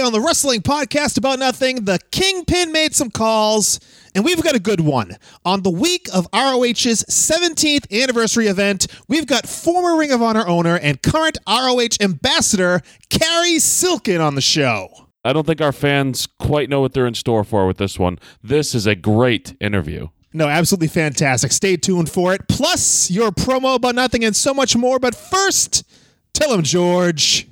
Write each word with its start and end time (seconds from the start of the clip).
Today 0.00 0.06
on 0.06 0.12
the 0.14 0.20
Wrestling 0.22 0.62
Podcast 0.62 1.18
About 1.18 1.38
Nothing, 1.38 1.84
the 1.84 1.98
Kingpin 2.10 2.72
made 2.72 2.94
some 2.94 3.10
calls, 3.10 3.78
and 4.14 4.24
we've 4.24 4.42
got 4.42 4.54
a 4.54 4.58
good 4.58 4.80
one. 4.80 5.18
On 5.44 5.62
the 5.62 5.70
week 5.70 6.08
of 6.14 6.26
ROH's 6.32 7.04
17th 7.04 8.02
anniversary 8.02 8.46
event, 8.46 8.86
we've 9.08 9.26
got 9.26 9.46
former 9.46 9.98
Ring 9.98 10.10
of 10.10 10.22
Honor 10.22 10.48
owner 10.48 10.78
and 10.78 11.02
current 11.02 11.36
ROH 11.46 12.00
ambassador, 12.00 12.80
Cary 13.10 13.58
Silkin, 13.58 14.22
on 14.22 14.36
the 14.36 14.40
show. 14.40 14.88
I 15.22 15.34
don't 15.34 15.46
think 15.46 15.60
our 15.60 15.70
fans 15.70 16.26
quite 16.26 16.70
know 16.70 16.80
what 16.80 16.94
they're 16.94 17.06
in 17.06 17.12
store 17.12 17.44
for 17.44 17.66
with 17.66 17.76
this 17.76 17.98
one. 17.98 18.18
This 18.42 18.74
is 18.74 18.86
a 18.86 18.94
great 18.94 19.54
interview. 19.60 20.08
No, 20.32 20.48
absolutely 20.48 20.88
fantastic. 20.88 21.52
Stay 21.52 21.76
tuned 21.76 22.08
for 22.08 22.32
it. 22.32 22.48
Plus, 22.48 23.10
your 23.10 23.32
promo 23.32 23.74
about 23.74 23.96
nothing 23.96 24.24
and 24.24 24.34
so 24.34 24.54
much 24.54 24.74
more. 24.74 24.98
But 24.98 25.14
first, 25.14 25.86
tell 26.32 26.54
him, 26.54 26.62
George. 26.62 27.49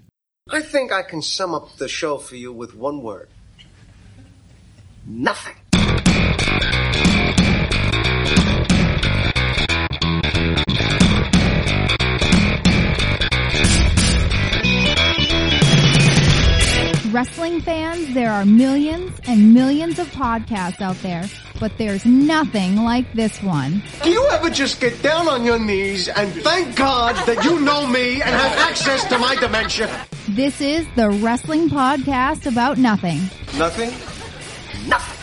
I 0.50 0.62
think 0.62 0.92
I 0.92 1.02
can 1.02 1.20
sum 1.20 1.54
up 1.54 1.76
the 1.76 1.88
show 1.88 2.16
for 2.16 2.36
you 2.36 2.52
with 2.52 2.74
one 2.74 3.02
word. 3.02 3.28
Nothing. 5.06 5.56
Wrestling 17.18 17.60
fans, 17.60 18.14
there 18.14 18.30
are 18.30 18.44
millions 18.44 19.10
and 19.26 19.52
millions 19.52 19.98
of 19.98 20.06
podcasts 20.12 20.80
out 20.80 20.94
there, 21.02 21.24
but 21.58 21.76
there's 21.76 22.06
nothing 22.06 22.76
like 22.76 23.12
this 23.12 23.42
one. 23.42 23.82
Do 24.04 24.10
you 24.10 24.24
ever 24.28 24.48
just 24.48 24.80
get 24.80 25.02
down 25.02 25.26
on 25.26 25.44
your 25.44 25.58
knees 25.58 26.06
and 26.06 26.32
thank 26.32 26.76
God 26.76 27.16
that 27.26 27.44
you 27.44 27.58
know 27.58 27.88
me 27.88 28.22
and 28.22 28.30
have 28.30 28.56
access 28.58 29.04
to 29.08 29.18
my 29.18 29.34
dementia? 29.34 30.06
This 30.28 30.60
is 30.60 30.86
the 30.94 31.10
Wrestling 31.10 31.68
Podcast 31.68 32.46
About 32.46 32.78
Nothing. 32.78 33.18
Nothing? 33.58 33.90
Nothing. 34.88 35.16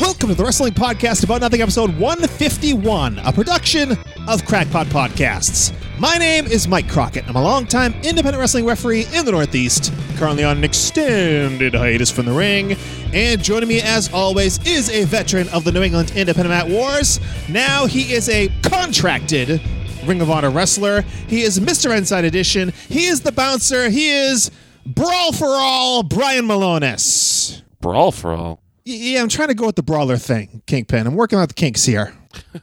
Welcome 0.00 0.30
to 0.30 0.34
the 0.34 0.44
Wrestling 0.44 0.72
Podcast 0.72 1.24
About 1.24 1.42
Nothing, 1.42 1.60
episode 1.60 1.90
151, 1.98 3.18
a 3.18 3.32
production 3.34 3.98
of 4.26 4.46
Crackpot 4.46 4.86
Podcasts. 4.86 5.74
My 6.00 6.16
name 6.16 6.46
is 6.46 6.68
Mike 6.68 6.88
Crockett. 6.88 7.28
I'm 7.28 7.34
a 7.34 7.42
longtime 7.42 7.92
independent 8.04 8.38
wrestling 8.38 8.64
referee 8.64 9.06
in 9.12 9.24
the 9.24 9.32
Northeast, 9.32 9.92
currently 10.16 10.44
on 10.44 10.58
an 10.58 10.62
extended 10.62 11.74
hiatus 11.74 12.08
from 12.08 12.26
the 12.26 12.32
ring. 12.32 12.76
And 13.12 13.42
joining 13.42 13.68
me, 13.68 13.80
as 13.80 14.08
always, 14.12 14.64
is 14.64 14.88
a 14.90 15.06
veteran 15.06 15.48
of 15.48 15.64
the 15.64 15.72
New 15.72 15.82
England 15.82 16.12
Independent 16.14 16.50
Mat 16.50 16.68
Wars. 16.68 17.18
Now 17.48 17.86
he 17.86 18.12
is 18.12 18.28
a 18.28 18.46
contracted 18.62 19.60
Ring 20.04 20.20
of 20.20 20.30
Honor 20.30 20.50
wrestler. 20.50 21.02
He 21.26 21.42
is 21.42 21.58
Mr. 21.58 21.96
Inside 21.96 22.24
Edition. 22.24 22.72
He 22.88 23.06
is 23.06 23.22
the 23.22 23.32
bouncer. 23.32 23.90
He 23.90 24.08
is 24.08 24.52
Brawl 24.86 25.32
for 25.32 25.48
All, 25.48 26.04
Brian 26.04 26.46
Milonas. 26.46 27.62
Brawl 27.80 28.12
for 28.12 28.32
all. 28.34 28.62
Yeah, 28.84 29.20
I'm 29.20 29.28
trying 29.28 29.48
to 29.48 29.54
go 29.54 29.66
with 29.66 29.74
the 29.76 29.82
brawler 29.82 30.16
thing, 30.16 30.62
Kingpin. 30.68 31.08
I'm 31.08 31.16
working 31.16 31.40
out 31.40 31.48
the 31.48 31.54
kinks 31.54 31.84
here. 31.84 32.14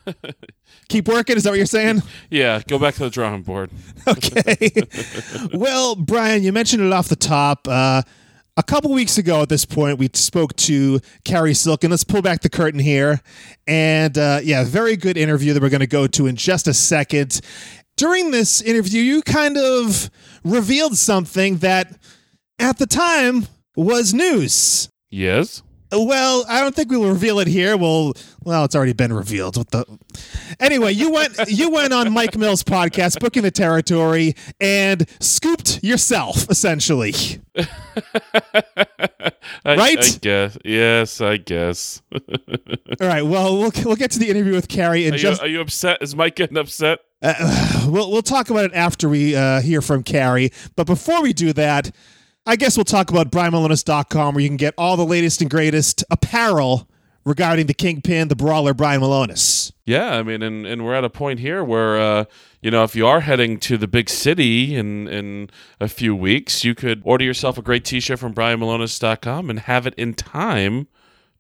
Keep 0.90 1.08
working, 1.08 1.36
is 1.36 1.44
that 1.44 1.50
what 1.50 1.58
you're 1.58 1.66
saying? 1.66 2.02
Yeah, 2.30 2.62
go 2.68 2.78
back 2.80 2.96
to 2.96 3.02
the 3.02 3.10
drawing 3.10 3.44
board. 3.44 3.72
Okay. 4.08 4.70
well, 5.54 5.96
Brian, 5.96 6.44
you 6.44 6.52
mentioned 6.52 6.84
it 6.84 6.94
off 6.94 7.08
the 7.08 7.16
top. 7.16 7.68
Uh, 7.68 8.04
a 8.56 8.64
couple 8.64 8.92
weeks 8.94 9.18
ago 9.18 9.42
at 9.42 9.50
this 9.50 9.66
point, 9.66 9.98
we 9.98 10.10
spoke 10.14 10.56
to 10.58 11.00
Cary 11.24 11.56
Silk, 11.56 11.84
and 11.84 11.90
let's 11.90 12.04
pull 12.04 12.22
back 12.22 12.42
the 12.42 12.50
curtain 12.50 12.80
here. 12.80 13.22
And 13.66 14.16
uh, 14.18 14.42
yeah, 14.44 14.64
very 14.64 14.96
good 14.96 15.18
interview 15.18 15.54
that 15.54 15.62
we're 15.64 15.70
going 15.70 15.80
to 15.80 15.88
go 15.88 16.06
to 16.08 16.28
in 16.28 16.36
just 16.36 16.68
a 16.68 16.74
second. 16.74 17.42
During 17.98 18.30
this 18.30 18.62
interview, 18.62 19.02
you 19.02 19.22
kind 19.24 19.58
of 19.58 20.10
revealed 20.44 20.98
something 20.98 21.58
that 21.58 21.98
at 22.60 22.78
the 22.78 22.86
time 22.86 23.48
was 23.76 24.14
news. 24.14 24.88
Yes. 25.10 25.64
Well, 26.04 26.46
I 26.48 26.62
don't 26.62 26.76
think 26.76 26.90
we'll 26.92 27.08
reveal 27.10 27.40
it 27.40 27.48
here. 27.48 27.78
Well, 27.78 28.14
well, 28.44 28.66
it's 28.66 28.76
already 28.76 28.94
been 28.94 29.14
revealed. 29.14 29.58
What 29.58 29.72
the? 29.72 29.86
Anyway, 30.60 30.94
you 30.94 31.12
went 31.12 31.38
you 31.48 31.70
went 31.72 31.94
on 31.94 32.12
Mike 32.12 32.36
Mills' 32.38 32.64
podcast, 32.64 33.20
booking 33.20 33.44
the 33.44 33.52
territory, 33.52 34.36
and 34.60 35.08
scooped 35.20 35.84
yourself 35.84 36.50
essentially. 36.50 37.14
I, 39.64 39.76
Right? 39.76 39.98
I 40.00 40.18
guess. 40.22 40.58
Yes, 40.64 41.22
I 41.22 41.38
guess. 41.38 42.02
All 42.14 43.08
right. 43.08 43.24
Well, 43.24 43.58
we'll 43.58 43.72
we'll 43.84 43.96
get 43.96 44.12
to 44.12 44.20
the 44.20 44.30
interview 44.30 44.54
with 44.54 44.68
Cary 44.68 45.06
and 45.06 45.14
Are 45.14 45.18
you, 45.18 45.22
just 45.22 45.42
are 45.42 45.48
you 45.48 45.62
upset? 45.62 46.00
Is 46.02 46.16
Mike 46.16 46.36
getting 46.36 46.58
upset? 46.58 47.00
uh, 47.22 47.86
we'll 47.90 48.12
we'll 48.12 48.22
talk 48.22 48.50
about 48.50 48.66
it 48.66 48.74
after 48.74 49.10
we 49.10 49.36
uh, 49.36 49.62
hear 49.62 49.82
from 49.82 50.04
Cary. 50.04 50.52
But 50.76 50.88
before 50.88 51.22
we 51.22 51.34
do 51.34 51.54
that, 51.54 51.92
I 52.48 52.56
guess 52.56 52.78
we'll 52.78 52.84
talk 52.84 53.10
about 53.10 53.32
BrianMilonas.com, 53.32 54.36
where 54.36 54.42
you 54.42 54.50
can 54.50 54.58
get 54.58 54.76
all 54.78 54.98
the 54.98 55.06
latest 55.06 55.42
and 55.42 55.50
greatest 55.50 56.04
apparel 56.12 56.88
regarding 57.26 57.66
the 57.66 57.74
Kingpin, 57.74 58.28
the 58.28 58.36
Brawler, 58.36 58.76
Brian 58.76 59.02
Milonas. 59.02 59.72
Yeah, 59.84 60.16
I 60.16 60.22
mean, 60.24 60.44
and, 60.44 60.66
and 60.66 60.86
we're 60.86 60.94
at 60.94 61.04
a 61.04 61.10
point 61.10 61.40
here 61.40 61.64
where, 61.64 62.00
uh, 62.00 62.26
you 62.62 62.70
know, 62.70 62.84
if 62.84 62.96
you 62.96 63.08
are 63.08 63.22
heading 63.22 63.60
to 63.62 63.78
the 63.78 63.88
big 63.88 64.10
city 64.10 64.76
in, 64.76 65.08
in 65.08 65.50
a 65.80 65.88
few 65.88 66.16
weeks, 66.16 66.64
you 66.64 66.76
could 66.76 67.02
order 67.04 67.26
yourself 67.26 67.58
a 67.58 67.64
great 67.64 67.84
t 67.84 68.00
shirt 68.00 68.20
from 68.20 68.34
BrianMilonas.com 68.36 69.50
and 69.50 69.62
have 69.62 69.88
it 69.88 69.96
in 69.96 70.14
time 70.14 70.88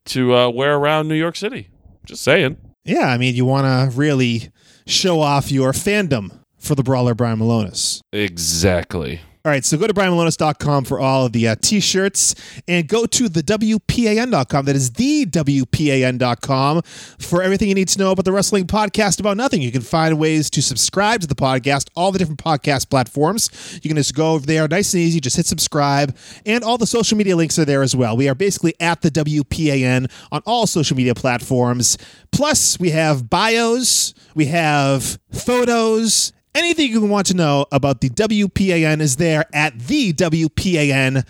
to 0.05 0.35
uh, 0.35 0.49
wear 0.49 0.75
around 0.75 1.07
New 1.07 1.15
York 1.15 1.35
City. 1.35 1.69
Just 2.05 2.23
saying. 2.23 2.57
Yeah, 2.83 3.07
I 3.07 3.17
mean, 3.19 3.35
you 3.35 3.45
want 3.45 3.65
to 3.65 3.95
really 3.95 4.51
show 4.87 5.19
off 5.19 5.51
your 5.51 5.71
fandom 5.71 6.39
for 6.57 6.73
the 6.73 6.83
brawler 6.83 7.13
Brian 7.13 7.39
Milonas. 7.39 8.01
Exactly. 8.11 9.21
All 9.45 9.51
right, 9.51 9.63
so 9.63 9.77
go 9.77 9.85
to 9.85 9.93
brianmilonas.com 9.93 10.85
for 10.85 10.99
all 10.99 11.27
of 11.27 11.31
the 11.31 11.49
uh, 11.49 11.55
t-shirts 11.61 12.33
and 12.67 12.87
go 12.87 13.05
to 13.05 13.29
the 13.29 13.43
WPAN.com. 13.43 14.65
That 14.65 14.75
is 14.75 14.93
the 14.93 15.27
WPAN.com 15.27 16.81
for 17.19 17.43
everything 17.43 17.69
you 17.69 17.75
need 17.75 17.89
to 17.89 17.99
know 17.99 18.09
about 18.09 18.25
the 18.25 18.31
wrestling 18.31 18.65
podcast 18.65 19.19
about 19.19 19.37
nothing. 19.37 19.61
You 19.61 19.71
can 19.71 19.83
find 19.83 20.17
ways 20.17 20.49
to 20.49 20.63
subscribe 20.63 21.21
to 21.21 21.27
the 21.27 21.35
podcast, 21.35 21.89
all 21.95 22.11
the 22.11 22.17
different 22.17 22.43
podcast 22.43 22.89
platforms. 22.89 23.79
You 23.83 23.87
can 23.87 23.97
just 23.97 24.15
go 24.15 24.31
over 24.31 24.47
there, 24.47 24.67
nice 24.67 24.95
and 24.95 25.03
easy, 25.03 25.19
just 25.19 25.35
hit 25.35 25.45
subscribe, 25.45 26.17
and 26.47 26.63
all 26.63 26.79
the 26.79 26.87
social 26.87 27.15
media 27.15 27.35
links 27.35 27.59
are 27.59 27.65
there 27.65 27.83
as 27.83 27.95
well. 27.95 28.17
We 28.17 28.27
are 28.27 28.33
basically 28.33 28.73
at 28.79 29.03
the 29.03 29.11
WPAN 29.11 30.11
on 30.31 30.41
all 30.47 30.65
social 30.65 30.97
media 30.97 31.13
platforms. 31.13 31.99
Plus, 32.31 32.79
we 32.79 32.89
have 32.89 33.29
bios, 33.29 34.15
we 34.33 34.45
have 34.45 35.19
photos, 35.31 36.33
Anything 36.55 36.91
you 36.91 37.01
want 37.01 37.27
to 37.27 37.33
know 37.33 37.65
about 37.69 37.99
the 37.99 38.09
WPAN 38.09 39.01
is 39.01 39.17
there 39.17 39.43
at 39.53 39.77
thewpan.com. 39.77 41.21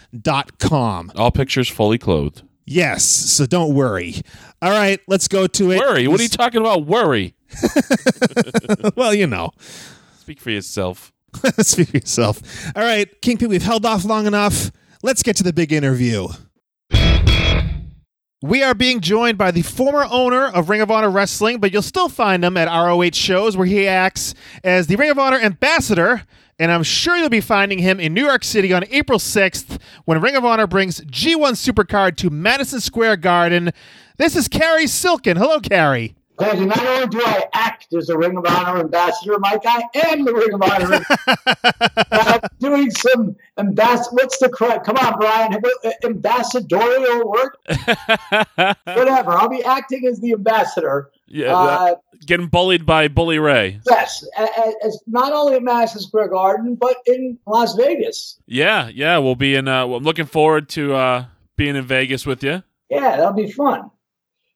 All 1.16 1.32
pictures 1.32 1.68
fully 1.68 1.98
clothed. 1.98 2.44
Yes, 2.68 3.04
so 3.04 3.48
don't 3.48 3.74
worry. 3.74 4.22
All 4.62 4.70
right, 4.70 5.00
let's 5.08 5.28
go 5.28 5.48
to 5.48 5.72
it. 5.72 5.80
Worry? 5.80 6.08
What 6.08 6.20
are 6.20 6.24
you 6.24 6.30
talking 6.30 6.62
about? 6.62 6.86
Worry. 6.86 7.34
well, 8.96 9.16
you 9.16 9.26
know. 9.26 9.52
Speak 10.20 10.40
for 10.40 10.52
yourself. 10.52 11.12
Speak 11.60 11.90
for 11.90 11.98
yourself. 11.98 12.42
All 12.76 12.84
right, 12.84 13.10
Kingpin, 13.22 13.50
we've 13.50 13.64
held 13.64 13.84
off 13.86 14.06
long 14.06 14.28
enough. 14.28 14.72
Let's 15.02 15.24
get 15.24 15.36
to 15.38 15.44
the 15.44 15.54
big 15.54 15.74
interview. 15.74 16.28
We 18.42 18.64
are 18.64 18.74
being 18.74 19.00
joined 19.00 19.38
by 19.38 19.52
the 19.52 19.62
former 19.62 20.06
owner 20.12 20.46
of 20.48 20.70
Ring 20.70 20.82
of 20.82 20.92
Honor 20.92 21.10
Wrestling, 21.10 21.60
but 21.60 21.72
you'll 21.72 21.82
still 21.82 22.10
find 22.10 22.44
him 22.44 22.58
at 22.58 22.68
ROH 22.68 23.12
shows 23.14 23.56
where 23.56 23.66
he 23.66 23.88
acts 23.88 24.34
as 24.62 24.88
the 24.88 24.98
Ring 24.98 25.10
of 25.10 25.18
Honor 25.18 25.40
ambassador. 25.40 26.24
And 26.60 26.70
I'm 26.72 26.84
sure 26.84 27.16
you'll 27.16 27.30
be 27.30 27.42
finding 27.42 27.80
him 27.80 28.00
in 28.00 28.14
New 28.14 28.26
York 28.26 28.44
City 28.44 28.74
on 28.74 28.84
April 28.90 29.20
6th 29.20 29.80
when 30.04 30.22
Ring 30.22 30.36
of 30.36 30.44
Honor 30.44 30.68
brings 30.68 31.00
G1 31.02 31.54
Supercard 31.54 32.18
to 32.18 32.30
Madison 32.30 32.82
Square 32.82 33.18
Garden. 33.18 33.72
This 34.18 34.36
is 34.36 34.48
Cary 34.50 34.86
Silkin. 34.86 35.38
Hello, 35.38 35.60
Cary. 35.60 36.16
Thank 36.38 36.60
you. 36.60 36.66
Not 36.66 36.86
only 36.86 37.08
do 37.08 37.22
I 37.24 37.46
act 37.54 37.94
as 37.94 38.10
a 38.10 38.18
Ring 38.18 38.36
of 38.38 38.46
Honor 38.46 38.80
ambassador, 38.82 39.38
Mike, 39.40 39.62
I 39.66 39.84
am 40.08 40.26
the 40.26 40.34
Ring 40.34 40.54
of 40.54 40.62
Honor. 40.62 41.06
I'm 42.12 42.42
doing 42.60 42.92
some 42.92 43.36
ambassador. 43.58 44.16
What's 44.16 44.38
the 44.40 44.50
correct? 44.50 44.86
Come 44.86 44.98
on, 44.98 45.18
Brian. 45.20 45.62
Ambassadorial 46.04 47.30
work? 47.30 47.58
Whatever. 48.86 49.32
I'll 49.32 49.50
be 49.50 49.64
acting 49.64 50.06
as 50.08 50.20
the 50.20 50.34
ambassador. 50.34 51.12
Yeah, 51.28 51.56
Uh, 51.56 51.96
getting 52.28 52.48
bullied 52.48 52.86
by 52.86 53.08
Bully 53.08 53.40
Ray. 53.40 53.80
yes, 53.90 54.24
as 54.84 55.02
not 55.08 55.34
only 55.34 55.56
at 55.56 55.64
Madison 55.64 56.02
Square 56.02 56.30
Garden, 56.30 56.76
but 56.76 56.98
in 57.08 57.40
Las 57.48 57.74
Vegas. 57.76 58.40
Yeah, 58.46 58.90
yeah, 58.94 59.18
we'll 59.18 59.36
be 59.36 59.56
in. 59.56 59.68
Uh, 59.68 59.88
well, 59.88 59.98
I'm 59.98 60.04
looking 60.04 60.26
forward 60.28 60.70
to 60.70 60.94
uh, 60.94 61.26
being 61.56 61.76
in 61.76 61.86
Vegas 61.86 62.26
with 62.26 62.44
you. 62.44 62.62
Yeah, 62.90 63.18
that'll 63.18 63.34
be 63.34 63.52
fun. 63.52 63.90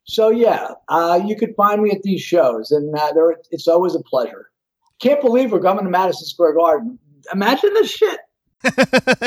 So 0.09 0.31
yeah, 0.31 0.69
uh, 0.87 1.21
you 1.23 1.35
could 1.35 1.55
find 1.55 1.83
me 1.83 1.91
at 1.91 2.01
these 2.01 2.21
shows, 2.21 2.71
and 2.71 2.97
uh, 2.97 3.11
there, 3.13 3.35
it's 3.51 3.67
always 3.67 3.93
a 3.93 3.99
pleasure. 3.99 4.49
Can't 4.97 5.21
believe 5.21 5.51
we're 5.51 5.61
coming 5.61 5.85
to 5.85 5.91
Madison 5.91 6.25
Square 6.25 6.55
Garden. 6.55 6.97
Imagine 7.31 7.75
this 7.75 7.91
shit. 7.91 8.19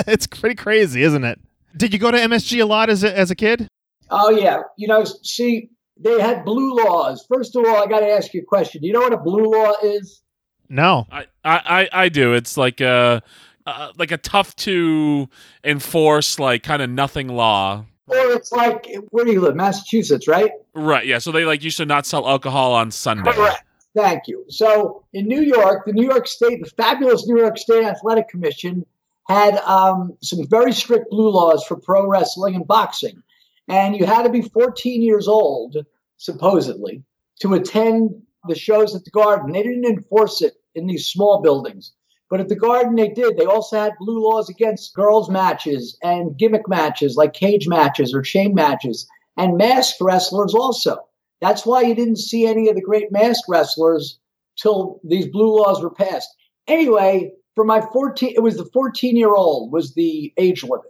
it's 0.08 0.26
pretty 0.26 0.56
crazy, 0.56 1.04
isn't 1.04 1.22
it? 1.22 1.38
Did 1.76 1.92
you 1.92 2.00
go 2.00 2.10
to 2.10 2.18
MSG 2.18 2.60
a 2.60 2.64
lot 2.64 2.90
as 2.90 3.04
a, 3.04 3.16
as 3.16 3.30
a 3.30 3.36
kid? 3.36 3.68
Oh 4.10 4.30
yeah, 4.30 4.62
you 4.76 4.88
know, 4.88 5.04
see, 5.04 5.70
they 5.96 6.20
had 6.20 6.44
blue 6.44 6.74
laws. 6.74 7.24
First 7.32 7.54
of 7.54 7.64
all, 7.64 7.76
I 7.76 7.86
got 7.86 8.00
to 8.00 8.10
ask 8.10 8.34
you 8.34 8.42
a 8.42 8.44
question. 8.44 8.80
Do 8.80 8.88
you 8.88 8.92
know 8.92 9.02
what 9.02 9.12
a 9.12 9.18
blue 9.18 9.52
law 9.52 9.74
is? 9.84 10.20
No. 10.68 11.06
I, 11.12 11.26
I, 11.44 11.60
I, 11.64 11.88
I 11.92 12.08
do. 12.08 12.34
It's 12.34 12.56
like 12.56 12.80
uh, 12.80 13.20
uh, 13.66 13.92
like 13.96 14.10
a 14.10 14.18
tough 14.18 14.56
to 14.56 15.28
enforce, 15.62 16.40
like 16.40 16.64
kind 16.64 16.82
of 16.82 16.90
nothing 16.90 17.28
law. 17.28 17.84
Or 18.12 18.32
it's 18.32 18.52
like, 18.52 18.86
where 19.10 19.24
do 19.24 19.32
you 19.32 19.40
live? 19.40 19.56
Massachusetts, 19.56 20.28
right? 20.28 20.52
Right. 20.74 21.06
Yeah. 21.06 21.18
So 21.18 21.32
they 21.32 21.44
like 21.44 21.62
used 21.62 21.78
to 21.78 21.86
not 21.86 22.06
sell 22.06 22.28
alcohol 22.28 22.72
on 22.72 22.90
Sunday. 22.90 23.32
Correct. 23.32 23.64
Thank 23.94 24.26
you. 24.26 24.44
So 24.48 25.04
in 25.12 25.26
New 25.26 25.42
York, 25.42 25.84
the 25.86 25.92
New 25.92 26.06
York 26.06 26.26
State, 26.26 26.62
the 26.62 26.70
fabulous 26.70 27.26
New 27.26 27.38
York 27.38 27.58
State 27.58 27.84
Athletic 27.84 28.28
Commission 28.28 28.86
had 29.28 29.56
um, 29.58 30.16
some 30.22 30.46
very 30.48 30.72
strict 30.72 31.10
blue 31.10 31.30
laws 31.30 31.64
for 31.64 31.76
pro 31.76 32.06
wrestling 32.06 32.54
and 32.54 32.66
boxing. 32.66 33.22
And 33.68 33.96
you 33.96 34.06
had 34.06 34.22
to 34.22 34.30
be 34.30 34.42
14 34.42 35.02
years 35.02 35.28
old, 35.28 35.76
supposedly, 36.16 37.02
to 37.40 37.54
attend 37.54 38.10
the 38.48 38.54
shows 38.54 38.94
at 38.94 39.04
the 39.04 39.10
Garden. 39.10 39.52
They 39.52 39.62
didn't 39.62 39.84
enforce 39.84 40.42
it 40.42 40.54
in 40.74 40.86
these 40.86 41.06
small 41.06 41.42
buildings. 41.42 41.92
But 42.32 42.40
at 42.40 42.48
the 42.48 42.56
Garden, 42.56 42.94
they 42.94 43.10
did. 43.10 43.36
They 43.36 43.44
also 43.44 43.78
had 43.78 43.92
blue 43.98 44.26
laws 44.26 44.48
against 44.48 44.94
girls' 44.94 45.28
matches 45.28 45.98
and 46.02 46.34
gimmick 46.34 46.66
matches 46.66 47.14
like 47.14 47.34
cage 47.34 47.68
matches 47.68 48.14
or 48.14 48.22
chain 48.22 48.54
matches 48.54 49.06
and 49.36 49.58
masked 49.58 50.00
wrestlers 50.00 50.54
also. 50.54 50.96
That's 51.42 51.66
why 51.66 51.82
you 51.82 51.94
didn't 51.94 52.16
see 52.16 52.46
any 52.46 52.70
of 52.70 52.74
the 52.74 52.80
great 52.80 53.12
masked 53.12 53.44
wrestlers 53.50 54.18
till 54.56 54.98
these 55.04 55.26
blue 55.26 55.58
laws 55.58 55.82
were 55.82 55.90
passed. 55.90 56.34
Anyway, 56.66 57.32
for 57.54 57.66
my 57.66 57.82
14, 57.92 58.32
it 58.34 58.42
was 58.42 58.56
the 58.56 58.70
14 58.72 59.14
year 59.14 59.34
old 59.34 59.70
was 59.70 59.92
the 59.92 60.32
age 60.38 60.62
limit. 60.62 60.86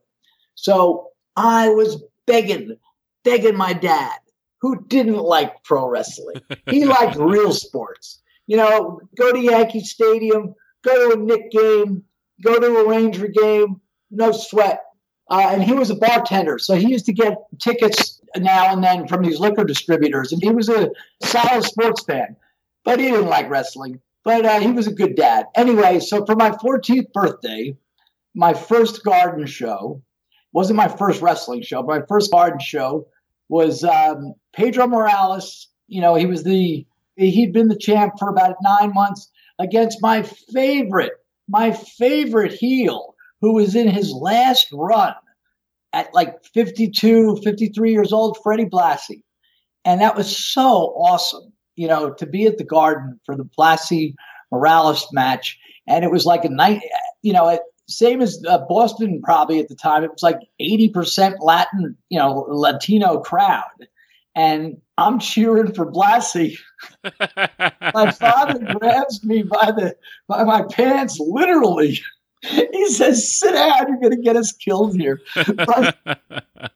So 0.55 1.09
I 1.35 1.71
was 1.71 2.01
begging, 2.25 2.77
begging 3.25 3.57
my 3.57 3.73
dad, 3.73 4.17
who 4.61 4.85
didn't 4.87 5.19
like 5.19 5.65
pro 5.65 5.89
wrestling. 5.89 6.41
He 6.71 6.85
liked 6.85 7.17
real 7.17 7.53
sports. 7.53 8.23
You 8.47 8.59
know, 8.59 9.01
go 9.17 9.33
to 9.33 9.41
Yankee 9.41 9.81
Stadium, 9.81 10.55
go 10.85 11.11
to 11.11 11.17
a 11.17 11.23
Knick 11.23 11.51
game, 11.51 12.05
go 12.43 12.59
to 12.59 12.77
a 12.79 12.89
Ranger 12.89 13.29
game, 13.29 13.81
no 14.11 14.33
sweat. 14.33 14.81
Uh, 15.31 15.49
and 15.51 15.63
he 15.63 15.73
was 15.73 15.91
a 15.91 15.95
bartender, 15.95 16.59
so 16.59 16.75
he 16.75 16.91
used 16.91 17.07
to 17.07 17.13
get 17.13 17.39
tickets 17.59 18.21
now 18.37 18.73
and 18.73 18.83
then 18.83 19.07
from 19.07 19.23
these 19.23 19.41
liquor 19.41 19.65
distributors, 19.65 20.33
and 20.33 20.43
he 20.43 20.51
was 20.51 20.69
a 20.69 20.91
solid 21.23 21.63
sports 21.63 22.05
fan, 22.05 22.37
but 22.85 22.99
he 22.99 23.11
didn't 23.11 23.29
like 23.29 23.49
wrestling. 23.49 24.01
But 24.25 24.45
uh, 24.45 24.61
he 24.61 24.71
was 24.71 24.87
a 24.87 24.93
good 24.93 25.17
dad. 25.17 25.47
Anyway, 25.55 26.01
so 26.01 26.25
for 26.25 26.37
my 26.37 26.51
14th 26.51 27.13
birthday, 27.13 27.77
my 28.35 28.55
first 28.55 29.03
garden 29.05 29.47
show 29.47 30.03
wasn't 30.53 30.77
my 30.77 30.89
first 30.89 31.23
wrestling 31.23 31.63
show, 31.63 31.83
but 31.83 32.01
my 32.01 32.07
first 32.07 32.31
garden 32.31 32.61
show 32.61 33.07
was 33.49 33.85
um, 33.85 34.35
Pedro 34.53 34.87
Morales. 34.87 35.69
You 35.89 36.01
know, 36.01 36.15
he 36.15 36.27
was 36.27 36.45
the 36.45 36.87
he'd 37.17 37.53
been 37.53 37.69
the 37.69 37.77
champ 37.77 38.15
for 38.19 38.29
about 38.29 38.57
nine 38.63 38.93
months 38.95 39.31
against 39.63 40.03
my 40.03 40.23
favorite, 40.23 41.13
my 41.49 41.73
favorite 41.73 42.53
heel, 42.53 43.15
who 43.41 43.55
was 43.55 43.75
in 43.75 43.89
his 43.89 44.13
last 44.13 44.69
run 44.73 45.15
at 45.93 46.13
like 46.15 46.45
52, 46.55 47.37
53 47.43 47.93
years 47.93 48.13
old, 48.13 48.39
Freddie 48.43 48.67
Blassie. 48.67 49.23
And 49.85 50.01
that 50.01 50.17
was 50.17 50.37
so 50.37 50.65
awesome, 50.65 51.53
you 51.77 51.89
know, 51.89 52.13
to 52.15 52.27
be 52.27 52.47
at 52.47 52.59
the 52.59 52.65
Garden 52.65 53.21
for 53.25 53.37
the 53.37 53.49
Blassie 53.59 54.15
Morales 54.51 55.07
match. 55.13 55.59
And 55.87 56.05
it 56.05 56.11
was 56.11 56.25
like 56.25 56.45
a 56.45 56.49
night, 56.49 56.83
you 57.23 57.33
know, 57.33 57.59
same 57.89 58.21
as 58.21 58.43
uh, 58.49 58.59
Boston 58.69 59.21
probably 59.23 59.61
at 59.61 59.69
the 59.69 59.75
time. 59.75 60.05
It 60.05 60.13
was 60.13 60.23
like 60.23 60.39
80% 60.61 61.37
Latin, 61.41 61.97
you 62.09 62.19
know, 62.19 62.47
Latino 62.49 63.21
crowd. 63.21 63.65
And 64.35 64.81
I'm 64.97 65.19
cheering 65.19 65.75
for 65.75 65.91
Blassie. 65.91 66.57
my 67.95 68.11
father 68.13 68.77
grabs 68.79 69.25
me 69.25 69.43
by 69.43 69.73
the 69.73 69.97
by 70.29 70.45
my 70.45 70.65
pants, 70.71 71.19
literally. 71.21 72.01
He 72.43 72.89
says, 72.89 73.39
"Sit 73.39 73.53
down. 73.53 73.87
You're 73.89 74.01
going 74.01 74.17
to 74.17 74.23
get 74.23 74.37
us 74.37 74.53
killed 74.53 74.97
here." 74.97 75.21
But, 75.57 75.97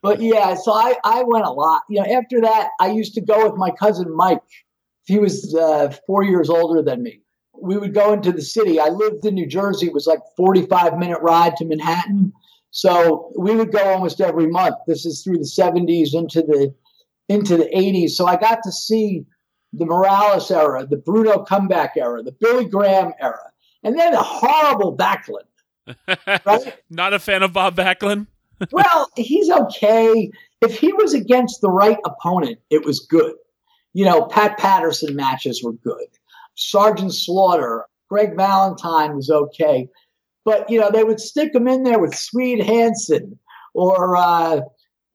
but, 0.03 0.21
yeah, 0.21 0.55
so 0.55 0.73
I 0.73 0.95
I 1.03 1.25
went 1.27 1.45
a 1.45 1.51
lot. 1.51 1.83
You 1.89 2.01
know, 2.01 2.17
after 2.17 2.41
that, 2.41 2.69
I 2.81 2.91
used 2.91 3.15
to 3.15 3.21
go 3.21 3.49
with 3.49 3.59
my 3.59 3.71
cousin 3.73 4.15
Mike. 4.15 4.43
He 5.07 5.19
was 5.19 5.55
uh, 5.55 5.93
four 6.07 6.23
years 6.23 6.49
older 6.49 6.83
than 6.83 7.03
me. 7.03 7.21
We 7.61 7.79
would 7.79 7.95
go 7.95 8.13
into 8.13 8.33
the 8.33 8.43
city. 8.43 8.79
I 8.79 8.89
lived 8.89 9.25
in 9.25 9.35
New 9.35 9.47
Jersey. 9.47 9.87
It 9.87 9.95
was 9.95 10.07
like 10.07 10.21
45 10.37 10.99
minute 10.99 11.21
ride 11.21 11.57
to 11.57 11.65
Manhattan. 11.65 12.33
So 12.71 13.33
we 13.39 13.57
would 13.57 13.73
go 13.73 13.83
almost 13.85 14.21
every 14.21 14.49
month. 14.49 14.77
This 14.87 15.07
is 15.07 15.23
through 15.23 15.39
the 15.39 15.45
70s 15.45 16.15
into 16.15 16.43
the 16.43 16.75
into 17.29 17.57
the 17.57 17.65
80s. 17.65 18.11
So 18.11 18.27
I 18.27 18.37
got 18.37 18.61
to 18.65 18.73
see 18.73 19.25
the 19.73 19.87
Morales 19.87 20.51
era, 20.51 20.87
the 20.87 20.97
Bruno 20.97 21.45
comeback 21.45 21.95
era, 21.97 22.23
the 22.23 22.33
Billy 22.33 22.65
Graham 22.65 23.13
era, 23.21 23.51
and 23.83 23.99
then 23.99 24.13
the 24.13 24.23
horrible 24.23 24.97
Backlund. 24.97 25.47
Right? 26.45 26.75
Not 26.91 27.13
a 27.13 27.19
fan 27.21 27.43
of 27.43 27.53
Bob 27.53 27.77
Backlund? 27.77 28.27
well, 28.73 29.11
he's 29.17 29.51
okay. 29.51 30.31
If 30.61 30.79
he 30.79 30.93
was 30.93 31.15
against 31.15 31.61
the 31.61 31.71
right 31.71 31.99
opponent, 32.05 32.59
it 32.71 32.85
was 32.85 33.01
good. 33.01 33.35
You 33.93 34.05
know, 34.05 34.25
Pat 34.27 34.59
Patterson 34.59 35.15
matches 35.15 35.63
were 35.63 35.73
good. 35.73 36.07
Sergeant 36.55 37.15
Slaughter, 37.15 37.87
Greg 38.09 38.37
Valentine 38.37 39.15
was 39.15 39.31
okay. 39.31 39.89
But, 40.45 40.69
you 40.71 40.81
know, 40.81 40.91
they 40.91 41.05
would 41.05 41.21
stick 41.21 41.55
him 41.55 41.69
in 41.69 41.83
there 41.83 41.99
with 41.99 42.15
Swede 42.15 42.65
Hansen 42.65 43.39
or 43.75 44.17
uh, 44.17 44.61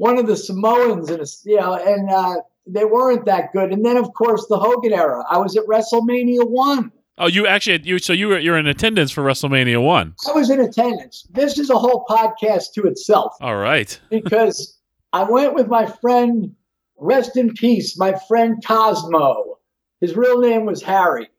one 0.01 0.17
of 0.17 0.25
the 0.25 0.35
Samoans, 0.35 1.11
and 1.11 1.23
you 1.45 1.57
know, 1.57 1.75
and 1.75 2.09
uh, 2.09 2.37
they 2.65 2.85
weren't 2.85 3.23
that 3.25 3.53
good. 3.53 3.71
And 3.71 3.85
then, 3.85 3.97
of 3.97 4.11
course, 4.15 4.47
the 4.49 4.57
Hogan 4.57 4.93
era. 4.93 5.23
I 5.29 5.37
was 5.37 5.55
at 5.55 5.63
WrestleMania 5.67 6.49
one. 6.49 6.91
Oh, 7.19 7.27
you 7.27 7.45
actually 7.45 7.81
you 7.83 7.99
so 7.99 8.11
you 8.11 8.29
were 8.29 8.39
you're 8.39 8.57
in 8.57 8.65
attendance 8.65 9.11
for 9.11 9.23
WrestleMania 9.23 9.79
one. 9.83 10.15
I 10.27 10.31
was 10.31 10.49
in 10.49 10.59
attendance. 10.59 11.27
This 11.29 11.59
is 11.59 11.69
a 11.69 11.77
whole 11.77 12.03
podcast 12.09 12.73
to 12.73 12.87
itself. 12.87 13.35
All 13.41 13.57
right, 13.57 13.99
because 14.09 14.75
I 15.13 15.21
went 15.21 15.53
with 15.53 15.67
my 15.67 15.85
friend, 15.85 16.55
rest 16.97 17.37
in 17.37 17.53
peace, 17.53 17.95
my 17.95 18.17
friend 18.27 18.57
Cosmo. 18.65 19.59
His 19.99 20.15
real 20.15 20.39
name 20.39 20.65
was 20.65 20.81
Harry, 20.81 21.29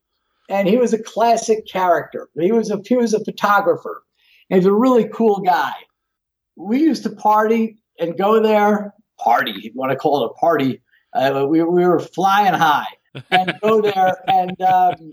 and 0.48 0.68
he 0.68 0.76
was 0.76 0.92
a 0.92 1.02
classic 1.02 1.66
character. 1.66 2.28
He 2.38 2.52
was 2.52 2.70
a 2.70 2.80
he 2.86 2.94
was 2.94 3.12
a 3.12 3.24
photographer. 3.24 4.04
And 4.50 4.60
he's 4.60 4.66
a 4.66 4.72
really 4.72 5.08
cool 5.08 5.40
guy. 5.40 5.72
We 6.56 6.80
used 6.80 7.02
to 7.04 7.10
party 7.10 7.81
and 7.98 8.16
go 8.16 8.42
there, 8.42 8.94
party, 9.18 9.54
you 9.56 9.70
want 9.74 9.92
to 9.92 9.96
call 9.96 10.24
it 10.24 10.30
a 10.30 10.34
party. 10.34 10.82
Uh, 11.14 11.46
we, 11.48 11.62
we 11.62 11.86
were 11.86 12.00
flying 12.00 12.54
high 12.54 12.86
and 13.30 13.54
go 13.62 13.80
there 13.82 14.16
and 14.28 14.60
um, 14.62 15.12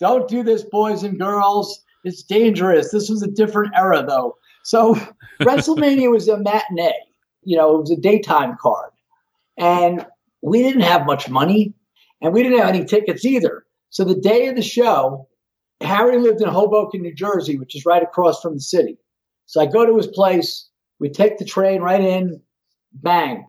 don't 0.00 0.28
do 0.28 0.42
this, 0.42 0.64
boys 0.64 1.02
and 1.02 1.18
girls. 1.18 1.82
It's 2.04 2.22
dangerous. 2.22 2.90
This 2.90 3.08
was 3.08 3.22
a 3.22 3.30
different 3.30 3.74
era, 3.74 4.04
though. 4.06 4.36
So 4.64 4.94
WrestleMania 5.42 6.10
was 6.10 6.28
a 6.28 6.38
matinee. 6.38 6.92
You 7.42 7.56
know, 7.56 7.76
it 7.76 7.80
was 7.80 7.90
a 7.90 7.96
daytime 7.96 8.56
card, 8.60 8.90
and 9.58 10.06
we 10.42 10.62
didn't 10.62 10.82
have 10.82 11.04
much 11.06 11.28
money, 11.28 11.74
and 12.22 12.32
we 12.32 12.42
didn't 12.42 12.58
have 12.58 12.68
any 12.68 12.84
tickets 12.84 13.24
either. 13.24 13.64
So 13.90 14.02
the 14.04 14.14
day 14.14 14.48
of 14.48 14.56
the 14.56 14.62
show, 14.62 15.28
Harry 15.82 16.18
lived 16.18 16.40
in 16.40 16.48
Hoboken, 16.48 17.02
New 17.02 17.14
Jersey, 17.14 17.58
which 17.58 17.76
is 17.76 17.84
right 17.84 18.02
across 18.02 18.40
from 18.40 18.54
the 18.54 18.60
city. 18.60 18.98
So 19.46 19.60
I 19.60 19.66
go 19.66 19.84
to 19.84 19.96
his 19.96 20.06
place. 20.06 20.68
We 20.98 21.08
take 21.08 21.38
the 21.38 21.44
train 21.44 21.82
right 21.82 22.00
in, 22.00 22.40
bang. 22.92 23.46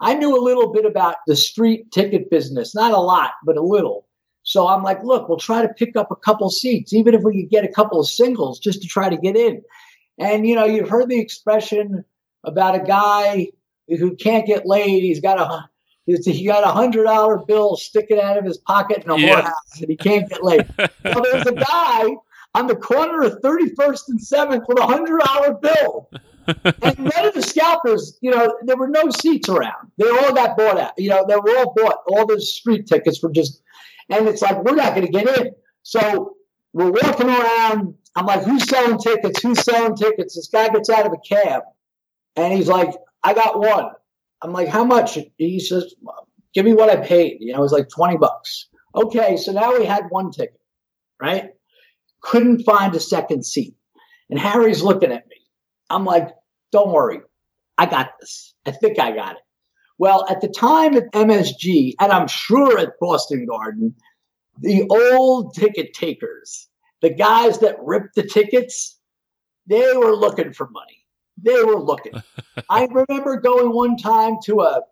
I 0.00 0.14
knew 0.14 0.36
a 0.36 0.42
little 0.42 0.72
bit 0.72 0.84
about 0.84 1.16
the 1.26 1.36
street 1.36 1.90
ticket 1.92 2.28
business, 2.30 2.74
not 2.74 2.92
a 2.92 2.98
lot, 2.98 3.32
but 3.44 3.56
a 3.56 3.62
little. 3.62 4.06
So 4.42 4.66
I'm 4.66 4.82
like, 4.82 5.02
look, 5.04 5.28
we'll 5.28 5.38
try 5.38 5.62
to 5.62 5.72
pick 5.74 5.96
up 5.96 6.10
a 6.10 6.16
couple 6.16 6.50
seats, 6.50 6.92
even 6.92 7.14
if 7.14 7.22
we 7.22 7.42
could 7.42 7.50
get 7.50 7.64
a 7.64 7.72
couple 7.72 8.00
of 8.00 8.08
singles 8.08 8.58
just 8.58 8.82
to 8.82 8.88
try 8.88 9.08
to 9.08 9.16
get 9.16 9.36
in. 9.36 9.62
And, 10.18 10.46
you 10.46 10.56
know, 10.56 10.64
you've 10.64 10.88
heard 10.88 11.08
the 11.08 11.20
expression 11.20 12.04
about 12.44 12.74
a 12.74 12.80
guy 12.80 13.48
who 13.88 14.16
can't 14.16 14.46
get 14.46 14.66
laid. 14.66 15.02
He's 15.02 15.20
got 15.20 15.38
a 15.38 15.68
he 16.04 16.46
got 16.46 16.64
a 16.64 16.72
hundred 16.72 17.04
dollar 17.04 17.38
bill 17.46 17.76
sticking 17.76 18.18
out 18.18 18.36
of 18.36 18.44
his 18.44 18.58
pocket 18.58 19.04
in 19.04 19.10
a 19.10 19.16
yeah. 19.16 19.40
whorehouse, 19.40 19.80
and 19.80 19.88
he 19.88 19.96
can't 19.96 20.28
get 20.28 20.42
laid. 20.42 20.66
so 20.76 21.22
there's 21.22 21.46
a 21.46 21.52
guy 21.52 22.16
on 22.54 22.66
the 22.66 22.74
corner 22.74 23.22
of 23.22 23.40
31st 23.40 24.08
and 24.08 24.20
7th 24.20 24.64
with 24.66 24.80
a 24.80 24.86
hundred 24.86 25.20
dollar 25.20 25.54
bill 25.54 26.10
and 26.46 26.98
none 26.98 27.24
of 27.26 27.34
the 27.34 27.42
scalpers, 27.42 28.18
you 28.20 28.30
know, 28.30 28.56
there 28.64 28.76
were 28.76 28.88
no 28.88 29.10
seats 29.10 29.48
around. 29.48 29.90
They 29.98 30.08
all 30.08 30.32
got 30.32 30.56
bought 30.56 30.78
out. 30.78 30.92
You 30.98 31.10
know, 31.10 31.24
they 31.28 31.36
were 31.36 31.58
all 31.58 31.74
bought. 31.74 31.98
All 32.06 32.26
the 32.26 32.40
street 32.40 32.86
tickets 32.86 33.22
were 33.22 33.30
just, 33.30 33.62
and 34.08 34.28
it's 34.28 34.42
like 34.42 34.62
we're 34.64 34.74
not 34.74 34.94
going 34.94 35.06
to 35.06 35.12
get 35.12 35.38
in. 35.38 35.52
So 35.82 36.36
we're 36.72 36.90
walking 36.90 37.28
around. 37.28 37.94
I'm 38.14 38.26
like, 38.26 38.42
who's 38.42 38.68
selling 38.68 38.98
tickets? 38.98 39.42
Who's 39.42 39.62
selling 39.62 39.96
tickets? 39.96 40.36
This 40.36 40.48
guy 40.48 40.68
gets 40.68 40.90
out 40.90 41.06
of 41.06 41.12
a 41.12 41.18
cab, 41.18 41.62
and 42.36 42.52
he's 42.52 42.68
like, 42.68 42.94
I 43.22 43.34
got 43.34 43.58
one. 43.58 43.90
I'm 44.42 44.52
like, 44.52 44.68
how 44.68 44.84
much? 44.84 45.18
He 45.38 45.60
says, 45.60 45.94
give 46.52 46.64
me 46.64 46.74
what 46.74 46.90
I 46.90 46.96
paid. 46.96 47.38
You 47.40 47.52
know, 47.52 47.60
it 47.60 47.62
was 47.62 47.72
like 47.72 47.88
20 47.88 48.16
bucks. 48.16 48.68
Okay, 48.94 49.36
so 49.36 49.52
now 49.52 49.78
we 49.78 49.84
had 49.84 50.04
one 50.10 50.30
ticket, 50.30 50.60
right? 51.20 51.50
Couldn't 52.20 52.64
find 52.64 52.94
a 52.94 53.00
second 53.00 53.44
seat. 53.46 53.74
And 54.28 54.38
Harry's 54.38 54.82
looking 54.82 55.12
at 55.12 55.26
me. 55.28 55.31
I'm 55.92 56.04
like, 56.04 56.28
don't 56.72 56.90
worry, 56.90 57.20
I 57.78 57.86
got 57.86 58.12
this. 58.20 58.54
I 58.66 58.70
think 58.70 58.98
I 58.98 59.12
got 59.12 59.36
it. 59.36 59.42
Well, 59.98 60.26
at 60.28 60.40
the 60.40 60.48
time 60.48 60.96
at 60.96 61.12
MSG, 61.12 61.94
and 62.00 62.10
I'm 62.10 62.26
sure 62.26 62.78
at 62.78 62.98
Boston 63.00 63.46
Garden, 63.46 63.94
the 64.58 64.86
old 64.90 65.54
ticket 65.54 65.94
takers, 65.94 66.68
the 67.02 67.10
guys 67.10 67.58
that 67.58 67.76
ripped 67.82 68.14
the 68.14 68.22
tickets, 68.22 68.98
they 69.66 69.92
were 69.96 70.16
looking 70.16 70.52
for 70.52 70.68
money. 70.70 71.04
They 71.40 71.62
were 71.62 71.80
looking. 71.80 72.14
I 72.70 72.86
remember 72.86 73.40
going 73.40 73.72
one 73.72 73.96
time 73.96 74.36
to 74.44 74.60
a 74.62 74.82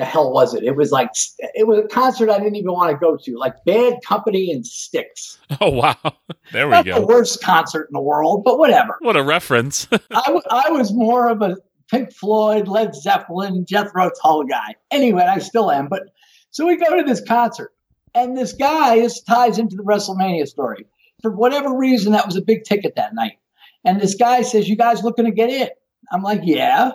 the 0.00 0.04
hell 0.04 0.32
was 0.32 0.54
it? 0.54 0.64
It 0.64 0.76
was 0.76 0.90
like 0.92 1.10
it 1.40 1.66
was 1.66 1.78
a 1.78 1.88
concert 1.88 2.30
I 2.30 2.38
didn't 2.38 2.56
even 2.56 2.72
want 2.72 2.90
to 2.90 2.96
go 2.96 3.16
to, 3.16 3.36
like 3.38 3.54
Bad 3.64 3.98
Company 4.06 4.50
and 4.52 4.66
Styx. 4.66 5.38
Oh 5.60 5.70
wow, 5.70 5.96
there 6.52 6.66
we 6.66 6.72
Not 6.72 6.84
go. 6.84 7.00
the 7.00 7.06
worst 7.06 7.42
concert 7.42 7.82
in 7.90 7.92
the 7.92 8.00
world, 8.00 8.42
but 8.44 8.58
whatever. 8.58 8.96
What 9.00 9.16
a 9.16 9.22
reference. 9.22 9.86
I, 9.92 10.22
w- 10.26 10.42
I 10.50 10.70
was 10.70 10.92
more 10.92 11.28
of 11.28 11.42
a 11.42 11.56
Pink 11.90 12.12
Floyd, 12.12 12.68
Led 12.68 12.94
Zeppelin, 12.94 13.66
Jethro 13.66 14.10
Tull 14.22 14.44
guy. 14.44 14.76
Anyway, 14.92 15.22
I 15.24 15.38
still 15.38 15.70
am. 15.72 15.88
But 15.88 16.04
so 16.50 16.66
we 16.66 16.76
go 16.76 16.96
to 16.96 17.02
this 17.02 17.20
concert, 17.26 17.72
and 18.14 18.36
this 18.38 18.52
guy 18.52 19.00
this 19.00 19.20
ties 19.22 19.58
into 19.58 19.74
the 19.76 19.82
WrestleMania 19.82 20.46
story. 20.46 20.86
For 21.20 21.30
whatever 21.32 21.76
reason, 21.76 22.12
that 22.12 22.24
was 22.26 22.36
a 22.36 22.42
big 22.42 22.62
ticket 22.64 22.94
that 22.96 23.14
night. 23.14 23.38
And 23.84 24.00
this 24.00 24.14
guy 24.14 24.42
says, 24.42 24.68
"You 24.68 24.76
guys 24.76 25.02
looking 25.02 25.24
to 25.24 25.30
get 25.32 25.50
in?" 25.50 25.68
I'm 26.12 26.22
like, 26.22 26.40
"Yeah." 26.44 26.92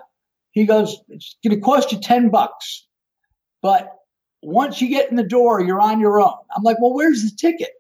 He 0.52 0.66
goes, 0.66 0.98
"It's 1.10 1.36
going 1.44 1.56
to 1.58 1.62
cost 1.62 1.92
you 1.92 2.00
ten 2.00 2.30
bucks, 2.30 2.85
but 3.66 3.90
once 4.44 4.80
you 4.80 4.90
get 4.90 5.10
in 5.10 5.16
the 5.16 5.24
door, 5.24 5.60
you're 5.60 5.82
on 5.82 6.00
your 6.00 6.22
own." 6.22 6.38
I'm 6.56 6.62
like, 6.62 6.80
"Well, 6.80 6.94
where's 6.94 7.24
the 7.24 7.36
ticket?" 7.36 7.72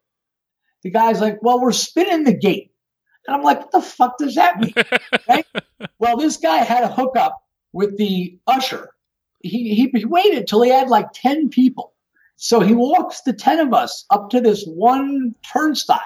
The 0.82 0.90
guy's 0.90 1.22
like, 1.22 1.38
"Well, 1.44 1.62
we're 1.62 1.72
spinning 1.72 2.24
the 2.24 2.36
gate." 2.36 2.72
And 3.28 3.36
I'm 3.36 3.44
like, 3.44 3.60
what 3.60 3.72
the 3.72 3.82
fuck 3.82 4.18
does 4.18 4.36
that 4.36 4.60
mean? 4.60 4.74
right? 5.30 5.46
Well, 6.00 6.18
this 6.18 6.38
guy 6.38 6.58
had 6.58 6.84
a 6.84 6.88
hookup 6.88 7.42
with 7.74 7.98
the 7.98 8.38
usher. 8.46 8.92
He, 9.42 9.74
he, 9.74 9.92
he 9.94 10.06
waited 10.06 10.48
till 10.48 10.62
he 10.62 10.70
had 10.70 10.90
like 10.90 11.08
10 11.14 11.50
people. 11.50 11.94
So 12.38 12.60
he 12.60 12.74
walks 12.74 13.22
the 13.22 13.34
10 13.34 13.60
of 13.60 13.74
us 13.74 14.06
up 14.10 14.30
to 14.32 14.42
this 14.42 14.64
one 14.66 15.34
turnstile. 15.52 16.00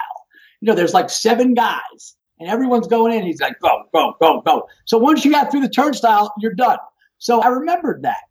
You 0.60 0.66
know, 0.66 0.74
there's 0.74 0.94
like 0.94 1.10
seven 1.10 1.54
guys 1.54 2.16
and 2.38 2.48
everyone's 2.48 2.86
going 2.86 3.12
in. 3.12 3.24
He's 3.24 3.40
like, 3.40 3.58
go, 3.60 3.82
go, 3.92 4.14
go, 4.20 4.40
go. 4.42 4.68
So 4.86 4.98
once 4.98 5.24
you 5.24 5.30
got 5.30 5.50
through 5.50 5.62
the 5.62 5.68
turnstile, 5.68 6.32
you're 6.38 6.54
done. 6.54 6.78
So 7.18 7.40
I 7.40 7.48
remembered 7.48 8.02
that. 8.02 8.22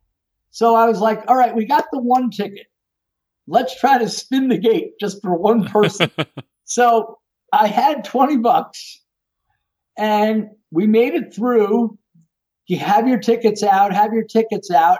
So 0.50 0.74
I 0.74 0.86
was 0.86 1.00
like, 1.00 1.22
all 1.28 1.36
right, 1.36 1.54
we 1.54 1.64
got 1.64 1.86
the 1.92 2.00
one 2.00 2.30
ticket. 2.30 2.66
Let's 3.46 3.78
try 3.78 3.98
to 3.98 4.08
spin 4.08 4.48
the 4.48 4.58
gate 4.58 4.98
just 5.00 5.20
for 5.22 5.36
one 5.36 5.64
person. 5.64 6.10
so 6.64 7.18
I 7.52 7.66
had 7.66 8.04
20 8.04 8.38
bucks 8.38 9.00
and 9.96 10.50
we 10.70 10.86
made 10.86 11.14
it 11.14 11.34
through. 11.34 11.98
You 12.66 12.78
have 12.78 13.08
your 13.08 13.18
tickets 13.18 13.62
out, 13.62 13.92
have 13.92 14.12
your 14.12 14.24
tickets 14.24 14.70
out. 14.70 14.98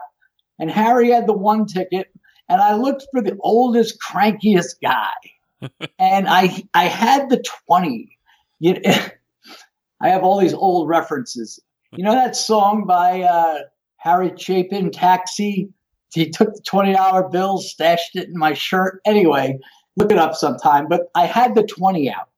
And 0.58 0.70
Harry 0.70 1.10
had 1.10 1.26
the 1.26 1.32
one 1.32 1.66
ticket. 1.66 2.08
And 2.48 2.60
I 2.60 2.74
looked 2.74 3.06
for 3.12 3.22
the 3.22 3.36
oldest, 3.40 3.98
crankiest 4.00 4.80
guy. 4.82 5.12
and 5.98 6.28
I 6.28 6.64
I 6.74 6.84
had 6.84 7.30
the 7.30 7.42
20. 7.66 8.18
You 8.58 8.80
know, 8.80 8.80
I 10.00 10.08
have 10.08 10.22
all 10.22 10.38
these 10.38 10.54
old 10.54 10.88
references. 10.88 11.60
You 11.92 12.04
know 12.04 12.12
that 12.12 12.36
song 12.36 12.84
by 12.86 13.22
uh, 13.22 13.60
Harry 14.00 14.32
Chapin, 14.36 14.90
Taxi? 14.90 15.68
He 16.12 16.28
took 16.28 16.54
the 16.54 16.62
$20 16.62 17.30
bill, 17.30 17.58
stashed 17.58 18.16
it 18.16 18.28
in 18.28 18.36
my 18.36 18.54
shirt. 18.54 19.00
Anyway, 19.04 19.58
look 19.96 20.10
it 20.10 20.18
up 20.18 20.34
sometime. 20.34 20.88
But 20.88 21.10
I 21.14 21.26
had 21.26 21.54
the 21.54 21.62
20 21.62 22.10
out. 22.10 22.28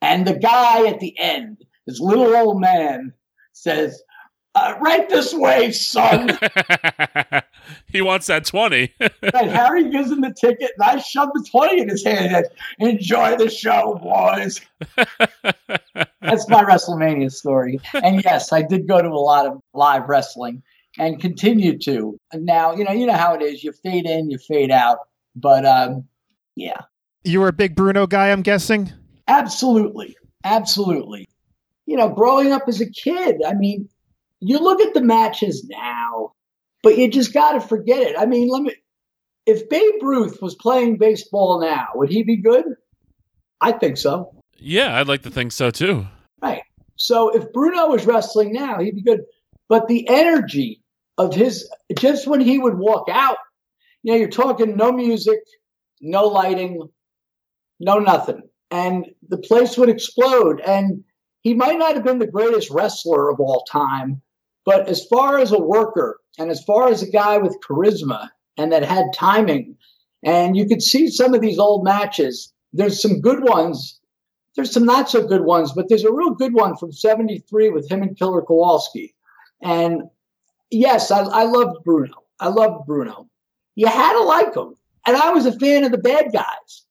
And 0.00 0.26
the 0.26 0.38
guy 0.38 0.86
at 0.86 1.00
the 1.00 1.18
end, 1.18 1.64
this 1.86 2.00
little 2.00 2.34
old 2.34 2.60
man, 2.60 3.12
says, 3.52 4.00
uh, 4.54 4.74
right 4.80 5.08
this 5.08 5.32
way, 5.34 5.70
son. 5.72 6.38
he 7.86 8.00
wants 8.00 8.26
that 8.26 8.44
20. 8.44 8.92
and 9.00 9.50
Harry 9.50 9.90
gives 9.90 10.10
him 10.10 10.20
the 10.20 10.32
ticket, 10.32 10.72
and 10.78 10.90
I 10.90 10.98
shove 10.98 11.30
the 11.34 11.46
20 11.50 11.80
in 11.82 11.88
his 11.88 12.04
hand 12.04 12.34
and 12.34 12.88
enjoy 12.88 13.36
the 13.36 13.50
show, 13.50 13.98
boys. 14.02 14.60
That's 16.20 16.48
my 16.48 16.64
WrestleMania 16.64 17.32
story. 17.32 17.80
And 17.94 18.22
yes, 18.24 18.52
I 18.52 18.62
did 18.62 18.88
go 18.88 19.00
to 19.00 19.08
a 19.08 19.10
lot 19.10 19.46
of 19.46 19.60
live 19.74 20.08
wrestling 20.08 20.62
and 20.98 21.20
continue 21.20 21.78
to. 21.78 22.18
Now, 22.34 22.74
you 22.74 22.84
know, 22.84 22.92
you 22.92 23.06
know 23.06 23.12
how 23.14 23.34
it 23.34 23.42
is. 23.42 23.62
You 23.62 23.72
fade 23.72 24.06
in, 24.06 24.30
you 24.30 24.38
fade 24.38 24.70
out. 24.70 24.98
But 25.36 25.64
um, 25.64 26.04
yeah, 26.56 26.80
You 27.24 27.40
were 27.40 27.48
a 27.48 27.52
big 27.52 27.76
Bruno 27.76 28.06
guy, 28.06 28.30
I'm 28.30 28.42
guessing. 28.42 28.92
Absolutely. 29.28 30.16
Absolutely. 30.44 31.28
You 31.86 31.96
know, 31.96 32.08
growing 32.08 32.52
up 32.52 32.62
as 32.66 32.80
a 32.80 32.90
kid, 32.90 33.40
I 33.46 33.54
mean, 33.54 33.88
you 34.40 34.58
look 34.58 34.80
at 34.80 34.94
the 34.94 35.02
matches 35.02 35.66
now, 35.68 36.32
but 36.82 36.96
you 36.96 37.10
just 37.10 37.32
got 37.32 37.52
to 37.52 37.60
forget 37.60 38.02
it. 38.02 38.16
I 38.18 38.26
mean, 38.26 38.48
let 38.48 38.62
me, 38.62 38.74
if 39.46 39.68
Babe 39.68 40.02
Ruth 40.02 40.40
was 40.40 40.54
playing 40.54 40.98
baseball 40.98 41.60
now, 41.60 41.88
would 41.94 42.10
he 42.10 42.22
be 42.22 42.36
good? 42.36 42.64
I 43.60 43.72
think 43.72 43.96
so. 43.96 44.32
yeah, 44.58 44.98
I'd 44.98 45.08
like 45.08 45.22
to 45.22 45.30
think 45.30 45.52
so 45.52 45.70
too. 45.70 46.06
Right. 46.40 46.62
So 46.96 47.30
if 47.30 47.52
Bruno 47.52 47.88
was 47.88 48.06
wrestling 48.06 48.52
now, 48.52 48.78
he'd 48.80 48.94
be 48.94 49.02
good. 49.02 49.22
But 49.68 49.88
the 49.88 50.08
energy 50.08 50.82
of 51.16 51.34
his, 51.34 51.68
just 51.98 52.26
when 52.26 52.40
he 52.40 52.58
would 52.58 52.78
walk 52.78 53.08
out, 53.10 53.38
you 54.02 54.12
know, 54.12 54.18
you're 54.18 54.28
talking 54.28 54.76
no 54.76 54.92
music, 54.92 55.40
no 56.00 56.26
lighting, 56.26 56.88
no 57.80 57.98
nothing. 57.98 58.42
And 58.70 59.06
the 59.28 59.38
place 59.38 59.76
would 59.76 59.88
explode. 59.88 60.60
And 60.60 61.04
he 61.42 61.54
might 61.54 61.78
not 61.78 61.94
have 61.94 62.04
been 62.04 62.18
the 62.18 62.26
greatest 62.26 62.70
wrestler 62.70 63.30
of 63.30 63.40
all 63.40 63.64
time, 63.64 64.22
but 64.68 64.86
as 64.86 65.02
far 65.06 65.38
as 65.38 65.50
a 65.50 65.58
worker 65.58 66.20
and 66.38 66.50
as 66.50 66.62
far 66.62 66.88
as 66.90 67.02
a 67.02 67.10
guy 67.10 67.38
with 67.38 67.56
charisma 67.66 68.28
and 68.58 68.70
that 68.70 68.84
had 68.84 69.06
timing, 69.14 69.78
and 70.22 70.58
you 70.58 70.66
could 70.66 70.82
see 70.82 71.08
some 71.08 71.32
of 71.32 71.40
these 71.40 71.58
old 71.58 71.84
matches, 71.84 72.52
there's 72.74 73.00
some 73.00 73.22
good 73.22 73.48
ones. 73.48 73.98
There's 74.56 74.70
some 74.70 74.84
not 74.84 75.08
so 75.08 75.26
good 75.26 75.46
ones, 75.46 75.72
but 75.72 75.88
there's 75.88 76.04
a 76.04 76.12
real 76.12 76.34
good 76.34 76.52
one 76.52 76.76
from 76.76 76.92
73 76.92 77.70
with 77.70 77.90
him 77.90 78.02
and 78.02 78.14
Killer 78.14 78.42
Kowalski. 78.42 79.14
And 79.62 80.02
yes, 80.70 81.10
I, 81.10 81.20
I 81.20 81.44
loved 81.44 81.82
Bruno. 81.82 82.16
I 82.38 82.48
loved 82.48 82.86
Bruno. 82.86 83.26
You 83.74 83.86
had 83.86 84.12
to 84.18 84.22
like 84.22 84.54
him. 84.54 84.74
And 85.06 85.16
I 85.16 85.30
was 85.30 85.46
a 85.46 85.58
fan 85.58 85.84
of 85.84 85.92
the 85.92 85.96
bad 85.96 86.30
guys. 86.30 86.84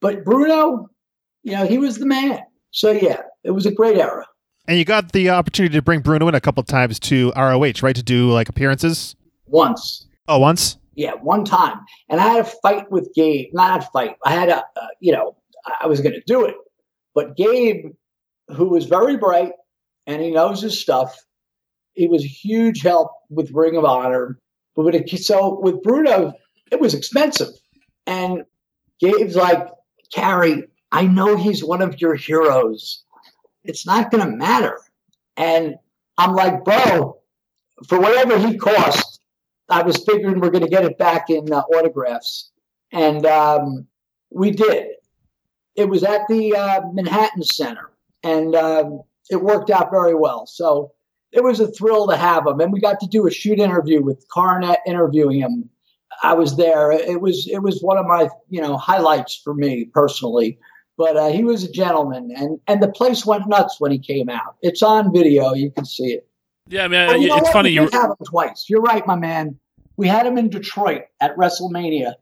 But 0.00 0.24
Bruno, 0.24 0.90
you 1.42 1.56
know, 1.56 1.66
he 1.66 1.78
was 1.78 1.98
the 1.98 2.06
man. 2.06 2.38
So 2.70 2.92
yeah, 2.92 3.22
it 3.42 3.50
was 3.50 3.66
a 3.66 3.72
great 3.72 3.96
era. 3.96 4.28
And 4.68 4.78
you 4.78 4.84
got 4.84 5.12
the 5.12 5.30
opportunity 5.30 5.74
to 5.74 5.82
bring 5.82 6.00
Bruno 6.00 6.28
in 6.28 6.34
a 6.34 6.40
couple 6.40 6.62
times 6.64 6.98
to 7.00 7.32
ROH, 7.36 7.82
right? 7.82 7.94
To 7.94 8.02
do 8.02 8.30
like 8.30 8.48
appearances. 8.48 9.14
Once. 9.46 10.06
Oh, 10.26 10.38
once. 10.38 10.76
Yeah, 10.94 11.12
one 11.12 11.44
time. 11.44 11.80
And 12.08 12.20
I 12.20 12.28
had 12.28 12.40
a 12.40 12.50
fight 12.62 12.90
with 12.90 13.12
Gabe. 13.14 13.50
Not 13.52 13.80
a 13.80 13.86
fight. 13.92 14.16
I 14.24 14.32
had 14.32 14.48
a, 14.48 14.58
uh, 14.58 14.88
you 14.98 15.12
know, 15.12 15.36
I 15.80 15.86
was 15.86 16.00
going 16.00 16.14
to 16.14 16.22
do 16.26 16.44
it. 16.44 16.54
But 17.14 17.36
Gabe, 17.36 17.92
who 18.48 18.68
was 18.68 18.86
very 18.86 19.16
bright 19.16 19.52
and 20.06 20.22
he 20.22 20.30
knows 20.30 20.62
his 20.62 20.80
stuff, 20.80 21.16
he 21.92 22.08
was 22.08 22.24
a 22.24 22.28
huge 22.28 22.82
help 22.82 23.10
with 23.30 23.50
Ring 23.52 23.76
of 23.76 23.84
Honor. 23.84 24.38
But 24.74 24.84
with 24.84 24.94
it, 24.94 25.08
so 25.18 25.58
with 25.60 25.82
Bruno, 25.82 26.34
it 26.70 26.80
was 26.80 26.94
expensive. 26.94 27.48
And 28.06 28.44
Gabe's 29.00 29.36
like, 29.36 29.68
Cary, 30.12 30.64
I 30.92 31.06
know 31.06 31.36
he's 31.36 31.64
one 31.64 31.82
of 31.82 32.00
your 32.00 32.14
heroes. 32.14 33.02
It's 33.68 33.86
not 33.86 34.10
going 34.10 34.24
to 34.24 34.36
matter. 34.36 34.78
And 35.36 35.76
I'm 36.18 36.34
like, 36.34 36.64
bro, 36.64 37.18
for 37.88 38.00
whatever 38.00 38.38
he 38.38 38.56
cost, 38.56 39.20
I 39.68 39.82
was 39.82 39.96
figuring 40.04 40.40
we're 40.40 40.50
going 40.50 40.64
to 40.64 40.70
get 40.70 40.84
it 40.84 40.98
back 40.98 41.28
in 41.28 41.52
uh, 41.52 41.60
autographs. 41.60 42.50
And 42.92 43.26
um, 43.26 43.86
we 44.30 44.50
did. 44.50 44.88
It 45.74 45.88
was 45.88 46.04
at 46.04 46.22
the 46.28 46.54
uh, 46.54 46.80
Manhattan 46.92 47.42
Center, 47.42 47.90
and 48.22 48.54
um, 48.54 49.02
it 49.28 49.42
worked 49.42 49.68
out 49.68 49.90
very 49.90 50.14
well. 50.14 50.46
So 50.46 50.92
it 51.32 51.42
was 51.42 51.60
a 51.60 51.68
thrill 51.68 52.06
to 52.08 52.16
have 52.16 52.46
him. 52.46 52.60
And 52.60 52.72
we 52.72 52.80
got 52.80 52.98
to 53.00 53.06
do 53.06 53.26
a 53.26 53.30
shoot 53.30 53.58
interview 53.58 54.02
with 54.02 54.26
Cornette 54.34 54.78
interviewing 54.86 55.40
him. 55.40 55.68
I 56.22 56.32
was 56.32 56.56
there. 56.56 56.92
It 56.92 57.20
was 57.20 57.46
it 57.46 57.58
was 57.58 57.82
one 57.82 57.98
of 57.98 58.06
my 58.06 58.28
you 58.48 58.60
know 58.60 58.76
highlights 58.76 59.36
for 59.42 59.52
me 59.52 59.84
personally. 59.92 60.58
But 60.98 61.16
uh, 61.16 61.28
he 61.28 61.44
was 61.44 61.62
a 61.62 61.70
gentleman, 61.70 62.32
and 62.34 62.58
and 62.66 62.82
the 62.82 62.88
place 62.88 63.26
went 63.26 63.46
nuts 63.48 63.78
when 63.78 63.92
he 63.92 63.98
came 63.98 64.28
out. 64.30 64.56
It's 64.62 64.82
on 64.82 65.12
video; 65.12 65.52
you 65.52 65.70
can 65.70 65.84
see 65.84 66.12
it. 66.12 66.26
Yeah, 66.68 66.84
I 66.84 66.88
mean, 66.88 67.22
you 67.22 67.28
know 67.28 67.36
it's 67.36 67.44
what? 67.44 67.52
funny. 67.52 67.70
We 67.70 67.74
You 67.74 67.88
have 67.92 68.10
him 68.10 68.26
twice. 68.26 68.66
You're 68.68 68.80
right, 68.82 69.06
my 69.06 69.16
man. 69.16 69.58
We 69.96 70.08
had 70.08 70.26
him 70.26 70.38
in 70.38 70.48
Detroit 70.48 71.02
at 71.20 71.36
WrestleMania, 71.36 72.14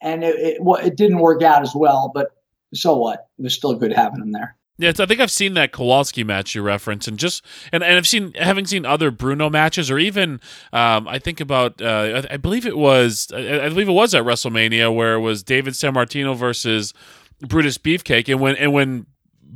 and 0.00 0.24
it 0.24 0.36
it, 0.36 0.62
well, 0.62 0.80
it 0.80 0.96
didn't 0.96 1.18
work 1.18 1.42
out 1.42 1.62
as 1.62 1.74
well. 1.74 2.10
But 2.14 2.30
so 2.74 2.96
what? 2.96 3.28
It 3.38 3.42
was 3.42 3.54
still 3.54 3.74
good 3.74 3.92
having 3.92 4.20
him 4.20 4.32
there. 4.32 4.56
Yeah, 4.76 4.88
it's, 4.88 4.98
I 4.98 5.06
think 5.06 5.20
I've 5.20 5.30
seen 5.30 5.54
that 5.54 5.70
Kowalski 5.70 6.24
match 6.24 6.56
you 6.56 6.62
reference, 6.62 7.06
and 7.06 7.16
just 7.16 7.44
and, 7.72 7.84
and 7.84 7.96
I've 7.96 8.08
seen 8.08 8.32
having 8.34 8.66
seen 8.66 8.84
other 8.84 9.12
Bruno 9.12 9.48
matches, 9.48 9.88
or 9.88 9.98
even 10.00 10.40
um, 10.72 11.06
I 11.06 11.20
think 11.20 11.40
about 11.40 11.80
uh, 11.80 12.24
I, 12.28 12.34
I 12.34 12.36
believe 12.38 12.66
it 12.66 12.76
was 12.76 13.30
I, 13.32 13.66
I 13.66 13.68
believe 13.68 13.88
it 13.88 13.92
was 13.92 14.14
at 14.14 14.24
WrestleMania 14.24 14.92
where 14.92 15.14
it 15.14 15.20
was 15.20 15.44
David 15.44 15.74
Sammartino 15.74 16.36
versus 16.36 16.92
Brutus 17.40 17.78
Beefcake, 17.78 18.28
and 18.30 18.40
when 18.40 18.56
and 18.56 18.72
when 18.72 19.06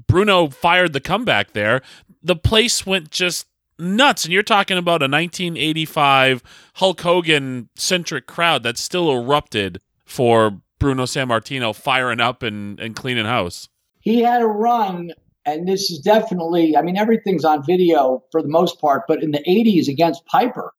Bruno 0.06 0.48
fired 0.48 0.92
the 0.92 1.00
comeback 1.00 1.52
there, 1.52 1.82
the 2.22 2.36
place 2.36 2.86
went 2.86 3.10
just 3.10 3.46
nuts, 3.78 4.24
and 4.24 4.32
you're 4.32 4.42
talking 4.42 4.76
about 4.76 5.02
a 5.02 5.08
1985 5.08 6.42
Hulk 6.74 7.00
Hogan 7.00 7.68
centric 7.76 8.26
crowd 8.26 8.62
that 8.64 8.76
still 8.76 9.10
erupted 9.10 9.80
for 10.04 10.60
Bruno 10.78 11.04
Sammartino 11.04 11.74
firing 11.74 12.20
up 12.20 12.42
and, 12.42 12.78
and 12.80 12.96
cleaning 12.96 13.26
house. 13.26 13.68
He 14.00 14.22
had 14.22 14.42
a 14.42 14.46
run 14.46 15.12
And 15.44 15.66
this 15.66 15.90
is 15.90 15.98
definitely, 16.00 16.76
I 16.76 16.82
mean, 16.82 16.96
everything's 16.98 17.44
on 17.44 17.64
video 17.64 18.22
for 18.30 18.42
the 18.42 18.48
most 18.48 18.80
part, 18.80 19.04
but 19.08 19.22
in 19.22 19.30
the 19.30 19.38
80s 19.38 19.88
against 19.88 20.26
Piper. 20.26 20.74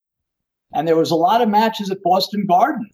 And 0.72 0.86
there 0.86 0.96
was 0.96 1.10
a 1.10 1.16
lot 1.16 1.42
of 1.42 1.48
matches 1.48 1.90
at 1.90 2.02
Boston 2.02 2.46
Garden. 2.46 2.88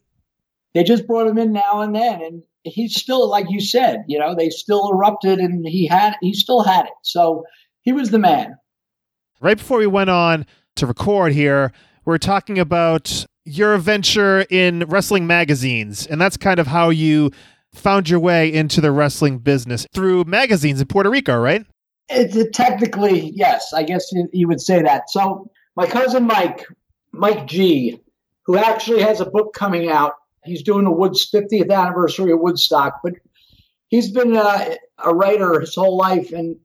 They 0.77 0.85
just 0.85 1.07
brought 1.07 1.27
him 1.27 1.39
in 1.39 1.55
now 1.55 1.81
and 1.81 1.97
then. 1.97 2.21
And 2.21 2.43
he's 2.63 2.95
still, 2.95 3.31
like 3.31 3.47
you 3.49 3.63
said, 3.63 4.05
you 4.09 4.19
know, 4.19 4.35
they 4.35 4.51
still 4.51 4.91
erupted 4.93 5.39
and 5.39 5.67
he 5.67 5.87
had, 5.87 6.17
he 6.21 6.35
still 6.35 6.63
had 6.63 6.85
it. 6.85 6.93
So 7.03 7.45
he 7.81 7.93
was 7.93 8.11
the 8.11 8.19
man. 8.19 8.59
Right 9.41 9.57
before 9.57 9.79
we 9.79 9.87
went 9.87 10.11
on 10.11 10.45
to 10.75 10.87
record 10.87 11.33
here, 11.33 11.73
we 12.05 12.15
are 12.15 12.19
talking 12.19 12.59
about 12.59 13.25
your 13.47 13.79
venture 13.79 14.45
in 14.51 14.81
wrestling 14.81 15.27
magazines. 15.27 16.07
And 16.07 16.21
that's 16.21 16.37
kind 16.37 16.61
of 16.61 16.67
how 16.67 16.91
you 16.91 17.31
found 17.73 18.11
your 18.11 18.21
way 18.21 18.53
into 18.53 18.83
the 18.83 18.93
wrestling 18.93 19.39
business 19.39 19.87
through 19.95 20.25
magazines 20.25 20.79
in 20.79 20.89
Puerto 20.89 21.09
Rico, 21.09 21.39
right? 21.39 21.65
It's 22.11 22.37
it, 22.37 22.53
technically, 22.53 23.33
yes, 23.35 23.73
I 23.73 23.83
guess 23.83 24.13
you 24.31 24.47
would 24.47 24.61
say 24.61 24.83
that. 24.83 25.09
So 25.09 25.51
my 25.75 25.87
cousin 25.87 26.25
Mike, 26.25 26.67
Mike 27.13 27.47
G, 27.47 27.99
who 28.45 28.59
actually 28.59 29.01
has 29.01 29.23
a 29.23 29.27
book 29.27 29.55
coming 29.55 29.89
out. 29.89 30.13
He's 30.47 30.63
doing 30.63 30.85
the 30.85 30.91
Woods 30.91 31.29
50th 31.31 31.71
anniversary 31.71 32.33
of 32.33 32.41
Woodstock, 32.41 33.01
but 33.03 33.15
he's 33.89 34.11
been 34.11 34.37
uh, 34.37 34.75
a 35.05 35.15
writer 35.15 35.61
his 35.61 35.75
whole 35.75 35.97
life, 35.97 36.33
and 36.33 36.57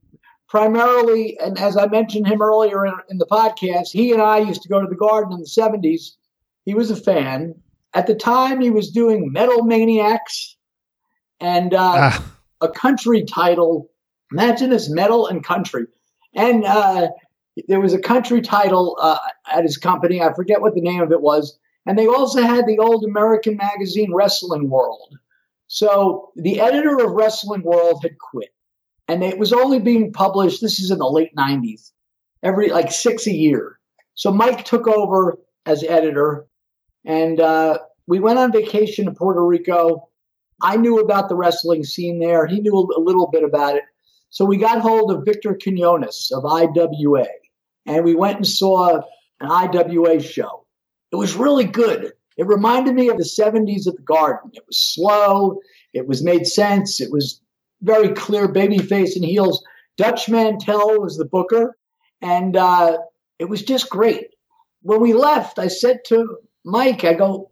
primarily, 0.47 1.37
and 1.39 1.57
as 1.59 1.77
I 1.77 1.87
mentioned 1.87 2.27
him 2.27 2.41
earlier 2.41 2.85
in, 2.85 2.93
in 3.09 3.17
the 3.17 3.25
podcast, 3.25 3.89
he 3.91 4.11
and 4.11 4.21
I 4.21 4.39
used 4.39 4.61
to 4.63 4.69
go 4.69 4.81
to 4.81 4.87
the 4.87 4.95
Garden 4.95 5.33
in 5.33 5.39
the 5.39 5.45
70s. 5.45 6.11
He 6.65 6.73
was 6.73 6.91
a 6.91 6.95
fan. 6.95 7.55
At 7.93 8.07
the 8.07 8.15
time, 8.15 8.61
he 8.61 8.69
was 8.69 8.91
doing 8.91 9.31
Metal 9.31 9.63
Maniacs, 9.63 10.55
and 11.39 11.73
uh, 11.73 12.11
ah. 12.13 12.33
a 12.61 12.69
country 12.69 13.23
title. 13.23 13.89
Imagine 14.31 14.69
this 14.69 14.89
metal 14.89 15.27
and 15.27 15.43
country. 15.43 15.87
And 16.33 16.63
uh, 16.63 17.09
there 17.67 17.81
was 17.81 17.93
a 17.93 17.99
country 17.99 18.41
title 18.41 18.97
uh, 19.01 19.17
at 19.51 19.63
his 19.63 19.77
company. 19.77 20.21
I 20.21 20.33
forget 20.33 20.61
what 20.61 20.73
the 20.73 20.81
name 20.81 21.01
of 21.01 21.11
it 21.11 21.21
was. 21.21 21.57
And 21.85 21.97
they 21.97 22.07
also 22.07 22.41
had 22.41 22.67
the 22.67 22.79
old 22.79 23.03
American 23.05 23.57
magazine 23.57 24.13
Wrestling 24.13 24.69
World. 24.69 25.17
So 25.67 26.31
the 26.35 26.59
editor 26.59 27.03
of 27.03 27.11
Wrestling 27.11 27.63
World 27.63 27.99
had 28.03 28.17
quit. 28.19 28.49
And 29.07 29.23
it 29.23 29.37
was 29.37 29.51
only 29.51 29.79
being 29.79 30.13
published, 30.13 30.61
this 30.61 30.79
is 30.79 30.91
in 30.91 30.99
the 30.99 31.09
late 31.09 31.35
90s, 31.35 31.91
every 32.43 32.69
like 32.69 32.91
six 32.91 33.27
a 33.27 33.33
year. 33.33 33.79
So 34.13 34.31
Mike 34.31 34.63
took 34.63 34.87
over 34.87 35.39
as 35.65 35.83
editor. 35.83 36.47
And 37.05 37.39
uh, 37.39 37.79
we 38.07 38.19
went 38.19 38.39
on 38.39 38.51
vacation 38.51 39.05
to 39.05 39.11
Puerto 39.11 39.43
Rico 39.43 40.09
I 40.61 40.77
knew 40.77 40.99
about 40.99 41.29
the 41.29 41.35
wrestling 41.35 41.83
scene 41.83 42.19
there. 42.19 42.45
He 42.45 42.59
knew 42.59 42.73
a, 42.73 42.99
little 42.99 43.27
bit 43.27 43.43
about 43.43 43.75
it. 43.75 43.83
So 44.29 44.45
we 44.45 44.57
got 44.57 44.81
hold 44.81 45.11
of 45.11 45.25
Victor 45.25 45.57
Quinones 45.61 46.31
of 46.31 46.45
IWA 46.45 47.25
and 47.85 48.05
we 48.05 48.15
went 48.15 48.37
and 48.37 48.47
saw 48.47 49.01
an 49.39 49.51
IWA 49.51 50.21
show. 50.21 50.60
It 51.11 51.15
was 51.15 51.35
really 51.35 51.65
good. 51.65 52.13
It 52.37 52.47
reminded 52.47 52.95
me 52.95 53.09
of 53.09 53.17
the 53.17 53.23
70s 53.23 53.87
at 53.87 53.95
the 53.95 54.03
Garden. 54.03 54.51
It 54.53 54.63
was 54.65 54.79
slow, 54.79 55.59
it 55.93 56.07
was 56.07 56.23
made 56.23 56.47
sense, 56.47 57.01
it 57.01 57.11
was 57.11 57.41
very 57.81 58.09
clear 58.09 58.47
babyface 58.47 59.15
and 59.15 59.25
heels. 59.25 59.63
Dutch 59.97 60.29
Mantell 60.29 61.01
was 61.01 61.17
the 61.17 61.25
booker, 61.25 61.77
and 62.21 62.55
uh, 62.55 62.97
it 63.39 63.45
was 63.45 63.61
just 63.61 63.89
great. 63.89 64.27
When 64.81 65.01
we 65.01 65.13
left, 65.13 65.59
I 65.59 65.67
said 65.67 65.99
to 66.07 66.37
Mike, 66.63 67.03
I 67.03 67.13
go, 67.13 67.51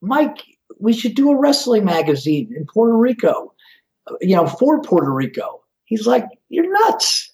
Mike, 0.00 0.38
we 0.78 0.92
should 0.92 1.14
do 1.14 1.30
a 1.30 1.38
wrestling 1.38 1.84
magazine 1.84 2.52
in 2.54 2.66
Puerto 2.66 2.96
Rico, 2.96 3.54
you 4.20 4.36
know, 4.36 4.46
for 4.46 4.82
Puerto 4.82 5.10
Rico. 5.10 5.62
He's 5.84 6.06
like, 6.06 6.26
you're 6.48 6.70
nuts. 6.70 7.32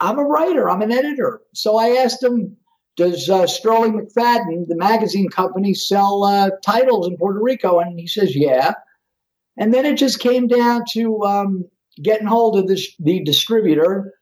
I'm 0.00 0.18
a 0.18 0.24
writer. 0.24 0.68
I'm 0.68 0.82
an 0.82 0.92
editor. 0.92 1.40
So 1.54 1.76
I 1.76 1.90
asked 1.90 2.22
him, 2.22 2.56
does 2.96 3.28
uh, 3.28 3.46
Sterling/MacFadden, 3.46 4.68
the 4.68 4.76
magazine 4.76 5.28
company, 5.28 5.74
sell 5.74 6.24
uh, 6.24 6.50
titles 6.64 7.08
in 7.08 7.16
Puerto 7.16 7.40
Rico? 7.42 7.80
And 7.80 7.98
he 7.98 8.06
says, 8.06 8.36
yeah. 8.36 8.74
And 9.56 9.72
then 9.72 9.86
it 9.86 9.96
just 9.96 10.20
came 10.20 10.46
down 10.46 10.82
to 10.92 11.22
um, 11.22 11.64
getting 12.02 12.26
hold 12.26 12.58
of 12.58 12.66
this, 12.66 12.94
the 12.98 13.22
distributor. 13.22 14.12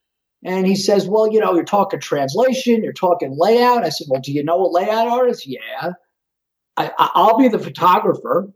And 0.45 0.67
he 0.67 0.77
says, 0.77 1.07
well, 1.07 1.33
you 1.33 1.41
know, 1.41 1.55
you're 1.55 1.65
talking 1.65 2.01
translation, 2.01 2.83
you're 2.83 2.93
talking 2.93 3.35
layout. 3.37 3.85
I 3.85 3.91
said, 3.91 4.09
well, 4.11 4.21
do 4.21 4.33
you 4.33 4.43
know 4.43 4.61
a 4.61 4.69
layout 4.69 5.09
artist? 5.09 5.47
Yeah. 5.47 5.93
I, 6.77 7.11
will 7.15 7.39
be 7.39 7.49
the 7.49 7.59
photographer. 7.59 8.49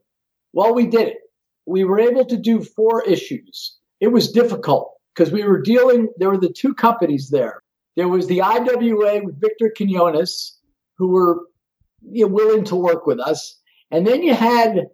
Well, 0.52 0.74
we 0.74 0.86
did 0.86 1.08
it. 1.08 1.18
We 1.66 1.84
were 1.84 2.00
able 2.00 2.24
to 2.26 2.36
do 2.36 2.62
four 2.62 3.04
issues. 3.04 3.76
It 4.00 4.08
was 4.08 4.32
difficult 4.32 4.92
because 5.14 5.32
we 5.32 5.44
were 5.44 5.60
dealing, 5.60 6.08
there 6.16 6.30
were 6.30 6.38
the 6.38 6.52
two 6.52 6.74
companies 6.74 7.30
there. 7.30 7.62
There 7.96 8.08
was 8.08 8.26
the 8.26 8.42
IWA 8.42 9.22
with 9.24 9.40
Victor 9.40 9.72
Quinones, 9.76 10.58
who 10.98 11.08
were 11.08 11.40
you 12.02 12.26
know, 12.26 12.32
willing 12.32 12.64
to 12.64 12.76
work 12.76 13.06
with 13.06 13.18
us. 13.18 13.58
And 13.90 14.06
then 14.06 14.22
you 14.22 14.34
had, 14.34 14.86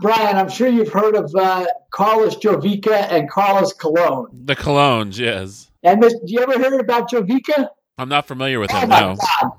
Brian, 0.00 0.36
I'm 0.36 0.48
sure 0.48 0.68
you've 0.68 0.92
heard 0.92 1.14
of 1.14 1.30
uh, 1.34 1.66
Carlos 1.90 2.36
Jovica 2.36 3.10
and 3.10 3.30
Carlos 3.30 3.72
Colon. 3.72 4.26
The 4.44 4.56
Colones, 4.56 5.18
yes. 5.18 5.70
And 5.82 6.02
this, 6.02 6.14
you 6.24 6.40
ever 6.40 6.58
heard 6.58 6.80
about 6.80 7.10
Jovica? 7.10 7.68
I'm 7.98 8.08
not 8.08 8.26
familiar 8.26 8.60
with 8.60 8.72
oh 8.72 8.78
him. 8.80 8.88
No. 8.90 9.16
God. 9.16 9.50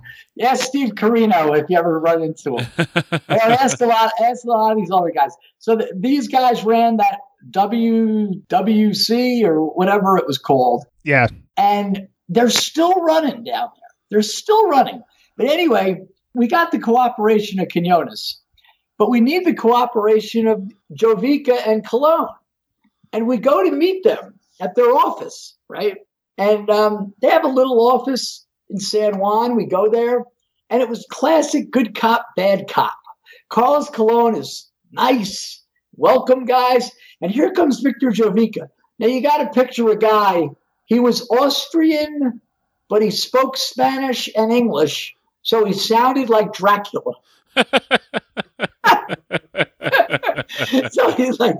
Ask 0.41 0.65
Steve 0.65 0.89
Corino 0.93 1.57
if 1.57 1.69
you 1.69 1.77
ever 1.77 1.99
run 1.99 2.21
into 2.21 2.57
him. 2.57 2.67
And 3.27 3.53
ask 3.53 3.81
a 3.81 3.85
lot. 3.85 4.11
Ask 4.21 4.43
a 4.45 4.47
lot 4.47 4.71
of 4.71 4.77
these 4.77 4.91
other 4.91 5.11
guys. 5.11 5.35
So 5.57 5.75
the, 5.75 5.91
these 5.95 6.27
guys 6.27 6.63
ran 6.63 6.97
that 6.97 7.19
WWC 7.49 9.43
or 9.43 9.65
whatever 9.75 10.17
it 10.17 10.27
was 10.27 10.37
called. 10.37 10.85
Yeah. 11.03 11.27
And 11.55 12.07
they're 12.29 12.49
still 12.49 12.93
running 12.93 13.43
down 13.43 13.69
there. 13.75 13.89
They're 14.09 14.21
still 14.21 14.67
running. 14.67 15.01
But 15.35 15.47
anyway, 15.47 16.01
we 16.33 16.47
got 16.47 16.71
the 16.71 16.79
cooperation 16.79 17.59
of 17.59 17.69
Quinones, 17.69 18.39
but 18.97 19.09
we 19.09 19.21
need 19.21 19.45
the 19.45 19.53
cooperation 19.53 20.47
of 20.47 20.61
Jovica 20.93 21.65
and 21.65 21.85
Colon. 21.85 22.27
And 23.13 23.27
we 23.27 23.37
go 23.37 23.63
to 23.63 23.71
meet 23.71 24.03
them 24.03 24.39
at 24.59 24.75
their 24.75 24.91
office, 24.91 25.55
right? 25.69 25.97
And 26.37 26.69
um, 26.69 27.13
they 27.21 27.29
have 27.29 27.45
a 27.45 27.49
little 27.49 27.79
office 27.87 28.45
in 28.69 28.79
San 28.79 29.17
Juan. 29.19 29.55
We 29.55 29.65
go 29.65 29.89
there, 29.89 30.23
and 30.69 30.81
it 30.81 30.89
was 30.89 31.05
classic 31.09 31.71
good 31.71 31.95
cop, 31.95 32.27
bad 32.35 32.67
cop. 32.67 32.97
Carlos 33.49 33.89
Colon 33.89 34.35
is 34.35 34.69
nice, 34.91 35.63
welcome 35.95 36.45
guys. 36.45 36.91
And 37.21 37.31
here 37.31 37.51
comes 37.51 37.79
Victor 37.79 38.09
Jovica. 38.09 38.67
Now 38.99 39.07
you 39.07 39.21
got 39.21 39.37
to 39.37 39.59
picture 39.59 39.89
a 39.89 39.97
guy. 39.97 40.49
He 40.87 40.99
was 40.99 41.29
Austrian, 41.29 42.41
but 42.89 43.01
he 43.01 43.11
spoke 43.11 43.55
Spanish 43.57 44.29
and 44.35 44.51
English, 44.51 45.15
so 45.43 45.63
he 45.65 45.73
sounded 45.73 46.29
like 46.29 46.53
Dracula. 46.53 47.13
so 50.91 51.11
he's 51.11 51.39
like, 51.39 51.55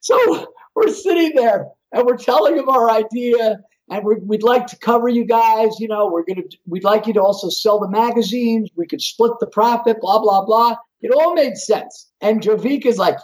so 0.00 0.46
we're 0.74 0.92
sitting 0.92 1.34
there 1.34 1.68
and 1.92 2.06
we're 2.06 2.16
telling 2.16 2.56
him 2.56 2.68
our 2.68 2.90
idea 2.90 3.60
and 3.90 4.04
we 4.04 4.16
would 4.16 4.42
like 4.42 4.66
to 4.68 4.78
cover 4.78 5.08
you 5.08 5.24
guys. 5.24 5.78
You 5.78 5.88
know, 5.88 6.08
we're 6.08 6.24
gonna 6.24 6.42
we'd 6.66 6.84
like 6.84 7.06
you 7.06 7.12
to 7.14 7.22
also 7.22 7.48
sell 7.48 7.78
the 7.78 7.88
magazines. 7.88 8.70
We 8.74 8.86
could 8.86 9.02
split 9.02 9.32
the 9.38 9.46
profit. 9.46 10.00
Blah 10.00 10.20
blah 10.20 10.44
blah. 10.44 10.76
It 11.00 11.12
all 11.12 11.34
made 11.34 11.56
sense. 11.56 12.10
And 12.20 12.40
Jovica 12.40 12.86
is 12.86 12.98
like, 12.98 13.18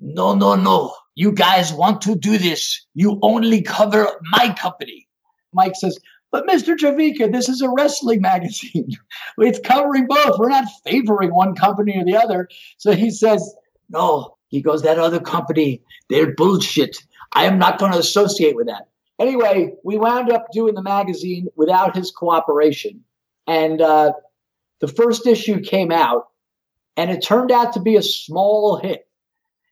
no, 0.00 0.34
no, 0.34 0.54
no. 0.54 0.94
You 1.14 1.32
guys 1.32 1.72
want 1.72 2.00
to 2.02 2.14
do 2.14 2.38
this? 2.38 2.86
You 2.94 3.18
only 3.22 3.62
cover 3.62 4.08
my 4.30 4.54
company. 4.58 5.08
Mike 5.52 5.74
says, 5.76 5.98
but 6.30 6.46
Mr. 6.46 6.76
Jovica, 6.76 7.30
this 7.30 7.48
is 7.48 7.60
a 7.60 7.68
wrestling 7.68 8.20
magazine. 8.22 8.96
it's 9.38 9.60
covering 9.60 10.06
both. 10.06 10.38
We're 10.38 10.48
not 10.48 10.64
favoring 10.84 11.34
one 11.34 11.54
company 11.54 11.98
or 11.98 12.04
the 12.04 12.16
other. 12.16 12.48
So 12.78 12.92
he 12.92 13.10
says, 13.10 13.54
no. 13.90 14.36
He 14.48 14.60
goes, 14.60 14.82
that 14.82 14.98
other 14.98 15.20
company, 15.20 15.82
they're 16.10 16.34
bullshit. 16.34 16.98
I 17.32 17.44
am 17.44 17.58
not 17.58 17.78
going 17.78 17.92
to 17.92 17.98
associate 17.98 18.56
with 18.56 18.66
that. 18.66 18.88
Anyway, 19.18 19.72
we 19.84 19.96
wound 19.96 20.30
up 20.30 20.46
doing 20.52 20.74
the 20.74 20.82
magazine 20.82 21.48
without 21.56 21.96
his 21.96 22.10
cooperation. 22.10 23.02
And 23.46 23.80
uh, 23.80 24.12
the 24.80 24.88
first 24.88 25.26
issue 25.26 25.60
came 25.60 25.90
out, 25.90 26.28
and 26.96 27.10
it 27.10 27.22
turned 27.22 27.50
out 27.50 27.74
to 27.74 27.80
be 27.80 27.96
a 27.96 28.02
small 28.02 28.76
hit. 28.76 29.06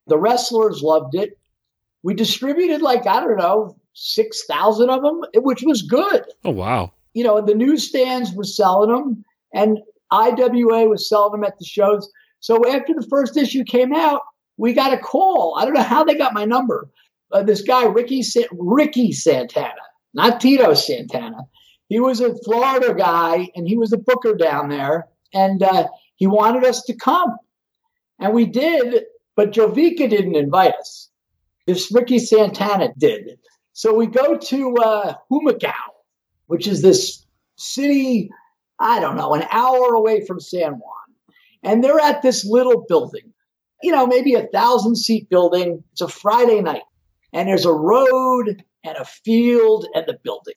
The 0.07 0.19
wrestlers 0.19 0.83
loved 0.83 1.15
it. 1.15 1.39
We 2.03 2.15
distributed 2.15 2.83
like, 2.83 3.07
I 3.07 3.21
don't 3.21 3.37
know, 3.37 3.77
6,000 3.95 4.91
of 4.91 5.03
them, 5.03 5.21
which 5.37 5.63
was 5.63 5.83
good. 5.83 6.25
Oh, 6.45 6.51
wow. 6.51 6.93
You 7.15 7.25
know, 7.25 7.41
the 7.41 7.55
newsstands 7.55 8.33
were 8.33 8.45
selling 8.45 8.91
them, 8.91 9.25
and 9.53 9.79
IWA 10.11 10.89
was 10.89 11.09
selling 11.09 11.33
them 11.33 11.45
at 11.45 11.59
the 11.59 11.65
shows. 11.65 12.11
So 12.41 12.67
after 12.73 12.95
the 12.95 13.07
first 13.09 13.37
issue 13.37 13.65
came 13.65 13.93
out, 13.93 14.23
we 14.57 14.73
got 14.73 14.93
a 14.93 14.99
call. 14.99 15.57
I 15.59 15.65
don't 15.65 15.75
know 15.75 15.83
how 15.83 16.05
they 16.05 16.15
got 16.15 16.35
my 16.35 16.45
number, 16.45 16.89
uh, 17.33 17.43
this 17.43 17.63
guy 17.63 17.85
Ricky 17.85 18.23
Sa- 18.23 18.49
Ricky 18.53 19.13
Santana, 19.13 19.83
not 20.15 20.41
Tito 20.41 20.75
Santana. 20.75 21.43
He 21.89 21.99
was 22.01 22.21
a 22.21 22.37
Florida 22.45 22.95
guy, 22.95 23.49
and 23.57 23.67
he 23.69 23.77
was 23.77 23.93
a 23.93 23.99
booker 23.99 24.35
down 24.35 24.69
there, 24.69 25.09
and 25.35 25.63
uh, 25.63 25.89
he 26.15 26.27
wanted 26.27 26.65
us 26.65 26.83
to 26.85 26.95
come, 26.95 27.37
and 28.19 28.33
we 28.33 28.47
did. 28.47 29.05
But 29.41 29.53
Jovica 29.53 30.07
didn't 30.07 30.37
invite 30.37 30.75
us. 30.75 31.09
This 31.67 31.91
Ricky 31.91 32.19
Santana 32.19 32.91
did. 32.99 33.39
So 33.73 33.95
we 33.95 34.07
go 34.07 34.37
to 34.37 34.77
uh, 34.77 35.15
Humacao, 35.33 35.73
which 36.47 36.69
is 36.69 36.83
this 36.83 37.25
city, 37.57 38.29
I 38.79 39.01
don't 39.01 39.17
know, 39.17 39.33
an 39.33 39.47
hour 39.51 39.95
away 39.95 40.27
from 40.27 40.41
San 40.41 40.73
Juan. 40.73 41.33
And 41.63 41.83
they're 41.83 41.99
at 41.99 42.21
this 42.21 42.45
little 42.45 42.85
building, 42.87 43.33
you 43.83 43.93
know, 43.93 44.07
maybe 44.07 44.35
a 44.35 44.47
thousand 44.49 44.97
seat 44.97 45.31
building. 45.31 45.83
It's 45.93 46.03
a 46.03 46.09
Friday 46.09 46.61
night. 46.61 46.83
And 47.33 47.49
there's 47.49 47.65
a 47.65 47.73
road 47.73 48.63
and 48.85 48.99
a 48.99 49.07
field 49.07 49.87
and 49.95 50.05
the 50.07 50.19
building. 50.23 50.53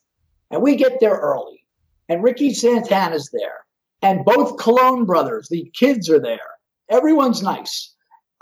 And 0.50 0.60
we 0.60 0.76
get 0.76 1.00
there 1.00 1.16
early. 1.16 1.64
And 2.10 2.22
Ricky 2.22 2.52
Santana's 2.52 3.30
there. 3.32 3.64
And 4.02 4.26
both 4.26 4.58
Colon 4.58 5.06
brothers, 5.06 5.48
the 5.48 5.72
kids 5.72 6.10
are 6.10 6.20
there. 6.20 6.50
Everyone's 6.90 7.42
nice. 7.42 7.93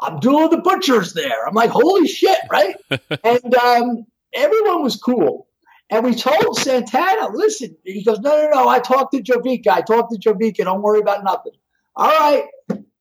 Abdullah 0.07 0.51
the 0.51 0.59
Butcher's 0.59 1.13
there. 1.13 1.47
I'm 1.47 1.55
like, 1.55 1.71
holy 1.71 2.07
shit, 2.09 2.39
right? 2.51 2.77
and 3.25 3.55
um, 3.55 4.07
everyone 4.35 4.83
was 4.83 4.97
cool. 4.97 5.47
And 5.91 6.05
we 6.05 6.15
told 6.15 6.59
Santana, 6.59 7.29
listen, 7.35 7.77
he 7.85 8.03
goes, 8.03 8.19
no, 8.21 8.31
no, 8.31 8.49
no, 8.51 8.69
I 8.69 8.79
talked 8.79 9.13
to 9.13 9.23
Jovica. 9.23 9.69
I 9.69 9.83
talked 9.83 10.13
to 10.13 10.19
Jovica. 10.19 10.65
Don't 10.65 10.81
worry 10.81 11.01
about 11.01 11.23
nothing. 11.23 11.53
All 11.95 12.07
right. 12.07 12.45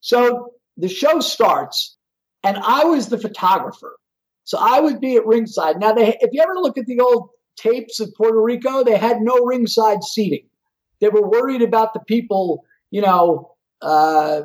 So 0.01 0.51
the 0.75 0.89
show 0.89 1.21
starts, 1.21 1.95
and 2.43 2.57
I 2.57 2.83
was 2.83 3.07
the 3.07 3.17
photographer. 3.17 3.97
So 4.43 4.57
I 4.59 4.81
would 4.81 4.99
be 4.99 5.15
at 5.15 5.25
ringside. 5.25 5.79
Now, 5.79 5.93
they, 5.93 6.17
if 6.19 6.31
you 6.33 6.41
ever 6.41 6.55
look 6.55 6.77
at 6.77 6.85
the 6.85 6.99
old 6.99 7.29
tapes 7.55 7.99
of 7.99 8.13
Puerto 8.15 8.41
Rico, 8.41 8.83
they 8.83 8.97
had 8.97 9.21
no 9.21 9.37
ringside 9.45 10.03
seating. 10.03 10.47
They 10.99 11.09
were 11.09 11.27
worried 11.27 11.61
about 11.61 11.93
the 11.93 12.01
people, 12.01 12.65
you 12.89 13.01
know, 13.01 13.55
uh, 13.81 14.41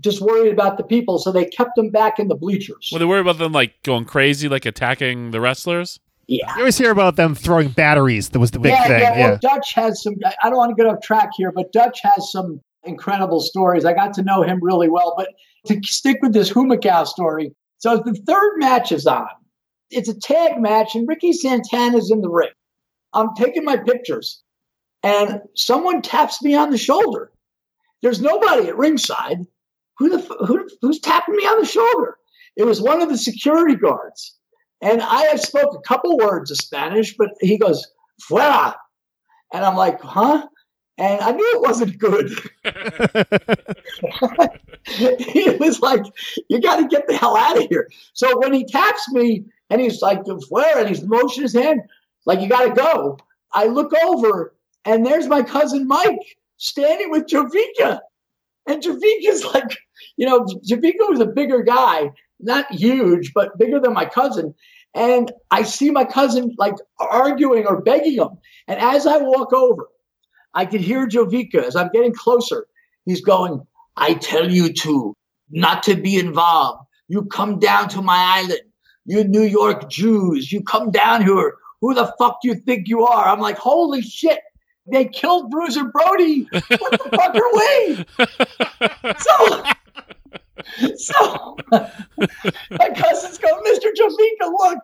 just 0.00 0.20
worried 0.20 0.52
about 0.52 0.76
the 0.76 0.84
people. 0.84 1.18
So 1.18 1.32
they 1.32 1.44
kept 1.44 1.76
them 1.76 1.90
back 1.90 2.18
in 2.18 2.28
the 2.28 2.34
bleachers. 2.34 2.90
Were 2.92 2.98
they 2.98 3.04
worried 3.04 3.20
about 3.20 3.38
them 3.38 3.52
like 3.52 3.82
going 3.82 4.04
crazy, 4.04 4.48
like 4.48 4.66
attacking 4.66 5.30
the 5.30 5.40
wrestlers? 5.40 6.00
Yeah. 6.26 6.52
You 6.54 6.60
always 6.60 6.78
hear 6.78 6.92
about 6.92 7.16
them 7.16 7.34
throwing 7.34 7.68
batteries. 7.68 8.28
That 8.30 8.38
was 8.38 8.52
the 8.52 8.60
big 8.60 8.72
yeah, 8.72 8.86
thing. 8.86 9.00
Yeah, 9.00 9.16
Yeah. 9.16 9.28
well, 9.30 9.38
Dutch 9.42 9.74
has 9.74 10.02
some. 10.02 10.14
I 10.42 10.48
don't 10.48 10.56
want 10.56 10.70
to 10.70 10.80
get 10.80 10.90
off 10.90 11.02
track 11.02 11.30
here, 11.36 11.50
but 11.50 11.72
Dutch 11.72 12.00
has 12.02 12.30
some 12.30 12.60
incredible 12.84 13.40
stories. 13.40 13.84
I 13.84 13.92
got 13.92 14.14
to 14.14 14.22
know 14.22 14.42
him 14.42 14.60
really 14.62 14.88
well. 14.88 15.14
But 15.16 15.30
to 15.66 15.80
stick 15.82 16.18
with 16.22 16.32
this 16.32 16.52
Humacao 16.52 17.06
story, 17.06 17.52
so 17.78 17.96
the 17.96 18.14
third 18.26 18.58
match 18.58 18.92
is 18.92 19.06
on. 19.06 19.28
It's 19.90 20.08
a 20.08 20.18
tag 20.18 20.60
match, 20.60 20.94
and 20.94 21.08
Ricky 21.08 21.32
Santana's 21.32 22.12
in 22.12 22.20
the 22.20 22.30
ring. 22.30 22.50
I'm 23.12 23.34
taking 23.34 23.64
my 23.64 23.76
pictures, 23.76 24.40
and 25.02 25.40
someone 25.56 26.00
taps 26.00 26.40
me 26.42 26.54
on 26.54 26.70
the 26.70 26.78
shoulder. 26.78 27.32
There's 28.02 28.20
nobody 28.20 28.68
at 28.68 28.76
ringside. 28.76 29.46
Who 30.00 30.08
the 30.08 30.18
who, 30.46 30.66
who's 30.80 30.98
tapping 30.98 31.36
me 31.36 31.44
on 31.44 31.60
the 31.60 31.66
shoulder? 31.66 32.16
It 32.56 32.64
was 32.64 32.80
one 32.80 33.02
of 33.02 33.10
the 33.10 33.18
security 33.18 33.76
guards. 33.76 34.34
And 34.80 35.02
I 35.02 35.24
had 35.24 35.40
spoke 35.40 35.74
a 35.74 35.86
couple 35.86 36.16
words 36.16 36.50
of 36.50 36.56
Spanish, 36.56 37.14
but 37.16 37.28
he 37.40 37.58
goes, 37.58 37.86
fuera. 38.28 38.74
And 39.52 39.62
I'm 39.62 39.76
like, 39.76 40.00
huh? 40.00 40.46
And 40.96 41.20
I 41.20 41.32
knew 41.32 41.52
it 41.54 41.60
wasn't 41.60 41.98
good. 41.98 42.30
he 44.86 45.50
was 45.50 45.80
like, 45.80 46.02
you 46.48 46.62
got 46.62 46.76
to 46.76 46.88
get 46.88 47.06
the 47.06 47.16
hell 47.16 47.36
out 47.36 47.58
of 47.58 47.68
here. 47.68 47.86
So 48.14 48.38
when 48.38 48.54
he 48.54 48.64
taps 48.64 49.06
me 49.12 49.44
and 49.68 49.82
he's 49.82 50.00
like, 50.00 50.22
fuera, 50.22 50.76
and 50.76 50.88
he's 50.88 51.02
motioning 51.02 51.42
his 51.42 51.54
hand, 51.54 51.82
like, 52.24 52.40
you 52.40 52.48
got 52.48 52.66
to 52.66 52.72
go. 52.72 53.18
I 53.52 53.66
look 53.66 53.92
over 54.02 54.54
and 54.86 55.04
there's 55.04 55.26
my 55.26 55.42
cousin 55.42 55.86
Mike 55.86 56.38
standing 56.56 57.10
with 57.10 57.26
Jovica. 57.26 58.00
And 58.66 58.82
Jovica's 58.82 59.44
like, 59.54 59.76
you 60.16 60.26
know, 60.26 60.44
Jovica 60.44 61.08
was 61.08 61.20
a 61.20 61.26
bigger 61.26 61.62
guy, 61.62 62.10
not 62.38 62.70
huge, 62.72 63.32
but 63.34 63.58
bigger 63.58 63.80
than 63.80 63.92
my 63.92 64.04
cousin. 64.04 64.54
And 64.94 65.30
I 65.50 65.62
see 65.62 65.90
my 65.90 66.04
cousin 66.04 66.54
like 66.58 66.74
arguing 66.98 67.66
or 67.66 67.80
begging 67.80 68.14
him. 68.14 68.30
And 68.66 68.80
as 68.80 69.06
I 69.06 69.18
walk 69.18 69.52
over, 69.52 69.88
I 70.54 70.66
can 70.66 70.82
hear 70.82 71.06
Jovica 71.06 71.62
as 71.62 71.76
I'm 71.76 71.90
getting 71.92 72.12
closer. 72.12 72.66
He's 73.04 73.20
going, 73.20 73.66
I 73.96 74.14
tell 74.14 74.50
you 74.50 74.72
to 74.72 75.16
not 75.50 75.82
to 75.84 75.94
be 75.94 76.18
involved. 76.18 76.84
You 77.08 77.24
come 77.24 77.58
down 77.58 77.88
to 77.90 78.02
my 78.02 78.42
island. 78.42 78.60
You 79.04 79.24
New 79.24 79.42
York 79.42 79.88
Jews. 79.90 80.52
You 80.52 80.62
come 80.62 80.90
down 80.90 81.24
here. 81.24 81.56
Who 81.80 81.94
the 81.94 82.12
fuck 82.18 82.40
do 82.42 82.48
you 82.48 82.54
think 82.54 82.88
you 82.88 83.04
are? 83.06 83.26
I'm 83.26 83.40
like, 83.40 83.58
holy 83.58 84.02
shit. 84.02 84.40
They 84.86 85.06
killed 85.06 85.50
Bruiser 85.50 85.84
Brody. 85.84 86.48
What 86.52 86.92
the 86.92 87.10
fuck 87.16 87.34
are 87.34 87.54
we? 87.54 88.04
So, 89.18 89.64
so 90.96 91.56
my 91.70 92.90
cousins 92.94 93.38
go, 93.38 93.48
Mr. 93.62 93.88
Jovica, 93.98 94.50
look, 94.50 94.78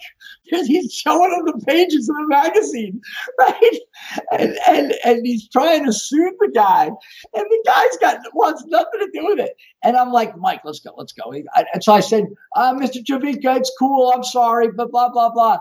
he's 0.45 0.93
showing 0.95 1.33
him 1.33 1.45
the 1.45 1.65
pages 1.67 2.09
of 2.09 2.17
the 2.17 2.27
magazine, 2.29 3.01
right? 3.39 3.79
And 4.33 4.59
and 4.69 4.95
and 5.05 5.27
he's 5.27 5.49
trying 5.49 5.85
to 5.85 5.93
soothe 5.93 6.35
the 6.41 6.51
guy, 6.55 6.87
and 6.87 6.95
the 7.35 7.63
guy's 7.67 7.97
got 7.99 8.19
wants 8.35 8.65
nothing 8.67 9.01
to 9.01 9.11
do 9.13 9.27
with 9.27 9.39
it. 9.39 9.57
And 9.83 9.97
I'm 9.97 10.13
like, 10.13 10.37
Mike, 10.37 10.63
let's 10.65 10.81
go, 10.81 10.93
let's 10.97 11.13
go. 11.13 11.33
And 11.33 11.83
so 11.83 11.93
I 11.93 12.01
said, 12.01 12.25
uh, 12.55 12.75
Mr. 12.75 13.05
Jovica, 13.05 13.57
it's 13.57 13.73
cool. 13.79 14.13
I'm 14.15 14.25
sorry, 14.25 14.69
but 14.73 14.91
blah 14.91 15.11
blah 15.11 15.31
blah. 15.31 15.59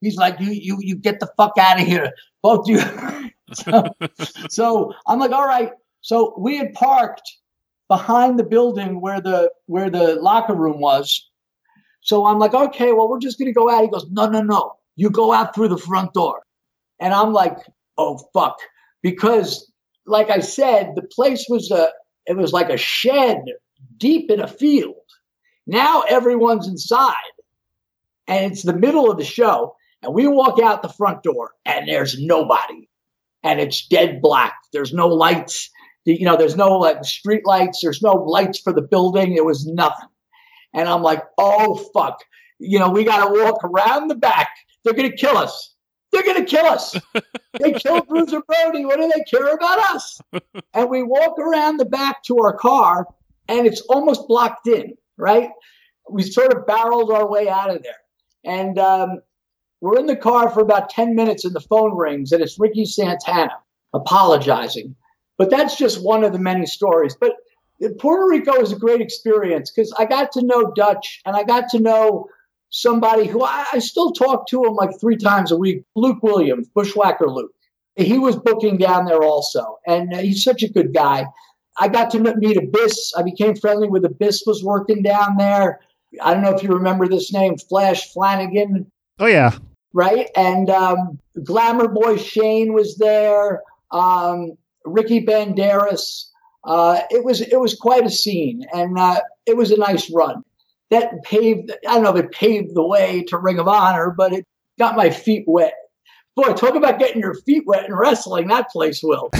He's 0.00 0.16
like, 0.16 0.38
you 0.40 0.52
you 0.52 0.78
you 0.80 0.96
get 0.96 1.20
the 1.20 1.28
fuck 1.36 1.52
out 1.58 1.80
of 1.80 1.86
here, 1.86 2.12
both 2.42 2.68
you. 2.68 2.80
so, 4.48 4.92
I'm 5.06 5.18
like, 5.18 5.32
all 5.32 5.46
right. 5.46 5.70
So 6.00 6.34
we 6.38 6.56
had 6.56 6.72
parked 6.74 7.30
behind 7.88 8.38
the 8.38 8.44
building 8.44 9.00
where 9.00 9.20
the 9.20 9.50
where 9.66 9.90
the 9.90 10.16
locker 10.16 10.54
room 10.54 10.80
was. 10.80 11.28
So 12.00 12.26
I'm 12.26 12.38
like, 12.38 12.54
okay, 12.54 12.92
well, 12.92 13.08
we're 13.08 13.20
just 13.20 13.38
gonna 13.38 13.52
go 13.52 13.70
out. 13.70 13.82
He 13.82 13.90
goes, 13.90 14.06
no, 14.10 14.28
no, 14.28 14.42
no. 14.42 14.74
You 14.96 15.10
go 15.10 15.32
out 15.32 15.54
through 15.54 15.68
the 15.68 15.78
front 15.78 16.14
door. 16.14 16.42
And 17.00 17.12
I'm 17.12 17.32
like, 17.32 17.58
oh 17.98 18.18
fuck. 18.32 18.56
Because 19.02 19.70
like 20.06 20.30
I 20.30 20.40
said, 20.40 20.92
the 20.94 21.02
place 21.02 21.46
was 21.48 21.70
a 21.70 21.90
it 22.26 22.36
was 22.36 22.52
like 22.52 22.70
a 22.70 22.76
shed 22.76 23.42
deep 23.98 24.30
in 24.30 24.40
a 24.40 24.48
field. 24.48 24.94
Now 25.66 26.02
everyone's 26.02 26.68
inside. 26.68 27.14
And 28.28 28.52
it's 28.52 28.62
the 28.62 28.74
middle 28.74 29.10
of 29.10 29.18
the 29.18 29.24
show. 29.24 29.74
And 30.02 30.14
we 30.14 30.26
walk 30.26 30.60
out 30.60 30.82
the 30.82 30.88
front 30.88 31.22
door 31.22 31.52
and 31.64 31.88
there's 31.88 32.20
nobody. 32.20 32.88
And 33.46 33.60
it's 33.60 33.86
dead 33.86 34.20
black. 34.20 34.54
There's 34.72 34.92
no 34.92 35.08
lights 35.08 35.70
you 36.06 36.24
know, 36.24 36.36
there's 36.36 36.56
no 36.56 36.78
like 36.78 37.04
street 37.04 37.44
lights, 37.44 37.80
there's 37.82 38.00
no 38.00 38.12
lights 38.12 38.60
for 38.60 38.72
the 38.72 38.82
building. 38.82 39.34
It 39.34 39.44
was 39.44 39.66
nothing. 39.66 40.08
And 40.72 40.88
I'm 40.88 41.02
like, 41.02 41.22
oh 41.36 41.74
fuck. 41.92 42.22
You 42.58 42.78
know, 42.78 42.90
we 42.90 43.04
gotta 43.04 43.32
walk 43.32 43.64
around 43.64 44.08
the 44.08 44.14
back. 44.14 44.48
They're 44.84 44.94
gonna 44.94 45.10
kill 45.10 45.36
us. 45.36 45.74
They're 46.12 46.22
gonna 46.22 46.44
kill 46.44 46.64
us. 46.64 46.96
they 47.60 47.72
killed 47.72 48.06
Bruiser 48.06 48.40
Brody. 48.40 48.84
What 48.84 49.00
do 49.00 49.10
they 49.12 49.24
care 49.24 49.52
about 49.52 49.78
us? 49.94 50.20
And 50.72 50.90
we 50.90 51.02
walk 51.02 51.38
around 51.38 51.78
the 51.78 51.86
back 51.86 52.22
to 52.24 52.36
our 52.38 52.54
car, 52.54 53.06
and 53.48 53.66
it's 53.66 53.80
almost 53.88 54.28
blocked 54.28 54.68
in, 54.68 54.92
right? 55.16 55.48
We 56.10 56.22
sort 56.22 56.52
of 56.52 56.66
barreled 56.66 57.10
our 57.10 57.26
way 57.26 57.48
out 57.48 57.74
of 57.74 57.82
there. 57.82 57.96
And 58.44 58.78
um, 58.78 59.20
we're 59.80 59.98
in 59.98 60.06
the 60.06 60.16
car 60.16 60.50
for 60.50 60.60
about 60.60 60.90
10 60.90 61.14
minutes, 61.14 61.44
and 61.44 61.54
the 61.54 61.60
phone 61.60 61.96
rings, 61.96 62.32
and 62.32 62.42
it's 62.42 62.58
Ricky 62.58 62.84
Santana 62.84 63.58
apologizing. 63.92 64.94
But 65.38 65.50
that's 65.50 65.76
just 65.76 66.02
one 66.02 66.24
of 66.24 66.32
the 66.32 66.38
many 66.38 66.66
stories. 66.66 67.16
But 67.18 67.32
Puerto 67.98 68.26
Rico 68.28 68.60
is 68.60 68.72
a 68.72 68.78
great 68.78 69.00
experience 69.00 69.70
because 69.70 69.92
I 69.98 70.06
got 70.06 70.32
to 70.32 70.42
know 70.42 70.72
Dutch 70.74 71.20
and 71.26 71.36
I 71.36 71.42
got 71.42 71.68
to 71.70 71.78
know 71.78 72.28
somebody 72.70 73.26
who 73.26 73.44
I, 73.44 73.66
I, 73.74 73.78
still 73.78 74.12
talk 74.12 74.48
to 74.48 74.64
him 74.64 74.74
like 74.74 74.98
three 74.98 75.16
times 75.16 75.52
a 75.52 75.56
week 75.56 75.84
Luke 75.94 76.22
Williams, 76.22 76.68
Bushwhacker 76.74 77.28
Luke. 77.28 77.52
He 77.96 78.18
was 78.18 78.36
booking 78.36 78.76
down 78.78 79.04
there 79.04 79.22
also. 79.22 79.78
And 79.86 80.12
uh, 80.12 80.18
he's 80.18 80.42
such 80.42 80.62
a 80.62 80.72
good 80.72 80.92
guy. 80.92 81.26
I 81.78 81.88
got 81.88 82.10
to 82.10 82.18
meet 82.18 82.56
Abyss. 82.56 83.12
I 83.16 83.22
became 83.22 83.54
friendly 83.54 83.88
with 83.88 84.04
Abyss, 84.04 84.44
was 84.46 84.64
working 84.64 85.02
down 85.02 85.36
there. 85.36 85.80
I 86.20 86.32
don't 86.32 86.42
know 86.42 86.54
if 86.54 86.62
you 86.62 86.70
remember 86.70 87.06
this 87.06 87.32
name, 87.32 87.56
Flash 87.58 88.12
Flanagan. 88.12 88.90
Oh, 89.18 89.26
yeah. 89.26 89.56
Right. 89.92 90.28
And 90.36 90.68
um, 90.68 91.18
Glamour 91.42 91.88
Boy 91.88 92.16
Shane 92.16 92.72
was 92.72 92.96
there. 92.98 93.62
Um, 93.90 94.56
Ricky 94.86 95.24
Banderas. 95.24 96.28
Uh, 96.64 97.00
it 97.10 97.24
was 97.24 97.40
it 97.40 97.60
was 97.60 97.74
quite 97.74 98.04
a 98.04 98.10
scene, 98.10 98.64
and 98.72 98.98
uh, 98.98 99.20
it 99.46 99.56
was 99.56 99.70
a 99.70 99.76
nice 99.76 100.10
run. 100.10 100.42
That 100.90 101.22
paved 101.22 101.70
I 101.88 101.94
don't 101.94 102.02
know 102.02 102.16
if 102.16 102.24
it 102.24 102.32
paved 102.32 102.74
the 102.74 102.86
way 102.86 103.22
to 103.28 103.38
Ring 103.38 103.58
of 103.58 103.68
Honor, 103.68 104.12
but 104.16 104.32
it 104.32 104.44
got 104.78 104.96
my 104.96 105.10
feet 105.10 105.44
wet. 105.46 105.74
Boy, 106.34 106.52
talk 106.52 106.74
about 106.74 106.98
getting 106.98 107.22
your 107.22 107.34
feet 107.34 107.62
wet 107.66 107.86
in 107.86 107.94
wrestling. 107.94 108.48
That 108.48 108.68
place 108.70 109.00
will. 109.02 109.30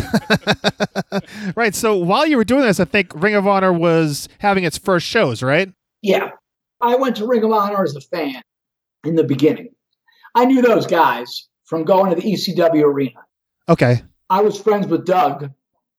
right. 1.56 1.74
So 1.74 1.96
while 1.96 2.26
you 2.26 2.36
were 2.36 2.44
doing 2.44 2.62
this, 2.62 2.80
I 2.80 2.84
think 2.84 3.12
Ring 3.14 3.34
of 3.34 3.46
Honor 3.46 3.72
was 3.72 4.28
having 4.38 4.64
its 4.64 4.78
first 4.78 5.06
shows, 5.06 5.42
right? 5.42 5.70
Yeah, 6.02 6.30
I 6.80 6.94
went 6.94 7.16
to 7.16 7.26
Ring 7.26 7.42
of 7.42 7.50
Honor 7.50 7.82
as 7.82 7.96
a 7.96 8.00
fan 8.00 8.40
in 9.06 9.14
the 9.14 9.24
beginning. 9.24 9.70
I 10.34 10.44
knew 10.44 10.62
those 10.62 10.86
guys 10.86 11.48
from 11.64 11.84
going 11.84 12.10
to 12.10 12.20
the 12.20 12.32
ECW 12.32 12.82
arena. 12.82 13.20
Okay. 13.68 14.02
I 14.28 14.42
was 14.42 14.60
friends 14.60 14.86
with 14.86 15.06
Doug, 15.06 15.50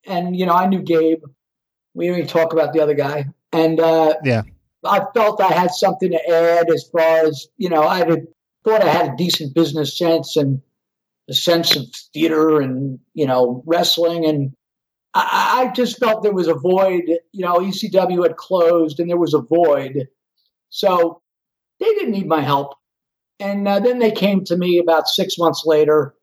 and 0.05 0.35
you 0.35 0.45
know 0.45 0.53
I 0.53 0.67
knew 0.67 0.81
Gabe. 0.81 1.23
We 1.93 2.05
didn't 2.05 2.19
even 2.19 2.29
talk 2.29 2.53
about 2.53 2.73
the 2.73 2.81
other 2.81 2.93
guy, 2.93 3.27
and 3.51 3.79
uh, 3.79 4.15
yeah, 4.23 4.43
I 4.83 5.01
felt 5.13 5.41
I 5.41 5.53
had 5.53 5.71
something 5.71 6.11
to 6.11 6.29
add 6.29 6.69
as 6.69 6.89
far 6.91 7.25
as 7.25 7.47
you 7.57 7.69
know. 7.69 7.83
I 7.83 7.99
had 7.99 8.27
thought 8.63 8.83
I 8.83 8.89
had 8.89 9.13
a 9.13 9.17
decent 9.17 9.55
business 9.55 9.97
sense 9.97 10.35
and 10.35 10.61
a 11.29 11.33
sense 11.33 11.75
of 11.75 11.85
theater 12.13 12.61
and 12.61 12.99
you 13.13 13.25
know 13.25 13.63
wrestling, 13.65 14.25
and 14.25 14.53
I, 15.13 15.67
I 15.69 15.73
just 15.73 15.99
felt 15.99 16.23
there 16.23 16.33
was 16.33 16.47
a 16.47 16.53
void. 16.53 17.03
You 17.31 17.45
know, 17.45 17.55
ECW 17.55 18.23
had 18.23 18.35
closed, 18.35 18.99
and 18.99 19.09
there 19.09 19.17
was 19.17 19.33
a 19.33 19.41
void, 19.41 20.07
so 20.69 21.21
they 21.79 21.85
didn't 21.85 22.11
need 22.11 22.27
my 22.27 22.41
help. 22.41 22.76
And 23.39 23.67
uh, 23.67 23.79
then 23.79 23.99
they 23.99 24.11
came 24.11 24.43
to 24.45 24.57
me 24.57 24.79
about 24.79 25.07
six 25.07 25.37
months 25.37 25.63
later 25.65 26.15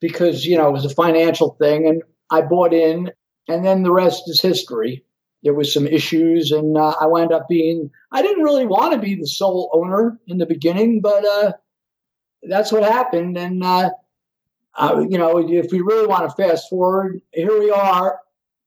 because 0.00 0.44
you 0.44 0.56
know 0.56 0.68
it 0.68 0.72
was 0.72 0.84
a 0.84 0.94
financial 0.94 1.56
thing, 1.60 1.86
and 1.86 2.02
I 2.30 2.42
bought 2.42 2.74
in, 2.74 3.12
and 3.48 3.64
then 3.64 3.82
the 3.82 3.92
rest 3.92 4.24
is 4.26 4.40
history. 4.40 5.04
There 5.42 5.54
was 5.54 5.72
some 5.72 5.86
issues, 5.86 6.50
and 6.50 6.76
uh, 6.76 6.94
I 7.00 7.06
wound 7.06 7.32
up 7.32 7.48
being. 7.48 7.90
I 8.10 8.22
didn't 8.22 8.42
really 8.42 8.66
want 8.66 8.92
to 8.94 8.98
be 8.98 9.14
the 9.14 9.26
sole 9.26 9.70
owner 9.72 10.18
in 10.26 10.38
the 10.38 10.46
beginning, 10.46 11.00
but 11.00 11.24
uh, 11.24 11.52
that's 12.42 12.72
what 12.72 12.82
happened. 12.82 13.38
And 13.38 13.62
uh, 13.62 13.90
you 15.08 15.18
know, 15.18 15.38
if 15.38 15.70
we 15.70 15.80
really 15.80 16.06
want 16.06 16.28
to 16.28 16.42
fast 16.42 16.68
forward, 16.68 17.20
here 17.32 17.58
we 17.58 17.70
are. 17.70 18.18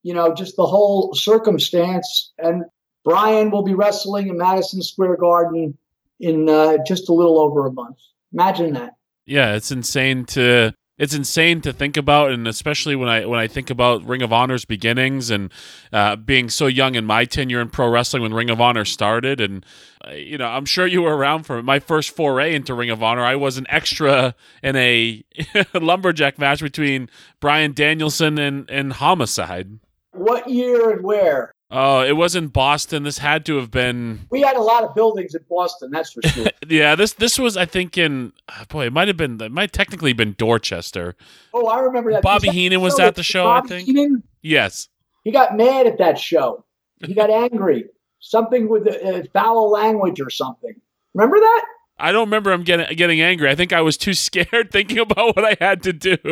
You 0.04 0.14
know, 0.14 0.34
just 0.34 0.56
the 0.56 0.66
whole 0.66 1.14
circumstance, 1.14 2.32
and 2.38 2.64
Brian 3.04 3.52
will 3.52 3.64
be 3.64 3.74
wrestling 3.74 4.30
in 4.30 4.38
Madison 4.38 4.82
Square 4.82 5.18
Garden 5.18 5.78
in 6.20 6.50
uh, 6.50 6.78
just 6.86 7.10
a 7.10 7.14
little 7.14 7.40
over 7.40 7.66
a 7.66 7.72
month. 7.72 7.98
Imagine 8.34 8.74
that. 8.74 8.94
Yeah, 9.26 9.56
it's 9.56 9.72
insane 9.72 10.26
to 10.26 10.74
it's 10.98 11.14
insane 11.14 11.62
to 11.62 11.72
think 11.72 11.96
about, 11.96 12.32
and 12.32 12.48
especially 12.48 12.96
when 12.96 13.08
I 13.08 13.26
when 13.26 13.40
I 13.40 13.48
think 13.48 13.70
about 13.70 14.04
Ring 14.04 14.24
of 14.24 14.34
Honor's 14.34 14.66
beginnings 14.66 15.30
and 15.30 15.52
uh, 15.94 16.16
being 16.16 16.50
so 16.50 16.66
young 16.66 16.96
in 16.96 17.06
my 17.06 17.26
tenure 17.26 17.62
in 17.62 17.70
pro 17.70 17.88
wrestling 17.88 18.24
when 18.24 18.34
Ring 18.34 18.50
of 18.50 18.60
Honor 18.60 18.84
started, 18.84 19.40
and 19.40 19.66
uh, 20.06 20.12
you 20.12 20.38
know 20.38 20.48
I'm 20.48 20.66
sure 20.66 20.88
you 20.88 21.04
were 21.04 21.16
around 21.16 21.44
for 21.44 21.62
my 21.62 21.80
first 21.80 22.16
foray 22.16 22.56
into 22.56 22.74
Ring 22.74 22.90
of 22.90 23.04
Honor. 23.04 23.24
I 23.24 23.36
was 23.36 23.58
an 23.58 23.68
extra 23.70 24.34
in 24.64 24.76
a 24.76 25.24
lumberjack 25.74 26.40
match 26.40 26.62
between 26.62 27.10
Bryan 27.40 27.74
Danielson 27.74 28.40
and 28.40 28.68
and 28.70 28.94
Homicide. 28.94 29.80
What 30.14 30.50
year 30.50 30.90
and 30.90 31.04
where? 31.04 31.52
Oh, 31.70 32.02
it 32.02 32.14
was 32.14 32.34
in 32.36 32.48
Boston. 32.48 33.04
This 33.04 33.18
had 33.18 33.46
to 33.48 33.58
have 33.58 33.70
been. 33.70 34.26
We 34.30 34.40
had 34.42 34.56
a 34.56 34.62
lot 34.62 34.84
of 34.86 34.96
buildings 34.96 35.36
in 35.36 35.42
Boston, 35.50 35.92
that's 35.92 36.14
for 36.14 36.22
sure. 36.22 36.48
yeah, 36.70 36.96
this 36.96 37.14
this 37.14 37.38
was 37.38 37.58
I 37.58 37.66
think 37.66 37.98
in 37.98 38.32
uh, 38.48 38.64
boy, 38.70 38.86
it 38.86 38.94
might 38.94 39.10
have 39.10 39.18
been 39.18 39.40
it 39.42 39.52
might 39.52 39.74
technically 39.74 40.14
been 40.14 40.34
Dorchester. 40.38 41.16
oh, 41.54 41.68
I 41.68 41.80
remember 41.80 42.12
that. 42.14 42.22
Bobby 42.22 42.48
that 42.48 42.54
Heenan 42.54 42.80
was 42.80 42.98
at 43.00 43.16
the 43.16 43.24
show, 43.24 43.44
Bobby 43.44 43.66
I 43.66 43.70
think. 43.70 43.88
Heenan? 43.88 44.24
Yes. 44.42 44.88
He 45.26 45.32
got 45.32 45.58
mad 45.58 45.88
at 45.88 45.98
that 45.98 46.18
show. 46.18 46.64
He 47.06 47.14
got 47.14 47.30
angry. 47.30 47.86
Something 48.20 48.70
with 48.70 48.88
uh, 48.88 49.24
foul 49.34 49.70
language 49.70 50.22
or 50.22 50.30
something. 50.30 50.74
Remember 51.14 51.38
that? 51.38 51.66
I 52.00 52.12
don't 52.14 52.28
remember 52.28 52.52
him 52.54 52.64
getting 52.64 52.96
getting 52.96 53.20
angry. 53.20 53.50
I 53.50 53.56
think 53.56 53.74
I 53.74 53.82
was 53.82 53.98
too 53.98 54.14
scared 54.14 54.72
thinking 54.72 55.00
about 55.00 55.36
what 55.36 55.44
I 55.44 55.58
had 55.60 55.84
to 55.84 55.92
do. 55.94 56.18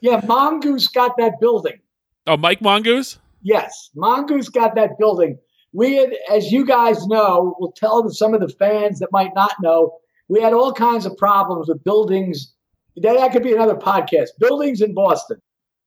Yeah, 0.00 0.20
Mongoose 0.26 0.88
got 0.88 1.16
that 1.18 1.38
building. 1.40 1.78
oh, 2.26 2.36
Mike 2.36 2.60
Mongoose? 2.62 3.18
Yes, 3.42 3.90
Mongoose 3.94 4.48
got 4.48 4.74
that 4.76 4.98
building. 4.98 5.38
We 5.72 5.96
had, 5.96 6.14
as 6.30 6.52
you 6.52 6.64
guys 6.66 7.06
know, 7.06 7.56
we'll 7.58 7.72
tell 7.72 8.08
some 8.10 8.34
of 8.34 8.40
the 8.40 8.48
fans 8.48 8.98
that 9.00 9.10
might 9.10 9.34
not 9.34 9.52
know, 9.60 9.98
we 10.28 10.40
had 10.40 10.52
all 10.52 10.72
kinds 10.72 11.06
of 11.06 11.16
problems 11.16 11.68
with 11.68 11.82
buildings. 11.84 12.54
That, 12.96 13.16
that 13.16 13.32
could 13.32 13.42
be 13.42 13.52
another 13.52 13.74
podcast. 13.74 14.28
Buildings 14.38 14.80
in 14.80 14.94
Boston. 14.94 15.40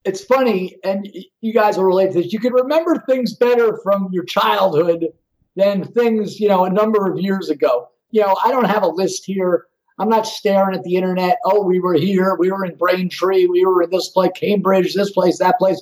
It's 0.03 0.23
funny, 0.23 0.75
and 0.83 1.07
you 1.41 1.53
guys 1.53 1.77
will 1.77 1.85
relate 1.85 2.11
to 2.11 2.21
this. 2.21 2.33
You 2.33 2.39
can 2.39 2.53
remember 2.53 3.03
things 3.07 3.35
better 3.35 3.79
from 3.83 4.09
your 4.11 4.25
childhood 4.25 5.07
than 5.55 5.85
things, 5.85 6.39
you 6.39 6.47
know, 6.47 6.65
a 6.65 6.69
number 6.69 7.09
of 7.09 7.19
years 7.19 7.49
ago. 7.49 7.87
You 8.11 8.21
know, 8.21 8.37
I 8.43 8.51
don't 8.51 8.69
have 8.69 8.83
a 8.83 8.87
list 8.87 9.23
here. 9.25 9.65
I'm 9.97 10.09
not 10.09 10.27
staring 10.27 10.75
at 10.75 10.83
the 10.83 10.95
internet. 10.95 11.37
Oh, 11.45 11.63
we 11.63 11.79
were 11.79 11.95
here. 11.95 12.35
We 12.37 12.51
were 12.51 12.65
in 12.65 12.75
Braintree. 12.75 13.45
We 13.45 13.65
were 13.65 13.81
in 13.81 13.89
this 13.89 14.09
place, 14.09 14.31
Cambridge, 14.35 14.93
this 14.93 15.11
place, 15.11 15.39
that 15.39 15.57
place 15.57 15.81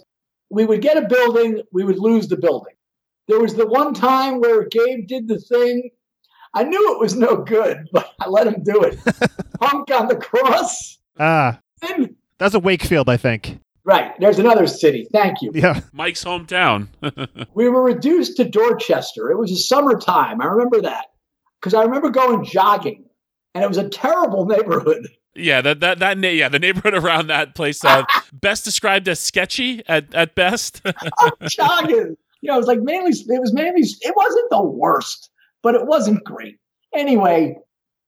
we 0.54 0.66
would 0.66 0.82
get 0.82 0.98
a 0.98 1.08
building, 1.08 1.62
we 1.72 1.84
would 1.84 2.00
lose 2.00 2.28
the 2.28 2.38
building. 2.38 2.74
There 3.28 3.40
was 3.40 3.56
the 3.56 3.66
one 3.68 3.94
time 3.94 4.40
where 4.40 4.68
Gabe 4.68 5.08
did 5.08 5.28
the 5.28 5.40
thing. 5.40 5.90
I 6.54 6.64
knew 6.64 6.94
it 6.94 7.00
was 7.00 7.16
no 7.16 7.38
good, 7.38 7.88
but 7.92 8.12
I 8.20 8.28
let 8.30 8.48
him 8.48 8.64
do 8.64 8.82
it. 8.84 9.00
Punk 9.60 9.90
on 9.92 10.08
the 10.08 10.16
cross. 10.16 11.00
Ah, 11.20 11.60
And, 11.90 12.16
that's 12.38 12.54
a 12.56 12.60
Wakefield, 12.60 13.10
I 13.10 13.18
think. 13.18 13.60
right, 13.86 14.12
there's 14.20 14.40
another 14.40 14.68
city. 14.68 15.08
Thank 15.12 15.42
you. 15.42 15.52
Yeah. 15.54 15.82
Mike's 15.94 16.24
hometown. 16.24 16.88
We 17.56 17.70
were 17.70 17.84
reduced 17.84 18.38
to 18.38 18.46
Dorchester. 18.46 19.30
It 19.32 19.38
was 19.38 19.52
a 19.52 19.56
summertime. 19.56 20.42
I 20.42 20.46
remember 20.46 20.82
that 20.82 21.06
because 21.60 21.74
I 21.76 21.84
remember 21.84 22.10
going 22.10 22.44
jogging, 22.44 23.06
and 23.54 23.64
it 23.64 23.68
was 23.68 23.78
a 23.78 23.88
terrible 23.90 24.46
neighborhood. 24.46 25.08
Yeah, 25.36 25.62
that 25.62 25.80
that 25.80 26.00
that 26.00 26.18
na- 26.18 26.28
yeah, 26.28 26.50
the 26.50 26.60
neighborhood 26.60 26.94
around 27.04 27.28
that 27.28 27.56
place 27.56 27.84
uh, 27.84 28.04
best 28.34 28.64
described 28.64 29.08
as 29.08 29.20
sketchy 29.20 29.84
at 29.88 30.14
at 30.14 30.36
best. 30.36 30.82
I'm 30.86 31.32
jogging. 31.48 32.18
You 32.42 32.50
know, 32.50 32.56
it 32.56 32.58
was 32.58 32.68
like 32.68 32.82
mainly, 32.82 33.12
it 33.12 33.40
was 33.40 33.54
mainly, 33.54 33.84
it 34.02 34.14
wasn't 34.18 34.50
the 34.50 34.62
worst, 34.62 35.30
but 35.62 35.76
it 35.76 35.88
wasn't 35.88 36.26
great. 36.26 36.58
Anyway, 36.94 37.56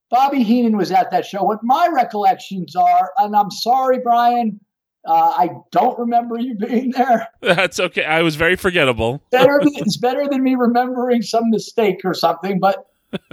Bobby 0.10 0.44
Heenan 0.44 0.76
was 0.76 0.92
at 0.92 1.10
that 1.12 1.26
show. 1.26 1.42
What 1.42 1.64
my 1.64 1.88
recollections 1.94 2.76
are, 2.76 3.14
and 3.18 3.34
I'm 3.34 3.50
sorry, 3.50 4.00
Brian, 4.04 4.60
uh, 5.08 5.34
I 5.38 5.52
don't 5.72 5.98
remember 5.98 6.38
you 6.38 6.56
being 6.56 6.92
there. 6.92 7.30
That's 7.42 7.80
okay. 7.80 8.04
I 8.04 8.24
was 8.24 8.36
very 8.36 8.58
forgettable. 8.58 9.24
Better, 9.32 9.62
it's 9.64 9.96
better 9.96 10.28
than 10.28 10.44
me 10.44 10.56
remembering 10.56 11.22
some 11.22 11.50
mistake 11.50 12.02
or 12.04 12.14
something. 12.14 12.60
But 12.60 12.86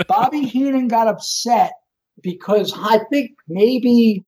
Bobby 0.07 0.43
Heenan 0.43 0.87
got 0.87 1.09
upset 1.09 1.73
because 2.23 2.73
I 2.77 3.01
think 3.11 3.33
maybe 3.49 4.25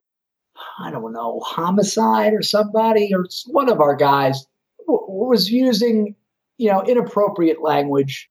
I 0.78 0.90
don't 0.90 1.12
know 1.12 1.40
homicide 1.40 2.32
or 2.32 2.42
somebody 2.42 3.12
or 3.14 3.26
one 3.46 3.68
of 3.68 3.80
our 3.80 3.96
guys 3.96 4.46
w- 4.86 5.04
was 5.08 5.50
using 5.50 6.14
you 6.58 6.70
know 6.70 6.82
inappropriate 6.82 7.62
language 7.62 8.30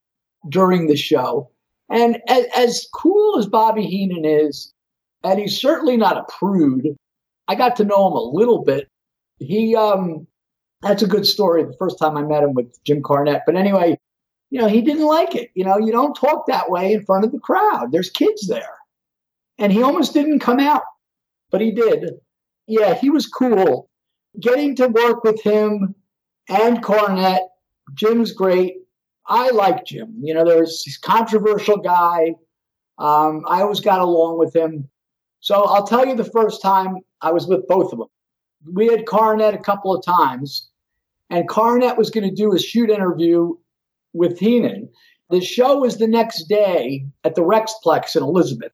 during 0.50 0.88
the 0.88 0.96
show. 0.96 1.50
And 1.90 2.22
as, 2.28 2.46
as 2.56 2.88
cool 2.94 3.38
as 3.38 3.46
Bobby 3.46 3.84
Heenan 3.84 4.26
is, 4.26 4.74
and 5.24 5.40
he's 5.40 5.60
certainly 5.60 5.98
not 5.98 6.18
a 6.18 6.26
prude. 6.40 6.96
I 7.48 7.56
got 7.56 7.76
to 7.78 7.86
know 7.86 8.08
him 8.08 8.14
a 8.14 8.22
little 8.22 8.64
bit. 8.64 8.88
He 9.40 9.76
um 9.76 10.28
that's 10.82 11.02
a 11.02 11.08
good 11.08 11.26
story. 11.26 11.64
The 11.64 11.76
first 11.80 11.98
time 11.98 12.18
I 12.18 12.24
met 12.24 12.44
him 12.44 12.54
with 12.54 12.84
Jim 12.84 13.02
Cornette. 13.02 13.42
But 13.46 13.56
anyway, 13.56 13.98
you 14.50 14.60
know, 14.60 14.68
he 14.68 14.82
didn't 14.82 15.06
like 15.06 15.34
it. 15.34 15.50
You 15.56 15.66
know, 15.66 15.78
you 15.78 15.92
don't 15.92 16.14
talk 16.14 16.46
that 16.48 16.70
way 16.70 16.94
in 16.94 17.06
front 17.06 17.26
of 17.26 17.32
the 17.32 17.40
crowd. 17.40 17.92
There's 17.92 18.10
kids 18.10 18.48
there. 18.48 18.78
And 19.58 19.72
he 19.72 19.84
almost 19.84 20.14
didn't 20.14 20.40
come 20.40 20.60
out, 20.60 20.84
but 21.52 21.62
he 21.62 21.72
did. 21.72 22.12
Yeah, 22.68 22.94
he 22.94 23.10
was 23.10 23.28
cool. 23.28 23.90
Getting 24.40 24.76
to 24.78 24.88
work 24.88 25.24
with 25.24 25.42
him 25.42 25.96
and 26.50 26.84
Cornette, 26.84 27.48
Jim's 27.94 28.32
great. 28.32 28.78
I 29.28 29.52
like 29.52 29.86
Jim. 29.86 30.16
You 30.22 30.34
know, 30.34 30.44
there's 30.44 30.82
he's 30.84 30.98
controversial 30.98 31.78
guy. 31.78 32.36
Um, 32.98 33.44
I 33.48 33.62
always 33.62 33.80
got 33.80 34.02
along 34.02 34.38
with 34.38 34.56
him. 34.56 34.90
So 35.40 35.64
I'll 35.64 35.88
tell 35.88 36.06
you 36.06 36.16
the 36.16 36.24
first 36.24 36.62
time 36.62 36.98
I 37.22 37.32
was 37.32 37.48
with 37.48 37.68
both 37.68 37.92
of 37.92 38.00
them. 38.00 38.08
We 38.74 38.88
had 38.88 39.06
Cornette 39.06 39.54
a 39.54 39.62
couple 39.62 39.94
of 39.94 40.04
times, 40.06 40.70
and 41.30 41.50
Cornette 41.50 41.98
was 41.98 42.10
going 42.10 42.28
to 42.28 42.36
do 42.36 42.54
a 42.54 42.60
shoot 42.60 42.90
interview 42.90 43.54
with 44.14 44.40
Heenan. 44.40 44.90
The 45.30 45.42
show 45.42 45.78
was 45.78 45.98
the 45.98 46.08
next 46.08 46.44
day 46.44 47.06
at 47.24 47.36
the 47.36 47.42
Rexplex 47.42 48.16
in 48.16 48.24
Elizabeth. 48.24 48.72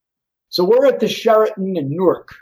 So 0.50 0.64
we're 0.64 0.88
at 0.88 1.00
the 1.00 1.08
Sheraton 1.08 1.78
in 1.78 1.90
Newark, 1.90 2.36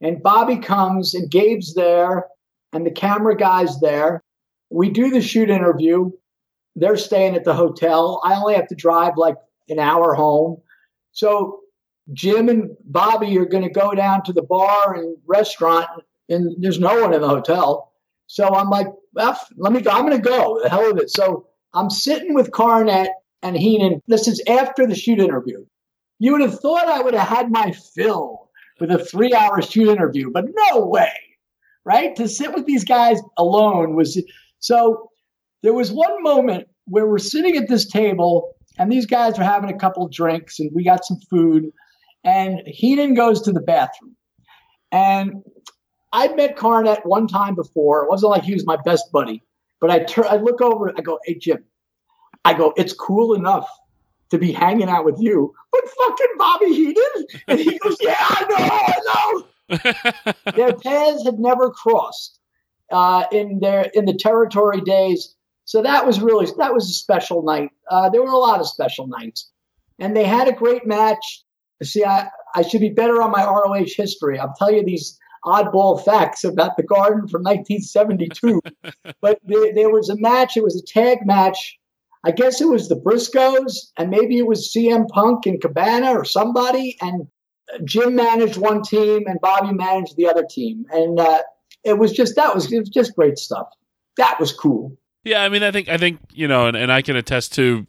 and 0.00 0.22
Bobby 0.22 0.58
comes, 0.58 1.14
and 1.14 1.30
Gabe's 1.30 1.74
there, 1.74 2.26
and 2.72 2.86
the 2.86 2.90
camera 2.90 3.36
guy's 3.36 3.80
there. 3.80 4.22
We 4.70 4.90
do 4.90 5.10
the 5.10 5.22
shoot 5.22 5.48
interview. 5.48 6.10
They're 6.76 6.98
staying 6.98 7.34
at 7.34 7.44
the 7.44 7.54
hotel. 7.54 8.20
I 8.22 8.34
only 8.34 8.54
have 8.54 8.68
to 8.68 8.74
drive 8.74 9.14
like 9.16 9.36
an 9.68 9.78
hour 9.78 10.14
home. 10.14 10.60
So 11.12 11.60
Jim 12.12 12.48
and 12.48 12.76
Bobby 12.84 13.36
are 13.38 13.46
going 13.46 13.64
to 13.64 13.70
go 13.70 13.92
down 13.92 14.22
to 14.24 14.32
the 14.32 14.42
bar 14.42 14.94
and 14.94 15.16
restaurant, 15.26 15.88
and 16.28 16.54
there's 16.58 16.78
no 16.78 17.00
one 17.00 17.14
in 17.14 17.22
the 17.22 17.28
hotel. 17.28 17.92
So 18.26 18.46
I'm 18.46 18.68
like, 18.68 18.88
let 19.14 19.72
me 19.72 19.80
go. 19.80 19.90
I'm 19.90 20.06
going 20.06 20.22
to 20.22 20.28
go. 20.28 20.60
The 20.62 20.68
hell 20.68 20.90
of 20.90 20.98
it. 20.98 21.10
So 21.10 21.46
I'm 21.72 21.88
sitting 21.88 22.34
with 22.34 22.50
Cornette 22.50 23.08
and 23.42 23.56
Heenan. 23.56 24.02
This 24.06 24.28
is 24.28 24.42
after 24.46 24.86
the 24.86 24.94
shoot 24.94 25.18
interview. 25.18 25.64
You 26.18 26.32
would 26.32 26.40
have 26.40 26.58
thought 26.60 26.88
I 26.88 27.00
would 27.00 27.14
have 27.14 27.28
had 27.28 27.50
my 27.50 27.72
fill 27.94 28.50
with 28.80 28.90
a 28.90 29.04
three 29.04 29.32
hour 29.34 29.62
shoot 29.62 29.88
interview, 29.88 30.30
but 30.30 30.46
no 30.70 30.86
way. 30.86 31.12
Right? 31.84 32.14
To 32.16 32.28
sit 32.28 32.52
with 32.52 32.66
these 32.66 32.84
guys 32.84 33.20
alone 33.38 33.94
was 33.94 34.20
so 34.58 35.10
there 35.62 35.72
was 35.72 35.90
one 35.90 36.22
moment 36.22 36.68
where 36.86 37.06
we're 37.06 37.18
sitting 37.18 37.56
at 37.56 37.68
this 37.68 37.86
table 37.86 38.54
and 38.78 38.92
these 38.92 39.06
guys 39.06 39.38
are 39.38 39.44
having 39.44 39.70
a 39.70 39.78
couple 39.78 40.06
drinks 40.08 40.58
and 40.58 40.70
we 40.74 40.84
got 40.84 41.04
some 41.04 41.18
food 41.30 41.70
and 42.24 42.60
Heenan 42.66 43.14
goes 43.14 43.42
to 43.42 43.52
the 43.52 43.60
bathroom. 43.60 44.16
And 44.92 45.42
I'd 46.12 46.36
met 46.36 46.56
Cornette 46.56 47.04
one 47.04 47.26
time 47.26 47.54
before. 47.54 48.04
It 48.04 48.08
wasn't 48.08 48.30
like 48.30 48.42
he 48.42 48.54
was 48.54 48.66
my 48.66 48.76
best 48.84 49.10
buddy, 49.12 49.42
but 49.80 49.90
I 49.90 50.00
turn, 50.00 50.26
I 50.28 50.36
look 50.36 50.60
over, 50.60 50.92
I 50.96 51.00
go, 51.02 51.18
"Hey 51.24 51.38
Jim," 51.38 51.64
I 52.44 52.54
go, 52.54 52.72
"It's 52.76 52.92
cool 52.92 53.34
enough 53.34 53.68
to 54.30 54.38
be 54.38 54.52
hanging 54.52 54.88
out 54.88 55.04
with 55.04 55.16
you, 55.18 55.54
but 55.72 55.82
fucking 55.88 56.34
Bobby 56.36 56.74
Heenan. 56.74 57.26
And 57.46 57.58
he 57.60 57.78
goes, 57.78 57.96
yeah, 58.00 58.16
I 58.18 58.46
know, 58.48 58.56
I 58.60 59.00
know. 59.06 60.52
Their 60.56 60.72
paths 60.74 61.24
had 61.24 61.38
never 61.38 61.70
crossed 61.70 62.38
uh, 62.90 63.24
in 63.32 63.60
their 63.60 63.90
in 63.94 64.06
the 64.06 64.14
territory 64.14 64.80
days. 64.80 65.34
So 65.64 65.82
that 65.82 66.06
was 66.06 66.20
really 66.20 66.46
that 66.58 66.72
was 66.72 66.88
a 66.88 66.94
special 66.94 67.42
night. 67.42 67.70
Uh, 67.90 68.08
there 68.08 68.22
were 68.22 68.32
a 68.32 68.38
lot 68.38 68.60
of 68.60 68.68
special 68.68 69.06
nights, 69.06 69.50
and 69.98 70.16
they 70.16 70.24
had 70.24 70.48
a 70.48 70.52
great 70.52 70.86
match. 70.86 71.44
See, 71.82 72.04
I, 72.04 72.28
I 72.54 72.62
should 72.62 72.80
be 72.80 72.88
better 72.88 73.22
on 73.22 73.30
my 73.30 73.44
ROH 73.44 73.94
history. 73.96 74.38
I'll 74.38 74.54
tell 74.58 74.72
you 74.72 74.84
these 74.84 75.18
oddball 75.44 76.02
facts 76.04 76.42
about 76.44 76.76
the 76.76 76.82
Garden 76.82 77.28
from 77.28 77.42
1972. 77.42 78.60
but 79.20 79.38
there, 79.44 79.72
there 79.74 79.90
was 79.90 80.08
a 80.08 80.16
match. 80.16 80.56
It 80.56 80.64
was 80.64 80.76
a 80.76 80.84
tag 80.84 81.18
match. 81.24 81.78
I 82.24 82.30
guess 82.32 82.60
it 82.60 82.68
was 82.68 82.88
the 82.88 82.96
Briscoes, 82.96 83.90
and 83.96 84.10
maybe 84.10 84.38
it 84.38 84.46
was 84.46 84.72
CM 84.74 85.08
Punk 85.08 85.46
and 85.46 85.60
Cabana 85.60 86.12
or 86.12 86.24
somebody. 86.24 86.96
And 87.00 87.28
Jim 87.84 88.14
managed 88.16 88.56
one 88.56 88.82
team, 88.82 89.24
and 89.26 89.40
Bobby 89.40 89.72
managed 89.72 90.16
the 90.16 90.28
other 90.28 90.44
team. 90.48 90.84
And 90.90 91.20
uh, 91.20 91.42
it 91.84 91.98
was 91.98 92.12
just 92.12 92.36
that 92.36 92.54
was, 92.54 92.72
it 92.72 92.78
was 92.80 92.88
just 92.88 93.14
great 93.14 93.38
stuff. 93.38 93.68
That 94.16 94.38
was 94.40 94.52
cool. 94.52 94.96
Yeah, 95.24 95.42
I 95.42 95.48
mean, 95.48 95.62
I 95.62 95.70
think 95.70 95.88
I 95.88 95.96
think 95.96 96.20
you 96.32 96.48
know, 96.48 96.66
and, 96.66 96.76
and 96.76 96.90
I 96.90 97.02
can 97.02 97.16
attest 97.16 97.54
to 97.54 97.86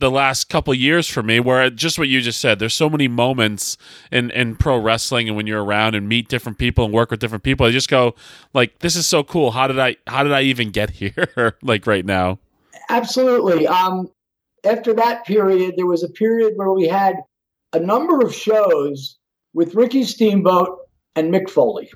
the 0.00 0.10
last 0.10 0.48
couple 0.48 0.74
years 0.74 1.06
for 1.06 1.22
me 1.22 1.38
where 1.38 1.68
just 1.70 1.98
what 1.98 2.08
you 2.08 2.20
just 2.22 2.40
said 2.40 2.58
there's 2.58 2.74
so 2.74 2.88
many 2.88 3.06
moments 3.06 3.76
in 4.10 4.30
in 4.30 4.56
pro 4.56 4.78
wrestling 4.78 5.28
and 5.28 5.36
when 5.36 5.46
you're 5.46 5.62
around 5.62 5.94
and 5.94 6.08
meet 6.08 6.26
different 6.28 6.58
people 6.58 6.86
and 6.86 6.94
work 6.94 7.10
with 7.10 7.20
different 7.20 7.44
people 7.44 7.66
i 7.66 7.70
just 7.70 7.88
go 7.88 8.14
like 8.54 8.78
this 8.78 8.96
is 8.96 9.06
so 9.06 9.22
cool 9.22 9.50
how 9.50 9.66
did 9.66 9.78
i 9.78 9.94
how 10.06 10.22
did 10.22 10.32
i 10.32 10.40
even 10.40 10.70
get 10.70 10.90
here 11.02 11.54
like 11.62 11.86
right 11.86 12.06
now 12.06 12.38
absolutely 12.88 13.66
um 13.66 14.08
after 14.64 14.94
that 14.94 15.24
period 15.24 15.74
there 15.76 15.86
was 15.86 16.02
a 16.02 16.08
period 16.08 16.52
where 16.56 16.70
we 16.70 16.86
had 16.86 17.16
a 17.72 17.80
number 17.80 18.20
of 18.20 18.34
shows 18.34 19.18
with 19.54 19.74
ricky 19.74 20.04
steamboat 20.04 20.78
and 21.16 21.32
mick 21.32 21.48
foley 21.48 21.90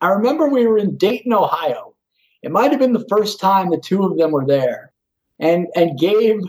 i 0.00 0.08
remember 0.08 0.48
we 0.48 0.66
were 0.66 0.78
in 0.78 0.96
dayton 0.96 1.32
ohio 1.32 1.94
it 2.42 2.50
might 2.50 2.70
have 2.70 2.80
been 2.80 2.92
the 2.92 3.06
first 3.08 3.40
time 3.40 3.70
the 3.70 3.78
two 3.78 4.04
of 4.04 4.16
them 4.16 4.30
were 4.30 4.46
there 4.46 4.92
and 5.38 5.66
and 5.74 5.98
gabe 5.98 6.42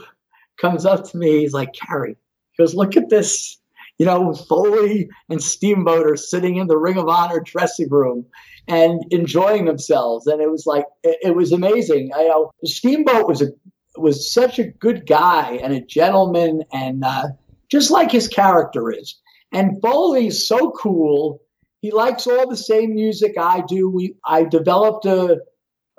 comes 0.61 0.85
up 0.85 1.09
to 1.09 1.17
me. 1.17 1.39
He's 1.39 1.53
like, 1.53 1.73
Cary, 1.73 2.15
he 2.51 2.63
goes, 2.63 2.75
look 2.75 2.95
at 2.95 3.09
this. 3.09 3.57
You 4.01 4.07
know, 4.07 4.33
Foley 4.33 5.09
and 5.29 5.43
Steamboat 5.43 6.07
are 6.07 6.15
sitting 6.15 6.55
in 6.55 6.65
the 6.65 6.75
Ring 6.75 6.97
of 6.97 7.07
Honor 7.07 7.39
dressing 7.39 7.87
room 7.87 8.25
and 8.67 8.99
enjoying 9.11 9.65
themselves. 9.65 10.25
And 10.25 10.41
it 10.41 10.49
was 10.49 10.65
like, 10.65 10.85
it, 11.03 11.19
it 11.21 11.35
was 11.35 11.51
amazing. 11.51 12.09
I 12.15 12.23
know 12.23 12.49
Steamboat 12.65 13.27
was 13.27 13.43
a 13.43 13.49
was 13.95 14.33
such 14.33 14.57
a 14.57 14.63
good 14.63 15.05
guy 15.05 15.59
and 15.61 15.71
a 15.71 15.85
gentleman 15.85 16.63
and 16.73 17.03
uh, 17.05 17.27
just 17.69 17.91
like 17.91 18.09
his 18.09 18.27
character 18.27 18.91
is. 18.91 19.19
And 19.53 19.79
Foley's 19.83 20.47
so 20.47 20.71
cool. 20.71 21.43
He 21.81 21.91
likes 21.91 22.25
all 22.25 22.49
the 22.49 22.57
same 22.57 22.95
music 22.95 23.35
I 23.39 23.61
do. 23.67 23.87
We 23.87 24.15
I 24.25 24.45
developed 24.45 25.05
a, 25.05 25.41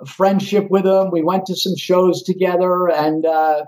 a 0.01 0.05
friendship 0.05 0.69
with 0.69 0.85
him. 0.85 1.09
We 1.09 1.23
went 1.23 1.45
to 1.45 1.55
some 1.55 1.77
shows 1.77 2.23
together, 2.23 2.89
and 2.89 3.25
uh, 3.25 3.63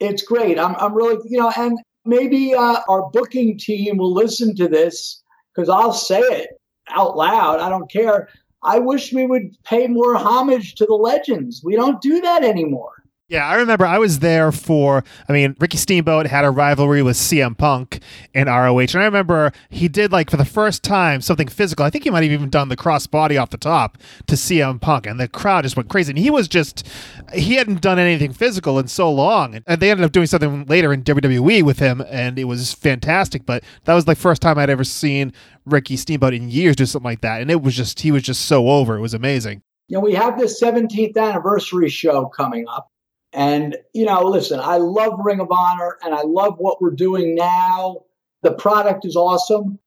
it's 0.00 0.22
great. 0.22 0.58
I'm, 0.58 0.74
I'm 0.76 0.94
really, 0.94 1.18
you 1.28 1.38
know, 1.38 1.52
and 1.54 1.78
maybe 2.04 2.54
uh, 2.54 2.80
our 2.88 3.10
booking 3.10 3.58
team 3.58 3.96
will 3.96 4.12
listen 4.12 4.54
to 4.56 4.68
this 4.68 5.22
because 5.54 5.68
I'll 5.68 5.92
say 5.92 6.20
it 6.20 6.50
out 6.88 7.16
loud. 7.16 7.60
I 7.60 7.68
don't 7.68 7.90
care. 7.90 8.28
I 8.62 8.78
wish 8.78 9.12
we 9.12 9.26
would 9.26 9.56
pay 9.64 9.86
more 9.86 10.16
homage 10.16 10.74
to 10.76 10.86
the 10.86 10.94
legends. 10.94 11.62
We 11.62 11.76
don't 11.76 12.00
do 12.00 12.20
that 12.20 12.42
anymore. 12.42 13.03
Yeah, 13.26 13.48
I 13.48 13.54
remember 13.54 13.86
I 13.86 13.96
was 13.96 14.18
there 14.18 14.52
for. 14.52 15.02
I 15.30 15.32
mean, 15.32 15.56
Ricky 15.58 15.78
Steamboat 15.78 16.26
had 16.26 16.44
a 16.44 16.50
rivalry 16.50 17.02
with 17.02 17.16
CM 17.16 17.56
Punk 17.56 18.00
in 18.34 18.48
ROH, 18.48 18.78
and 18.78 18.96
I 18.96 19.04
remember 19.06 19.50
he 19.70 19.88
did 19.88 20.12
like 20.12 20.28
for 20.28 20.36
the 20.36 20.44
first 20.44 20.82
time 20.82 21.22
something 21.22 21.48
physical. 21.48 21.86
I 21.86 21.90
think 21.90 22.04
he 22.04 22.10
might 22.10 22.22
have 22.22 22.32
even 22.32 22.50
done 22.50 22.68
the 22.68 22.76
cross 22.76 23.06
body 23.06 23.38
off 23.38 23.48
the 23.48 23.56
top 23.56 23.96
to 24.26 24.34
CM 24.34 24.78
Punk, 24.78 25.06
and 25.06 25.18
the 25.18 25.26
crowd 25.26 25.64
just 25.64 25.74
went 25.74 25.88
crazy. 25.88 26.10
And 26.10 26.18
he 26.18 26.28
was 26.28 26.48
just 26.48 26.86
he 27.32 27.54
hadn't 27.54 27.80
done 27.80 27.98
anything 27.98 28.34
physical 28.34 28.78
in 28.78 28.88
so 28.88 29.10
long, 29.10 29.62
and 29.66 29.80
they 29.80 29.90
ended 29.90 30.04
up 30.04 30.12
doing 30.12 30.26
something 30.26 30.66
later 30.66 30.92
in 30.92 31.02
WWE 31.02 31.62
with 31.62 31.78
him, 31.78 32.04
and 32.10 32.38
it 32.38 32.44
was 32.44 32.74
fantastic. 32.74 33.46
But 33.46 33.64
that 33.84 33.94
was 33.94 34.04
the 34.04 34.14
first 34.14 34.42
time 34.42 34.58
I'd 34.58 34.68
ever 34.68 34.84
seen 34.84 35.32
Ricky 35.64 35.96
Steamboat 35.96 36.34
in 36.34 36.50
years 36.50 36.76
do 36.76 36.84
something 36.84 37.10
like 37.10 37.22
that, 37.22 37.40
and 37.40 37.50
it 37.50 37.62
was 37.62 37.74
just 37.74 38.00
he 38.00 38.12
was 38.12 38.22
just 38.22 38.44
so 38.44 38.68
over. 38.68 38.96
It 38.96 39.00
was 39.00 39.14
amazing. 39.14 39.62
You 39.88 39.96
know, 39.96 40.00
we 40.00 40.12
have 40.12 40.38
this 40.38 40.62
17th 40.62 41.16
anniversary 41.16 41.88
show 41.88 42.26
coming 42.26 42.66
up 42.68 42.90
and, 43.34 43.76
you 43.92 44.06
know, 44.06 44.22
listen, 44.22 44.60
I 44.60 44.76
love 44.76 45.18
Ring 45.22 45.40
of 45.40 45.50
Honor 45.50 45.98
and 46.04 46.14
I 46.14 46.22
love 46.22 46.54
what 46.58 46.80
we're 46.80 46.92
doing 46.92 47.34
now. 47.34 48.04
The 48.42 48.52
product 48.52 49.04
is 49.04 49.16
awesome, 49.16 49.80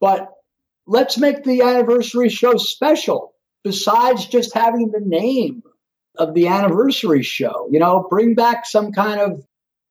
but 0.00 0.32
let's 0.86 1.18
make 1.18 1.42
the 1.42 1.62
anniversary 1.62 2.28
show 2.28 2.56
special 2.56 3.34
besides 3.64 4.26
just 4.26 4.54
having 4.54 4.92
the 4.92 5.00
name 5.00 5.62
of 6.16 6.34
the 6.34 6.46
anniversary 6.46 7.22
show. 7.22 7.68
You 7.72 7.80
know, 7.80 8.06
bring 8.08 8.34
back 8.34 8.66
some 8.66 8.92
kind 8.92 9.20
of, 9.20 9.44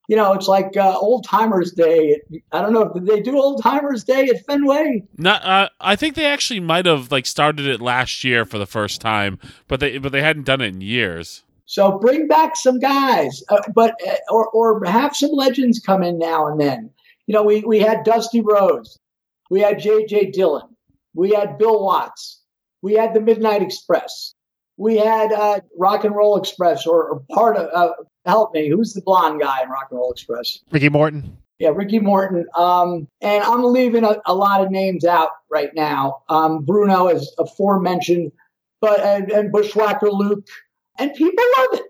you 0.08 0.16
know, 0.16 0.32
it's 0.32 0.48
like 0.48 0.76
uh, 0.76 0.96
Old 0.96 1.24
Timers 1.24 1.72
Day. 1.72 2.22
I 2.50 2.62
don't 2.62 2.72
know 2.72 2.92
if 2.94 3.04
they 3.04 3.20
do 3.20 3.36
Old 3.36 3.62
Timers 3.62 4.04
Day 4.04 4.28
at 4.28 4.44
Fenway. 4.46 5.04
Not, 5.18 5.44
uh, 5.44 5.68
I 5.80 5.96
think 5.96 6.14
they 6.14 6.26
actually 6.26 6.60
might 6.60 6.86
have 6.86 7.12
like 7.12 7.26
started 7.26 7.66
it 7.66 7.80
last 7.80 8.24
year 8.24 8.46
for 8.46 8.56
the 8.58 8.66
first 8.66 9.00
time, 9.02 9.38
but 9.68 9.80
they 9.80 9.98
but 9.98 10.12
they 10.12 10.22
hadn't 10.22 10.44
done 10.44 10.60
it 10.60 10.74
in 10.74 10.80
years. 10.80 11.42
So 11.72 11.98
bring 11.98 12.28
back 12.28 12.54
some 12.54 12.78
guys, 12.78 13.42
uh, 13.48 13.62
but 13.74 13.98
uh, 14.06 14.16
or 14.28 14.46
or 14.48 14.84
have 14.84 15.16
some 15.16 15.30
legends 15.30 15.80
come 15.80 16.02
in 16.02 16.18
now 16.18 16.46
and 16.46 16.60
then. 16.60 16.90
You 17.26 17.32
know, 17.32 17.42
we 17.42 17.62
we 17.62 17.78
had 17.78 18.04
Dusty 18.04 18.42
Rhodes, 18.42 18.98
we 19.48 19.60
had 19.60 19.78
J.J. 19.78 20.32
Dillon, 20.32 20.68
we 21.14 21.30
had 21.30 21.56
Bill 21.56 21.82
Watts, 21.82 22.42
we 22.82 22.92
had 22.92 23.14
the 23.14 23.22
Midnight 23.22 23.62
Express, 23.62 24.34
we 24.76 24.98
had 24.98 25.32
uh, 25.32 25.60
Rock 25.78 26.04
and 26.04 26.14
Roll 26.14 26.36
Express, 26.36 26.86
or, 26.86 27.04
or 27.04 27.22
part 27.30 27.56
of 27.56 27.70
uh, 27.72 27.94
help 28.26 28.52
me, 28.52 28.68
who's 28.68 28.92
the 28.92 29.00
blonde 29.00 29.40
guy 29.40 29.62
in 29.62 29.70
Rock 29.70 29.86
and 29.90 29.98
Roll 29.98 30.12
Express? 30.12 30.58
Ricky 30.72 30.90
Morton. 30.90 31.38
Yeah, 31.58 31.70
Ricky 31.70 32.00
Morton. 32.00 32.44
Um, 32.54 33.08
and 33.22 33.42
I'm 33.44 33.64
leaving 33.64 34.04
a, 34.04 34.16
a, 34.26 34.34
lot 34.34 34.62
of 34.62 34.70
names 34.70 35.06
out 35.06 35.30
right 35.48 35.70
now. 35.74 36.22
Um, 36.28 36.66
Bruno, 36.66 37.08
is 37.08 37.34
aforementioned, 37.38 38.30
but 38.82 39.00
and, 39.00 39.32
and 39.32 39.50
Bushwhacker 39.50 40.10
Luke 40.10 40.46
and 40.98 41.12
people 41.14 41.44
love 41.58 41.80
it. 41.80 41.82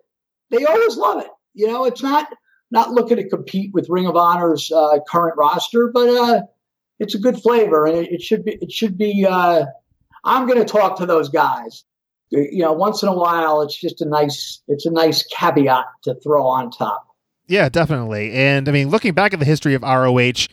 They 0.50 0.64
always 0.64 0.96
love 0.96 1.22
it. 1.22 1.30
You 1.54 1.66
know, 1.66 1.84
it's 1.84 2.02
not 2.02 2.28
not 2.70 2.90
looking 2.90 3.18
to 3.18 3.28
compete 3.28 3.72
with 3.74 3.88
Ring 3.88 4.06
of 4.06 4.16
Honor's 4.16 4.72
uh, 4.72 4.98
current 5.08 5.36
roster, 5.36 5.90
but 5.92 6.08
uh, 6.08 6.42
it's 6.98 7.14
a 7.14 7.18
good 7.18 7.40
flavor, 7.40 7.86
and 7.86 7.98
it, 7.98 8.12
it 8.12 8.22
should 8.22 8.44
be. 8.44 8.58
It 8.60 8.72
should 8.72 8.96
be. 8.96 9.26
Uh, 9.28 9.66
I'm 10.24 10.46
going 10.46 10.58
to 10.58 10.64
talk 10.64 10.98
to 10.98 11.06
those 11.06 11.28
guys. 11.28 11.84
You 12.30 12.62
know, 12.62 12.72
once 12.72 13.02
in 13.02 13.08
a 13.08 13.14
while, 13.14 13.60
it's 13.60 13.78
just 13.78 14.00
a 14.00 14.06
nice. 14.06 14.62
It's 14.68 14.86
a 14.86 14.90
nice 14.90 15.22
caveat 15.24 15.84
to 16.04 16.14
throw 16.22 16.46
on 16.46 16.70
top. 16.70 17.06
Yeah, 17.46 17.68
definitely. 17.68 18.32
And 18.32 18.68
I 18.68 18.72
mean, 18.72 18.88
looking 18.88 19.12
back 19.12 19.34
at 19.34 19.38
the 19.38 19.44
history 19.44 19.74
of 19.74 19.82
ROH, 19.82 20.46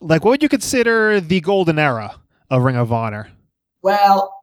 like 0.00 0.24
what 0.24 0.30
would 0.30 0.42
you 0.42 0.48
consider 0.48 1.20
the 1.20 1.40
golden 1.40 1.78
era 1.78 2.16
of 2.50 2.62
Ring 2.62 2.76
of 2.76 2.92
Honor? 2.92 3.28
Well, 3.82 4.35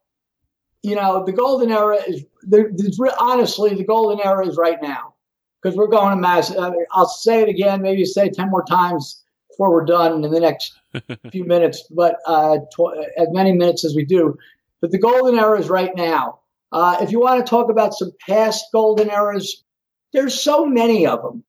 you 0.84 0.94
know, 0.94 1.24
the 1.24 1.32
golden 1.32 1.72
era 1.72 1.96
is 2.06 2.24
the, 2.42 3.14
honestly 3.18 3.74
the 3.74 3.84
golden 3.84 4.24
era 4.24 4.46
is 4.46 4.58
right 4.58 4.80
now 4.82 5.14
because 5.62 5.76
we're 5.78 5.88
going 5.88 6.10
to 6.10 6.20
mass. 6.20 6.54
I 6.54 6.68
mean, 6.68 6.84
I'll 6.92 7.08
say 7.08 7.40
it 7.40 7.48
again, 7.48 7.80
maybe 7.80 8.04
say 8.04 8.26
it 8.26 8.34
ten 8.34 8.50
more 8.50 8.64
times 8.64 9.24
before 9.48 9.72
we're 9.72 9.86
done 9.86 10.22
in 10.22 10.30
the 10.30 10.40
next 10.40 10.78
few 11.32 11.44
minutes, 11.44 11.84
but 11.90 12.16
uh, 12.26 12.58
tw- 12.70 12.98
as 13.16 13.28
many 13.30 13.52
minutes 13.52 13.82
as 13.82 13.94
we 13.96 14.04
do. 14.04 14.36
But 14.82 14.90
the 14.90 14.98
golden 14.98 15.38
era 15.38 15.58
is 15.58 15.70
right 15.70 15.96
now. 15.96 16.40
Uh, 16.70 16.98
if 17.00 17.10
you 17.10 17.18
want 17.18 17.44
to 17.44 17.48
talk 17.48 17.70
about 17.70 17.94
some 17.94 18.12
past 18.28 18.66
golden 18.70 19.10
eras, 19.10 19.64
there's 20.12 20.38
so 20.38 20.66
many 20.66 21.06
of 21.06 21.22
them. 21.22 21.44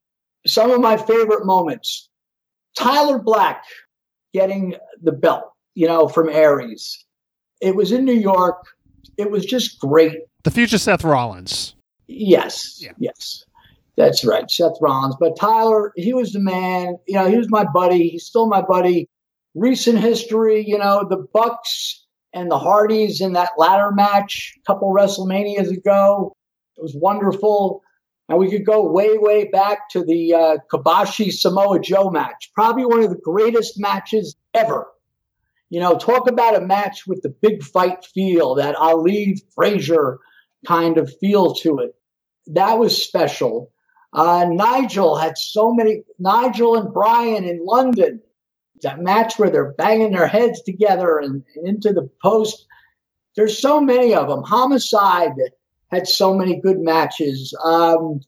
Some 0.47 0.71
of 0.71 0.79
my 0.79 0.95
favorite 0.95 1.45
moments: 1.45 2.07
Tyler 2.77 3.19
Black 3.19 3.65
getting 4.33 4.75
the 5.01 5.11
belt, 5.11 5.51
you 5.73 5.87
know, 5.87 6.07
from 6.07 6.29
Aries. 6.29 7.03
It 7.59 7.75
was 7.75 7.91
in 7.91 8.05
New 8.05 8.13
York 8.13 8.63
it 9.17 9.31
was 9.31 9.45
just 9.45 9.79
great. 9.79 10.17
The 10.43 10.51
future 10.51 10.77
Seth 10.77 11.03
Rollins. 11.03 11.75
Yes. 12.07 12.79
Yeah. 12.81 12.91
Yes. 12.97 13.43
That's 13.97 14.25
right, 14.25 14.49
Seth 14.49 14.77
Rollins. 14.81 15.15
But 15.19 15.37
Tyler, 15.39 15.93
he 15.95 16.13
was 16.13 16.33
the 16.33 16.39
man. 16.39 16.97
You 17.07 17.15
know, 17.15 17.27
he 17.27 17.37
was 17.37 17.49
my 17.49 17.63
buddy. 17.63 18.09
He's 18.09 18.25
still 18.25 18.47
my 18.47 18.61
buddy. 18.61 19.07
Recent 19.53 19.99
history, 19.99 20.65
you 20.67 20.77
know, 20.77 21.05
the 21.09 21.25
Bucks 21.33 22.05
and 22.33 22.51
the 22.51 22.59
Hardys 22.59 23.21
in 23.21 23.33
that 23.33 23.51
ladder 23.57 23.91
match 23.91 24.53
a 24.57 24.61
couple 24.65 24.93
WrestleManias 24.93 25.71
ago. 25.71 26.33
It 26.77 26.81
was 26.81 26.93
wonderful. 26.93 27.81
And 28.27 28.37
we 28.37 28.51
could 28.51 28.65
go 28.65 28.91
way, 28.91 29.17
way 29.17 29.45
back 29.45 29.89
to 29.91 30.03
the 30.03 30.33
uh, 30.33 30.57
Kobashi 30.69 31.31
Samoa 31.31 31.79
Joe 31.79 32.09
match. 32.09 32.51
Probably 32.53 32.85
one 32.85 33.01
of 33.01 33.11
the 33.11 33.21
greatest 33.23 33.79
matches 33.79 34.35
ever 34.53 34.87
you 35.69 35.79
know, 35.79 35.97
talk 35.97 36.29
about 36.29 36.55
a 36.55 36.65
match 36.65 37.05
with 37.07 37.21
the 37.21 37.29
big 37.41 37.63
fight 37.63 38.05
feel, 38.05 38.55
that 38.55 38.75
Ali 38.75 39.41
Frazier 39.55 40.19
kind 40.65 40.97
of 40.97 41.11
feel 41.19 41.53
to 41.55 41.79
it. 41.79 41.95
That 42.47 42.77
was 42.79 43.03
special. 43.03 43.71
Uh, 44.13 44.45
Nigel 44.49 45.17
had 45.17 45.37
so 45.37 45.73
many, 45.73 46.03
Nigel 46.19 46.75
and 46.75 46.93
Brian 46.93 47.43
in 47.43 47.65
London, 47.65 48.21
that 48.81 48.99
match 48.99 49.37
where 49.37 49.49
they're 49.49 49.73
banging 49.73 50.11
their 50.11 50.27
heads 50.27 50.61
together 50.61 51.17
and, 51.17 51.43
and 51.55 51.67
into 51.67 51.91
the 51.93 52.09
post. 52.21 52.65
There's 53.35 53.59
so 53.59 53.81
many 53.81 54.13
of 54.13 54.27
them. 54.27 54.43
Homicide 54.43 55.33
had 55.91 56.07
so 56.07 56.33
many 56.33 56.61
good 56.61 56.79
matches. 56.79 57.57
Um, 57.63 58.21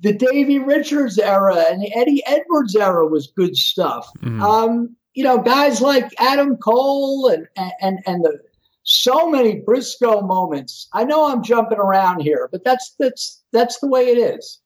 the 0.00 0.14
Davey 0.14 0.58
Richards 0.58 1.18
era 1.18 1.64
and 1.70 1.82
the 1.82 1.94
Eddie 1.94 2.22
Edwards 2.26 2.74
era 2.74 3.06
was 3.06 3.32
good 3.36 3.56
stuff. 3.56 4.08
Mhm. 4.22 4.40
Um, 4.40 4.96
you 5.14 5.24
know, 5.24 5.38
guys 5.38 5.80
like 5.80 6.10
Adam 6.18 6.56
Cole 6.56 7.28
and 7.28 7.46
and 7.80 7.98
and 8.06 8.24
the 8.24 8.38
so 8.82 9.28
many 9.30 9.60
Briscoe 9.60 10.20
moments. 10.22 10.88
I 10.92 11.04
know 11.04 11.30
I'm 11.30 11.42
jumping 11.42 11.78
around 11.78 12.20
here, 12.20 12.48
but 12.50 12.64
that's 12.64 12.94
that's 12.98 13.42
that's 13.52 13.78
the 13.80 13.88
way 13.88 14.06
it 14.06 14.18
is. 14.18 14.60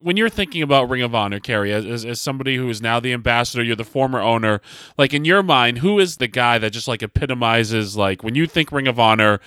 when 0.00 0.16
you're 0.16 0.28
thinking 0.28 0.62
about 0.62 0.90
Ring 0.90 1.02
of 1.02 1.14
Honor, 1.14 1.40
Cary, 1.40 1.72
as, 1.72 2.04
as, 2.04 2.20
somebody 2.20 2.56
who 2.56 2.68
is 2.68 2.82
now 2.82 3.00
the 3.00 3.14
ambassador, 3.14 3.62
you're 3.62 3.74
the 3.74 3.84
former 3.84 4.20
owner. 4.20 4.60
Like 4.98 5.14
in 5.14 5.24
your 5.24 5.42
mind, 5.42 5.78
who 5.78 5.98
is 5.98 6.18
the 6.18 6.28
guy 6.28 6.58
that 6.58 6.70
just 6.70 6.88
like 6.88 7.02
epitomizes 7.02 7.96
like 7.96 8.22
when 8.22 8.34
you 8.34 8.46
think 8.46 8.70
Ring 8.70 8.86
of 8.86 9.00
Honor, 9.00 9.40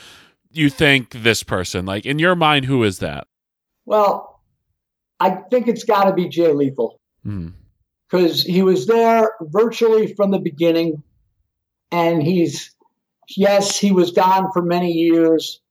you 0.52 0.70
think 0.70 1.12
this 1.12 1.44
person. 1.44 1.86
Like 1.86 2.06
in 2.06 2.18
your 2.20 2.36
mind, 2.36 2.66
who 2.66 2.84
is 2.84 3.00
that? 3.00 3.28
Well, 3.86 4.42
I 5.20 5.32
think 5.50 5.68
it's 5.68 5.84
got 5.84 6.06
to 6.06 6.14
be 6.14 6.28
Jay 6.28 6.52
Lethal. 6.54 7.00
Hmm. 7.24 7.50
Because 8.10 8.44
he 8.44 8.62
was 8.62 8.88
there 8.88 9.32
virtually 9.42 10.14
from 10.16 10.32
the 10.32 10.40
beginning. 10.40 11.04
And 11.92 12.22
he's, 12.22 12.76
yes, 13.36 13.78
he 13.78 13.92
was 13.92 14.12
gone 14.12 14.52
for 14.52 14.62
many 14.62 14.92
years, 14.92 15.62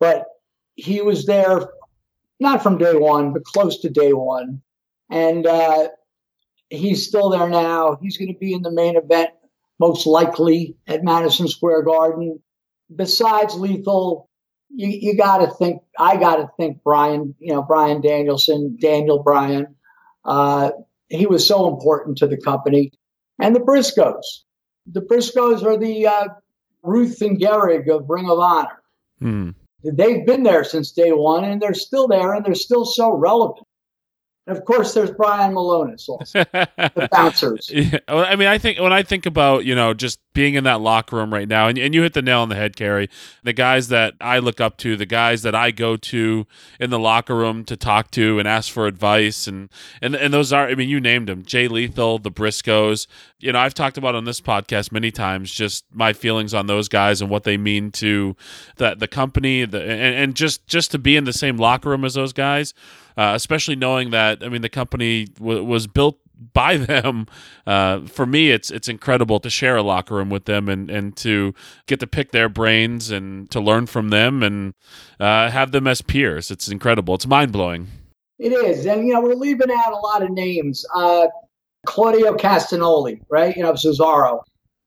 but 0.00 0.26
he 0.74 1.00
was 1.00 1.26
there 1.26 1.68
not 2.38 2.62
from 2.62 2.78
day 2.78 2.94
one, 2.94 3.32
but 3.32 3.44
close 3.44 3.80
to 3.80 3.88
day 3.88 4.12
one. 4.12 4.62
And 5.10 5.46
uh, 5.46 5.88
he's 6.70 7.06
still 7.06 7.30
there 7.30 7.48
now. 7.48 7.98
He's 8.02 8.18
going 8.18 8.32
to 8.32 8.38
be 8.38 8.52
in 8.52 8.62
the 8.62 8.70
main 8.70 8.96
event, 8.96 9.30
most 9.78 10.06
likely 10.06 10.76
at 10.86 11.04
Madison 11.04 11.48
Square 11.48 11.82
Garden. 11.82 12.40
Besides 12.94 13.54
Lethal, 13.54 14.28
you, 14.68 14.88
you 14.88 15.16
got 15.16 15.38
to 15.38 15.50
think, 15.50 15.82
I 15.98 16.16
got 16.16 16.36
to 16.36 16.50
think 16.56 16.82
Brian, 16.84 17.34
you 17.38 17.54
know, 17.54 17.62
Bryan 17.62 18.00
Danielson, 18.00 18.76
Daniel 18.80 19.22
Bryan. 19.22 19.76
Uh, 20.24 20.72
he 21.08 21.26
was 21.26 21.46
so 21.46 21.68
important 21.68 22.18
to 22.18 22.26
the 22.26 22.40
company. 22.40 22.92
And 23.40 23.54
the 23.54 23.60
Briscoes. 23.60 24.44
The 24.86 25.02
Briscoes 25.02 25.64
are 25.64 25.76
the 25.76 26.06
uh, 26.06 26.28
Ruth 26.82 27.20
and 27.20 27.38
Gehrig 27.38 27.88
of 27.88 28.08
Ring 28.08 28.30
of 28.30 28.38
Honor. 28.38 28.82
Hmm. 29.18 29.50
They've 29.84 30.24
been 30.24 30.42
there 30.42 30.64
since 30.64 30.92
day 30.92 31.12
one, 31.12 31.44
and 31.44 31.60
they're 31.60 31.74
still 31.74 32.08
there, 32.08 32.32
and 32.32 32.44
they're 32.44 32.54
still 32.54 32.84
so 32.84 33.12
relevant. 33.12 33.65
And 34.46 34.56
of 34.56 34.64
course, 34.64 34.94
there's 34.94 35.10
Brian 35.10 35.52
Milonas 35.52 36.08
also, 36.08 36.28
the 36.32 37.08
bouncers. 37.12 37.68
Yeah, 37.68 37.98
well, 38.06 38.24
I 38.24 38.36
mean, 38.36 38.46
I 38.46 38.58
think 38.58 38.78
when 38.78 38.92
I 38.92 39.02
think 39.02 39.26
about 39.26 39.64
you 39.64 39.74
know 39.74 39.92
just 39.92 40.20
being 40.34 40.54
in 40.54 40.62
that 40.64 40.80
locker 40.80 41.16
room 41.16 41.32
right 41.34 41.48
now, 41.48 41.66
and, 41.66 41.76
and 41.76 41.92
you 41.92 42.02
hit 42.02 42.12
the 42.12 42.22
nail 42.22 42.42
on 42.42 42.48
the 42.48 42.54
head, 42.54 42.76
Cary. 42.76 43.10
The 43.42 43.52
guys 43.52 43.88
that 43.88 44.14
I 44.20 44.38
look 44.38 44.60
up 44.60 44.76
to, 44.78 44.96
the 44.96 45.06
guys 45.06 45.42
that 45.42 45.56
I 45.56 45.72
go 45.72 45.96
to 45.96 46.46
in 46.78 46.90
the 46.90 46.98
locker 46.98 47.34
room 47.34 47.64
to 47.64 47.76
talk 47.76 48.12
to 48.12 48.38
and 48.38 48.46
ask 48.46 48.70
for 48.70 48.86
advice, 48.86 49.48
and 49.48 49.68
and 50.00 50.14
and 50.14 50.32
those 50.32 50.52
are, 50.52 50.68
I 50.68 50.76
mean, 50.76 50.88
you 50.88 51.00
named 51.00 51.28
them: 51.28 51.44
Jay 51.44 51.66
Lethal, 51.66 52.20
the 52.20 52.30
Briscoes. 52.30 53.08
You 53.40 53.50
know, 53.50 53.58
I've 53.58 53.74
talked 53.74 53.98
about 53.98 54.14
on 54.14 54.26
this 54.26 54.40
podcast 54.40 54.92
many 54.92 55.10
times 55.10 55.50
just 55.50 55.84
my 55.92 56.12
feelings 56.12 56.54
on 56.54 56.68
those 56.68 56.88
guys 56.88 57.20
and 57.20 57.28
what 57.28 57.42
they 57.42 57.56
mean 57.56 57.90
to 57.92 58.36
the 58.76 58.94
the 58.94 59.08
company, 59.08 59.64
the 59.64 59.82
and, 59.82 60.14
and 60.14 60.34
just 60.36 60.68
just 60.68 60.92
to 60.92 60.98
be 60.98 61.16
in 61.16 61.24
the 61.24 61.32
same 61.32 61.56
locker 61.56 61.88
room 61.88 62.04
as 62.04 62.14
those 62.14 62.32
guys. 62.32 62.74
Uh, 63.16 63.32
especially 63.34 63.76
knowing 63.76 64.10
that 64.10 64.42
I 64.42 64.48
mean 64.48 64.62
the 64.62 64.68
company 64.68 65.24
w- 65.24 65.64
was 65.64 65.86
built 65.86 66.18
by 66.52 66.76
them. 66.76 67.26
Uh, 67.66 68.00
for 68.06 68.26
me, 68.26 68.50
it's 68.50 68.70
it's 68.70 68.88
incredible 68.88 69.40
to 69.40 69.50
share 69.50 69.76
a 69.76 69.82
locker 69.82 70.14
room 70.14 70.30
with 70.30 70.44
them 70.44 70.68
and 70.68 70.90
and 70.90 71.16
to 71.18 71.54
get 71.86 72.00
to 72.00 72.06
pick 72.06 72.32
their 72.32 72.48
brains 72.48 73.10
and 73.10 73.50
to 73.50 73.60
learn 73.60 73.86
from 73.86 74.10
them 74.10 74.42
and 74.42 74.74
uh, 75.18 75.50
have 75.50 75.72
them 75.72 75.86
as 75.86 76.02
peers. 76.02 76.50
It's 76.50 76.68
incredible. 76.68 77.14
It's 77.14 77.26
mind 77.26 77.52
blowing. 77.52 77.88
It 78.38 78.52
is. 78.52 78.86
And, 78.86 79.06
you 79.06 79.14
know, 79.14 79.22
we're 79.22 79.34
leaving 79.34 79.70
out 79.70 79.92
a 79.92 79.96
lot 79.96 80.22
of 80.22 80.30
names. 80.30 80.84
Uh, 80.94 81.28
Claudio 81.86 82.36
Castagnoli, 82.36 83.20
right? 83.30 83.56
You 83.56 83.62
know, 83.62 83.72
Cesaro. 83.72 84.42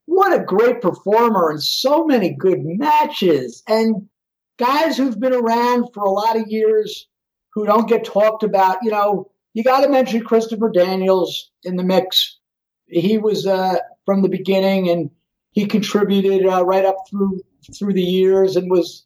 What 0.06 0.40
a 0.40 0.44
great 0.44 0.82
performer 0.82 1.52
and 1.52 1.62
so 1.62 2.06
many 2.06 2.34
good 2.34 2.60
matches. 2.64 3.64
And 3.68 4.08
guys 4.58 4.98
who've 4.98 5.20
been 5.20 5.34
around 5.34 5.90
for 5.94 6.04
a 6.04 6.12
lot 6.12 6.36
of 6.36 6.48
years 6.48 7.08
who 7.54 7.66
don't 7.66 7.88
get 7.88 8.06
talked 8.06 8.44
about. 8.44 8.78
You 8.84 8.92
know, 8.92 9.32
you 9.54 9.64
got 9.64 9.82
to 9.82 9.90
mention 9.90 10.24
Christopher 10.24 10.70
Daniels 10.70 11.52
in 11.64 11.76
the 11.76 11.84
mix. 11.84 12.38
He 12.88 13.18
was 13.18 13.46
uh, 13.46 13.78
from 14.06 14.22
the 14.22 14.30
beginning 14.30 14.90
and 14.90 15.10
he 15.52 15.66
contributed 15.66 16.46
uh, 16.46 16.66
right 16.66 16.86
up 16.86 16.98
through 17.10 17.42
through 17.78 17.94
the 17.94 18.02
years 18.02 18.56
and 18.56 18.70
was 18.70 19.06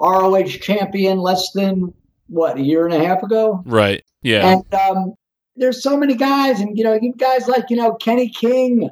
ROH 0.00 0.58
champion 0.60 1.18
less 1.18 1.52
than 1.52 1.94
what 2.26 2.58
a 2.58 2.62
year 2.62 2.84
and 2.86 2.94
a 2.94 3.06
half 3.06 3.22
ago. 3.22 3.62
Right. 3.64 4.04
Yeah. 4.22 4.48
And 4.48 4.74
um, 4.74 5.14
there's 5.56 5.82
so 5.82 5.96
many 5.96 6.14
guys, 6.14 6.60
and 6.60 6.76
you 6.76 6.84
know, 6.84 6.98
you 7.00 7.12
guys 7.16 7.46
like 7.46 7.70
you 7.70 7.76
know 7.76 7.94
Kenny 7.94 8.28
King, 8.28 8.90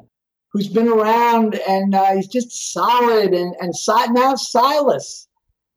who's 0.51 0.67
been 0.67 0.87
around, 0.87 1.59
and 1.67 1.95
uh, 1.95 2.13
he's 2.15 2.27
just 2.27 2.71
solid. 2.71 3.33
And 3.33 3.55
and 3.59 3.75
si- 3.75 4.11
now 4.11 4.35
Silas. 4.35 5.27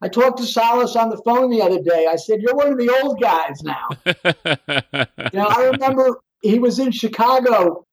I 0.05 0.09
talked 0.09 0.36
to 0.36 0.44
Silas 0.44 0.96
on 0.96 1.09
the 1.09 1.16
phone 1.24 1.48
the 1.48 1.62
other 1.62 1.80
day. 1.80 2.07
I 2.07 2.16
said, 2.16 2.42
"You're 2.42 2.55
one 2.55 2.70
of 2.70 2.78
the 2.78 2.94
old 3.02 3.20
guys 3.20 3.62
now." 3.62 3.88
You 5.32 5.40
know, 5.40 5.46
I 5.46 5.64
remember 5.72 6.20
he 6.42 6.59
was 6.59 6.78
in 6.78 6.92
Chicago 6.92 7.86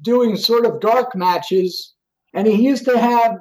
doing 0.00 0.36
sort 0.36 0.64
of 0.64 0.80
dark 0.80 1.14
matches, 1.14 1.94
and 2.32 2.46
he 2.46 2.66
used 2.66 2.86
to 2.86 2.98
have. 2.98 3.36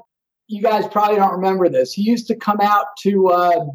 You 0.49 0.61
guys 0.61 0.87
probably 0.87 1.15
don't 1.15 1.31
remember 1.31 1.69
this. 1.69 1.93
He 1.93 2.03
used 2.03 2.27
to 2.27 2.35
come 2.35 2.59
out 2.61 2.85
to 3.03 3.29
uh, 3.29 3.65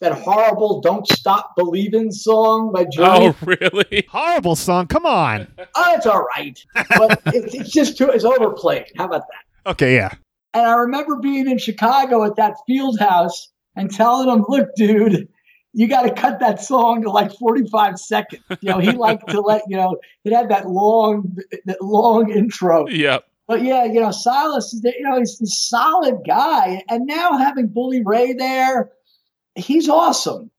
that 0.00 0.12
horrible 0.12 0.80
"Don't 0.80 1.06
Stop 1.06 1.54
Believing" 1.56 2.10
song 2.10 2.72
by 2.72 2.84
Journey. 2.84 3.28
oh, 3.28 3.36
really? 3.46 4.04
Horrible 4.10 4.56
song. 4.56 4.88
Come 4.88 5.06
on. 5.06 5.46
Oh, 5.76 5.94
it's 5.94 6.06
all 6.06 6.26
right, 6.36 6.58
but 6.74 7.22
it's, 7.26 7.54
it's 7.54 7.70
just 7.70 7.96
too 7.96 8.08
it's 8.10 8.24
overplayed. 8.24 8.86
How 8.98 9.04
about 9.04 9.22
that? 9.28 9.70
Okay, 9.70 9.94
yeah. 9.94 10.12
And 10.54 10.66
I 10.66 10.74
remember 10.74 11.16
being 11.16 11.48
in 11.48 11.58
Chicago 11.58 12.24
at 12.24 12.36
that 12.36 12.56
field 12.66 12.98
house 12.98 13.52
and 13.76 13.90
telling 13.90 14.28
him, 14.28 14.44
"Look, 14.48 14.74
dude, 14.76 15.28
you 15.72 15.88
got 15.88 16.02
to 16.02 16.12
cut 16.12 16.40
that 16.40 16.62
song 16.62 17.02
to 17.02 17.10
like 17.10 17.32
45 17.32 17.98
seconds." 17.98 18.42
You 18.60 18.70
know, 18.70 18.78
he 18.78 18.92
liked 18.92 19.28
to 19.28 19.40
let 19.40 19.62
you 19.68 19.76
know 19.76 19.96
it 20.24 20.32
had 20.32 20.48
that 20.50 20.68
long, 20.68 21.36
that 21.66 21.82
long 21.82 22.30
intro. 22.30 22.86
Yeah. 22.88 23.18
But 23.48 23.64
yeah, 23.64 23.84
you 23.84 24.00
know, 24.00 24.12
Silas, 24.12 24.72
is 24.72 24.82
you 24.84 25.02
know, 25.02 25.18
he's 25.18 25.40
a 25.40 25.46
solid 25.46 26.20
guy, 26.26 26.82
and 26.88 27.06
now 27.06 27.36
having 27.36 27.66
Bully 27.66 28.02
Ray 28.04 28.32
there, 28.32 28.90
he's 29.54 29.88
awesome. 29.88 30.50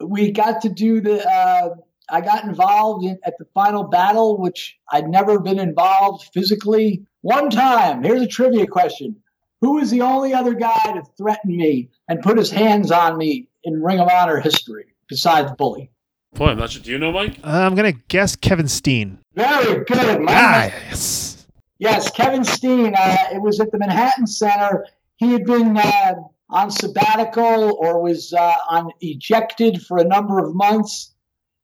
We 0.00 0.30
got 0.30 0.62
to 0.62 0.68
do 0.68 1.00
the. 1.00 1.28
Uh, 1.28 1.70
I 2.12 2.20
got 2.20 2.44
involved 2.44 3.04
in, 3.04 3.18
at 3.24 3.34
the 3.38 3.46
final 3.54 3.84
battle, 3.84 4.36
which 4.36 4.76
I'd 4.90 5.08
never 5.08 5.38
been 5.38 5.58
involved 5.58 6.28
physically. 6.32 7.04
One 7.22 7.50
time, 7.50 8.02
here's 8.02 8.22
a 8.22 8.26
trivia 8.26 8.66
question: 8.66 9.16
Who 9.60 9.78
is 9.78 9.90
the 9.90 10.00
only 10.00 10.32
other 10.32 10.54
guy 10.54 10.80
to 10.84 11.02
threaten 11.18 11.56
me 11.56 11.90
and 12.08 12.22
put 12.22 12.38
his 12.38 12.50
hands 12.50 12.90
on 12.90 13.18
me 13.18 13.48
in 13.64 13.82
Ring 13.82 14.00
of 14.00 14.08
Honor 14.08 14.40
history 14.40 14.86
besides 15.08 15.52
Bully? 15.58 15.90
Boy, 16.34 16.46
I'm 16.48 16.58
not 16.58 16.70
sure. 16.70 16.82
Do 16.82 16.90
you 16.90 16.98
know, 16.98 17.12
Mike? 17.12 17.38
Uh, 17.44 17.48
I'm 17.48 17.74
gonna 17.74 17.92
guess 17.92 18.36
Kevin 18.36 18.68
Steen. 18.68 19.18
Very 19.34 19.84
good, 19.84 20.20
Mike. 20.20 20.72
Yes. 20.88 21.46
Yes, 21.78 22.10
Kevin 22.10 22.44
Steen. 22.44 22.94
Uh, 22.94 23.16
it 23.32 23.42
was 23.42 23.60
at 23.60 23.70
the 23.72 23.78
Manhattan 23.78 24.26
Center. 24.26 24.86
He 25.16 25.32
had 25.32 25.44
been 25.44 25.76
uh, 25.76 26.14
on 26.48 26.70
sabbatical 26.70 27.76
or 27.78 28.02
was 28.02 28.32
uh, 28.32 28.54
on 28.68 28.90
ejected 29.00 29.82
for 29.82 29.98
a 29.98 30.04
number 30.04 30.38
of 30.38 30.54
months. 30.54 31.14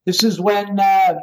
This 0.05 0.23
is 0.23 0.41
when 0.41 0.79
uh, 0.79 1.21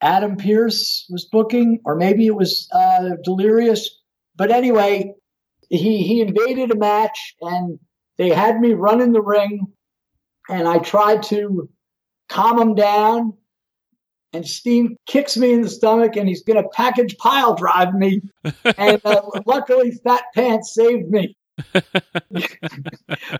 Adam 0.00 0.36
Pearce 0.36 1.06
was 1.10 1.24
booking, 1.24 1.80
or 1.84 1.96
maybe 1.96 2.26
it 2.26 2.34
was 2.34 2.68
uh, 2.72 3.10
Delirious. 3.22 4.00
But 4.36 4.50
anyway, 4.50 5.14
he 5.76 6.02
he 6.02 6.20
invaded 6.20 6.70
a 6.70 6.76
match, 6.76 7.34
and 7.40 7.78
they 8.16 8.30
had 8.30 8.60
me 8.60 8.74
run 8.74 9.00
in 9.00 9.12
the 9.12 9.22
ring, 9.22 9.66
and 10.48 10.68
I 10.68 10.78
tried 10.78 11.22
to 11.24 11.68
calm 12.28 12.60
him 12.60 12.74
down. 12.74 13.34
And 14.32 14.46
Steen 14.46 14.96
kicks 15.06 15.36
me 15.36 15.52
in 15.52 15.62
the 15.62 15.70
stomach, 15.70 16.16
and 16.16 16.28
he's 16.28 16.42
going 16.42 16.60
to 16.60 16.68
package 16.70 17.16
pile 17.18 17.54
drive 17.54 17.94
me. 17.94 18.20
And 18.76 19.00
uh, 19.04 19.22
luckily, 19.46 19.92
Fat 20.02 20.24
Pants 20.34 20.74
saved 20.74 21.08
me 21.08 21.36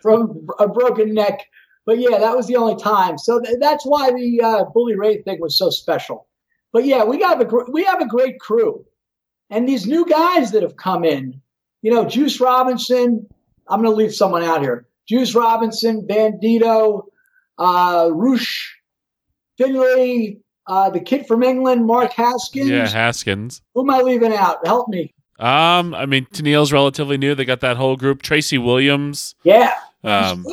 from 0.02 0.46
a 0.60 0.68
broken 0.68 1.12
neck. 1.12 1.40
But 1.84 1.98
yeah, 1.98 2.18
that 2.18 2.36
was 2.36 2.46
the 2.46 2.56
only 2.56 2.76
time. 2.76 3.18
So 3.18 3.40
th- 3.40 3.56
that's 3.60 3.84
why 3.84 4.12
the 4.12 4.40
uh, 4.40 4.64
Bully 4.72 4.94
Ray 4.94 5.20
thing 5.22 5.40
was 5.40 5.58
so 5.58 5.68
special. 5.68 6.28
But 6.72 6.84
yeah, 6.84 7.04
we 7.04 7.18
got 7.18 7.40
a 7.40 7.44
gr- 7.44 7.70
we 7.70 7.84
have 7.84 8.00
a 8.00 8.06
great 8.06 8.40
crew, 8.40 8.84
and 9.50 9.68
these 9.68 9.86
new 9.86 10.06
guys 10.06 10.52
that 10.52 10.62
have 10.62 10.76
come 10.76 11.04
in. 11.04 11.40
You 11.84 11.92
know, 11.92 12.06
Juice 12.06 12.40
Robinson. 12.40 13.26
I'm 13.68 13.82
going 13.82 13.92
to 13.92 13.96
leave 13.96 14.14
someone 14.14 14.42
out 14.42 14.62
here. 14.62 14.86
Juice 15.06 15.34
Robinson, 15.34 16.06
Bandito, 16.08 17.02
uh, 17.58 18.08
Roosh, 18.10 18.72
Finley, 19.58 20.40
Uh, 20.66 20.88
the 20.88 21.00
kid 21.00 21.26
from 21.26 21.42
England, 21.42 21.84
Mark 21.84 22.10
Haskins. 22.14 22.70
Yeah, 22.70 22.88
Haskins. 22.88 23.60
Who 23.74 23.82
am 23.82 23.90
I 23.90 24.00
leaving 24.00 24.32
out? 24.32 24.66
Help 24.66 24.88
me. 24.88 25.12
Um, 25.38 25.94
I 25.94 26.06
mean, 26.06 26.26
Tennille's 26.32 26.72
relatively 26.72 27.18
new. 27.18 27.34
They 27.34 27.44
got 27.44 27.60
that 27.60 27.76
whole 27.76 27.96
group. 27.96 28.22
Tracy 28.22 28.56
Williams. 28.56 29.34
Yeah. 29.42 29.74
Um, 30.02 30.46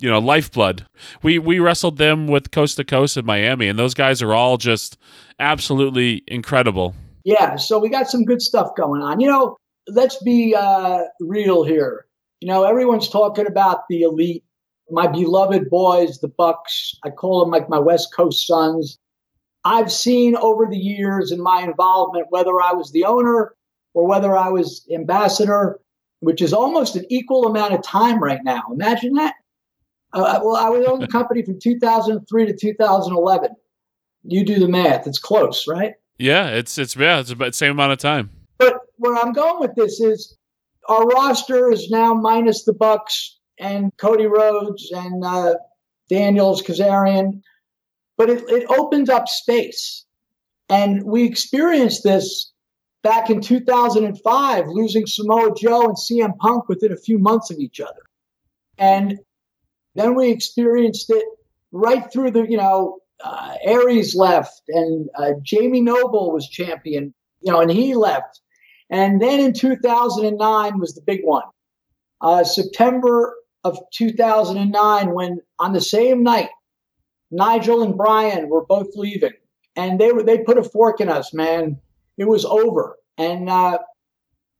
you 0.00 0.10
know, 0.10 0.18
Lifeblood. 0.18 0.84
We 1.22 1.38
we 1.38 1.60
wrestled 1.60 1.98
them 1.98 2.26
with 2.26 2.50
Coast 2.50 2.76
to 2.78 2.84
Coast 2.84 3.16
in 3.16 3.24
Miami, 3.24 3.68
and 3.68 3.78
those 3.78 3.94
guys 3.94 4.20
are 4.20 4.34
all 4.34 4.56
just 4.56 4.98
absolutely 5.38 6.24
incredible. 6.26 6.96
Yeah, 7.24 7.54
so 7.54 7.78
we 7.78 7.88
got 7.88 8.10
some 8.10 8.24
good 8.24 8.42
stuff 8.42 8.70
going 8.76 9.00
on. 9.00 9.20
You 9.20 9.28
know, 9.28 9.56
let's 9.88 10.22
be 10.22 10.54
uh, 10.54 11.04
real 11.20 11.64
here. 11.64 12.06
You 12.40 12.48
know, 12.48 12.64
everyone's 12.64 13.08
talking 13.08 13.46
about 13.46 13.88
the 13.88 14.02
elite, 14.02 14.44
my 14.90 15.06
beloved 15.06 15.70
boys, 15.70 16.18
the 16.18 16.28
Bucks. 16.28 16.94
I 17.04 17.10
call 17.10 17.40
them 17.40 17.50
like 17.50 17.68
my 17.68 17.78
West 17.78 18.14
Coast 18.14 18.46
sons. 18.46 18.98
I've 19.64 19.92
seen 19.92 20.36
over 20.36 20.66
the 20.66 20.76
years 20.76 21.30
in 21.30 21.40
my 21.40 21.62
involvement, 21.62 22.26
whether 22.30 22.60
I 22.60 22.72
was 22.72 22.90
the 22.90 23.04
owner 23.04 23.54
or 23.94 24.06
whether 24.08 24.36
I 24.36 24.48
was 24.48 24.84
ambassador, 24.92 25.78
which 26.20 26.42
is 26.42 26.52
almost 26.52 26.96
an 26.96 27.04
equal 27.10 27.46
amount 27.46 27.74
of 27.74 27.82
time 27.82 28.22
right 28.22 28.40
now. 28.42 28.62
Imagine 28.72 29.14
that. 29.14 29.34
Uh, 30.12 30.40
well, 30.42 30.56
I 30.56 30.68
was 30.68 30.86
on 30.86 31.00
the 31.00 31.06
company 31.18 31.42
from 31.42 31.58
2003 31.60 32.46
to 32.46 32.56
2011. 32.56 33.50
You 34.24 34.44
do 34.44 34.58
the 34.58 34.68
math; 34.68 35.06
it's 35.06 35.18
close, 35.18 35.66
right? 35.66 35.94
Yeah, 36.18 36.48
it's 36.48 36.78
it's 36.78 36.94
yeah, 36.94 37.18
it's 37.18 37.30
about 37.30 37.46
the 37.46 37.52
same 37.52 37.72
amount 37.72 37.92
of 37.92 37.98
time. 37.98 38.30
But 38.58 38.78
where 39.02 39.16
I'm 39.16 39.32
going 39.32 39.58
with 39.58 39.74
this 39.74 40.00
is 40.00 40.38
our 40.88 41.04
roster 41.04 41.72
is 41.72 41.90
now 41.90 42.14
minus 42.14 42.64
the 42.64 42.72
Bucks 42.72 43.36
and 43.58 43.90
Cody 43.96 44.26
Rhodes 44.26 44.92
and 44.92 45.24
uh, 45.24 45.54
Daniels 46.08 46.62
Kazarian, 46.62 47.42
but 48.16 48.30
it, 48.30 48.44
it 48.48 48.70
opens 48.70 49.08
up 49.08 49.26
space. 49.26 50.04
And 50.68 51.02
we 51.02 51.24
experienced 51.24 52.04
this 52.04 52.52
back 53.02 53.28
in 53.28 53.40
2005, 53.40 54.68
losing 54.68 55.06
Samoa 55.06 55.52
Joe 55.56 55.82
and 55.82 55.96
CM 55.96 56.36
Punk 56.38 56.68
within 56.68 56.92
a 56.92 56.96
few 56.96 57.18
months 57.18 57.50
of 57.50 57.58
each 57.58 57.80
other. 57.80 58.02
And 58.78 59.18
then 59.96 60.14
we 60.14 60.30
experienced 60.30 61.10
it 61.10 61.24
right 61.72 62.10
through 62.12 62.30
the, 62.30 62.48
you 62.48 62.56
know, 62.56 63.00
uh, 63.24 63.56
Aries 63.64 64.14
left 64.14 64.62
and 64.68 65.08
uh, 65.16 65.32
Jamie 65.42 65.80
Noble 65.80 66.32
was 66.32 66.48
champion, 66.48 67.12
you 67.40 67.52
know, 67.52 67.60
and 67.60 67.70
he 67.70 67.94
left. 67.94 68.40
And 68.92 69.22
then 69.22 69.40
in 69.40 69.54
2009 69.54 70.78
was 70.78 70.94
the 70.94 71.00
big 71.00 71.22
one. 71.24 71.44
Uh, 72.20 72.44
September 72.44 73.34
of 73.64 73.78
2009, 73.94 75.14
when 75.14 75.38
on 75.58 75.72
the 75.72 75.80
same 75.80 76.22
night, 76.22 76.50
Nigel 77.30 77.82
and 77.82 77.96
Brian 77.96 78.50
were 78.50 78.66
both 78.66 78.94
leaving, 78.94 79.32
and 79.76 79.98
they 79.98 80.12
were 80.12 80.22
they 80.22 80.38
put 80.38 80.58
a 80.58 80.62
fork 80.62 81.00
in 81.00 81.08
us, 81.08 81.32
man. 81.32 81.80
It 82.18 82.28
was 82.28 82.44
over, 82.44 82.98
and 83.16 83.48
uh, 83.48 83.78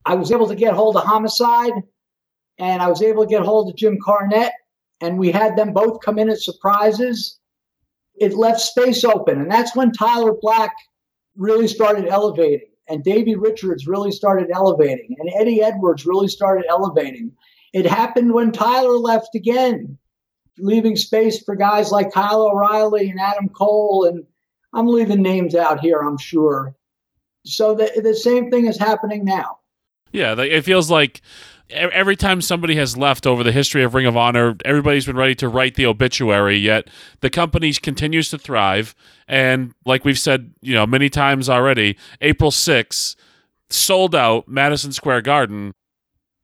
I 0.07 0.15
was 0.15 0.33
able 0.33 0.49
to 0.49 0.55
get 0.55 0.73
hold 0.73 0.97
of 0.97 1.05
Homicide, 1.05 1.75
and 2.59 2.81
I 2.81 2.89
was 2.89 3.03
able 3.03 3.25
to 3.25 3.31
get 3.31 3.43
hold 3.43 3.69
of 3.69 3.77
Jim 3.77 3.99
Cornette, 3.99 4.53
and 5.03 5.19
we 5.19 5.31
had 5.31 5.57
them 5.57 5.75
both 5.75 6.01
come 6.03 6.19
in 6.19 6.31
as 6.31 6.43
surprises. 6.43 7.39
It 8.15 8.33
left 8.33 8.61
space 8.61 9.05
open, 9.05 9.43
and 9.43 9.51
that's 9.51 9.77
when 9.77 9.93
Tyler 9.93 10.33
Black 10.41 10.73
really 11.37 11.69
started 11.69 12.07
elevating 12.07 12.72
and 12.93 13.03
Davey 13.03 13.35
Richards 13.35 13.87
really 13.87 14.13
started 14.13 14.51
elevating, 14.53 15.17
and 15.19 15.31
Eddie 15.35 15.63
Edwards 15.63 16.07
really 16.07 16.29
started 16.29 16.67
elevating. 16.69 17.33
It 17.73 17.87
happened 17.87 18.33
when 18.33 18.53
Tyler 18.53 18.99
left 18.99 19.35
again, 19.35 19.97
leaving 20.59 20.97
space 20.97 21.43
for 21.43 21.57
guys 21.57 21.91
like 21.91 22.13
Kyle 22.13 22.43
O'Reilly 22.43 23.09
and 23.09 23.19
Adam 23.19 23.49
Cole, 23.49 24.05
and 24.05 24.25
I'm 24.75 24.87
leaving 24.87 25.23
names 25.23 25.55
out 25.55 25.81
here, 25.81 26.01
I'm 26.01 26.19
sure. 26.19 26.77
So 27.47 27.75
the, 27.75 28.01
the 28.03 28.15
same 28.15 28.51
thing 28.51 28.67
is 28.67 28.79
happening 28.79 29.25
now. 29.25 29.59
Yeah, 30.13 30.39
it 30.39 30.63
feels 30.63 30.91
like 30.91 31.23
every 31.71 32.17
time 32.17 32.41
somebody 32.41 32.77
has 32.77 32.97
left 32.97 33.27
over 33.27 33.43
the 33.43 33.53
history 33.53 33.83
of 33.83 33.95
Ring 33.95 34.07
of 34.07 34.17
Honor, 34.17 34.57
everybody's 34.65 35.07
been 35.07 35.17
ready 35.17 35.35
to 35.37 35.49
write 35.49 35.75
the 35.75 35.87
obituary. 35.87 36.57
Yet 36.57 36.89
the 37.21 37.31
company 37.31 37.73
continues 37.73 38.31
to 38.31 38.39
thrive, 38.39 38.95
and 39.27 39.75
like 39.85 40.05
we've 40.05 40.19
said, 40.19 40.53
you 40.61 40.75
know, 40.75 40.87
many 40.87 41.09
times 41.09 41.49
already, 41.49 41.97
April 42.21 42.51
6th, 42.51 43.17
sold 43.71 44.15
out 44.15 44.49
Madison 44.49 44.93
Square 44.93 45.23
Garden. 45.23 45.73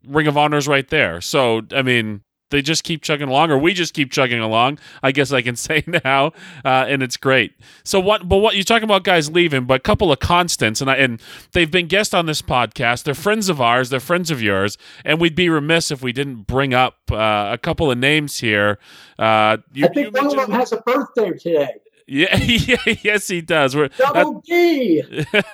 Ring 0.06 0.26
of 0.26 0.38
Honor's 0.38 0.68
right 0.68 0.88
there. 0.88 1.20
So 1.20 1.62
I 1.72 1.82
mean, 1.82 2.22
they 2.51 2.62
just 2.62 2.84
keep 2.84 3.03
chugging 3.03 3.28
along, 3.28 3.51
or 3.51 3.59
we 3.59 3.74
just 3.74 3.94
keep 3.94 4.11
chugging 4.11 4.40
along. 4.40 4.78
I 5.03 5.12
guess 5.12 5.32
I 5.32 5.42
can 5.42 5.57
say 5.68 5.84
now, 5.86 6.32
uh, 6.64 6.86
and 6.88 7.03
it's 7.03 7.16
great. 7.16 7.53
So 7.84 8.01
what? 8.01 8.28
But 8.28 8.38
what 8.38 8.55
you're 8.55 8.64
talking 8.64 8.84
about, 8.84 9.05
guys 9.05 9.30
leaving, 9.30 9.64
but 9.64 9.74
a 9.74 9.80
couple 9.80 10.12
of 10.12 10.18
constants, 10.18 10.80
and 10.80 10.90
I, 10.90 10.96
and 10.96 11.20
they've 11.53 11.70
been 11.70 11.86
guests 11.86 12.14
on 12.14 12.26
this 12.26 12.42
podcast. 12.42 13.05
They're 13.05 13.14
friends 13.14 13.49
of 13.49 13.61
ours. 13.61 13.90
They're 13.90 14.01
friends 14.01 14.30
of 14.30 14.42
yours, 14.42 14.78
and 15.05 15.20
we'd 15.20 15.34
be 15.34 15.49
remiss 15.49 15.90
if 15.90 16.03
we 16.03 16.12
didn't 16.12 16.46
bring 16.46 16.74
up 16.74 16.96
uh, 17.11 17.51
a 17.53 17.59
couple 17.59 17.90
of 17.90 17.99
names 17.99 18.38
here. 18.38 18.78
Uh, 19.18 19.59
you, 19.72 19.84
I 19.84 19.88
think 19.88 20.14
one 20.16 20.26
of 20.26 20.36
them 20.36 20.51
has 20.53 20.72
a 20.72 20.78
birthday 20.78 21.32
today. 21.32 21.68
Yeah, 22.09 22.36
yeah, 22.38 22.94
yes, 23.03 23.28
he 23.28 23.42
does. 23.42 23.76
We're 23.76 23.88
Double 23.88 24.40
D. 24.46 25.03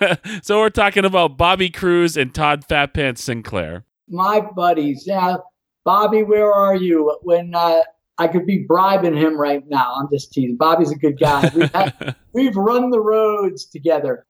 so 0.42 0.61
we're 0.61 0.70
talking 0.70 1.05
about 1.05 1.36
Bobby 1.36 1.68
Cruz 1.68 2.16
and 2.16 2.32
Todd 2.32 2.64
Fat 2.64 2.95
Pants 2.95 3.24
Sinclair. 3.24 3.84
My 4.09 4.40
buddies. 4.40 5.07
Now, 5.07 5.45
Bobby, 5.85 6.22
where 6.22 6.53
are 6.53 6.74
you 6.74 7.16
when 7.22 7.55
uh, 7.55 7.82
I 8.18 8.28
could 8.28 8.47
be 8.47 8.64
bribing 8.66 9.16
him 9.16 9.39
right 9.39 9.62
now? 9.68 9.95
I'm 9.99 10.09
just 10.11 10.32
teasing. 10.32 10.57
Bobby's 10.57 10.91
a 10.91 10.97
good 10.97 11.18
guy. 11.18 11.51
We've, 11.55 11.70
had, 11.72 12.16
we've 12.32 12.57
run 12.57 12.91
the 12.91 13.01
roads 13.01 13.66
together. 13.66 14.26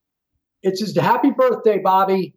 It's 0.63 0.81
his 0.81 0.97
happy 0.97 1.31
birthday, 1.31 1.79
Bobby. 1.79 2.35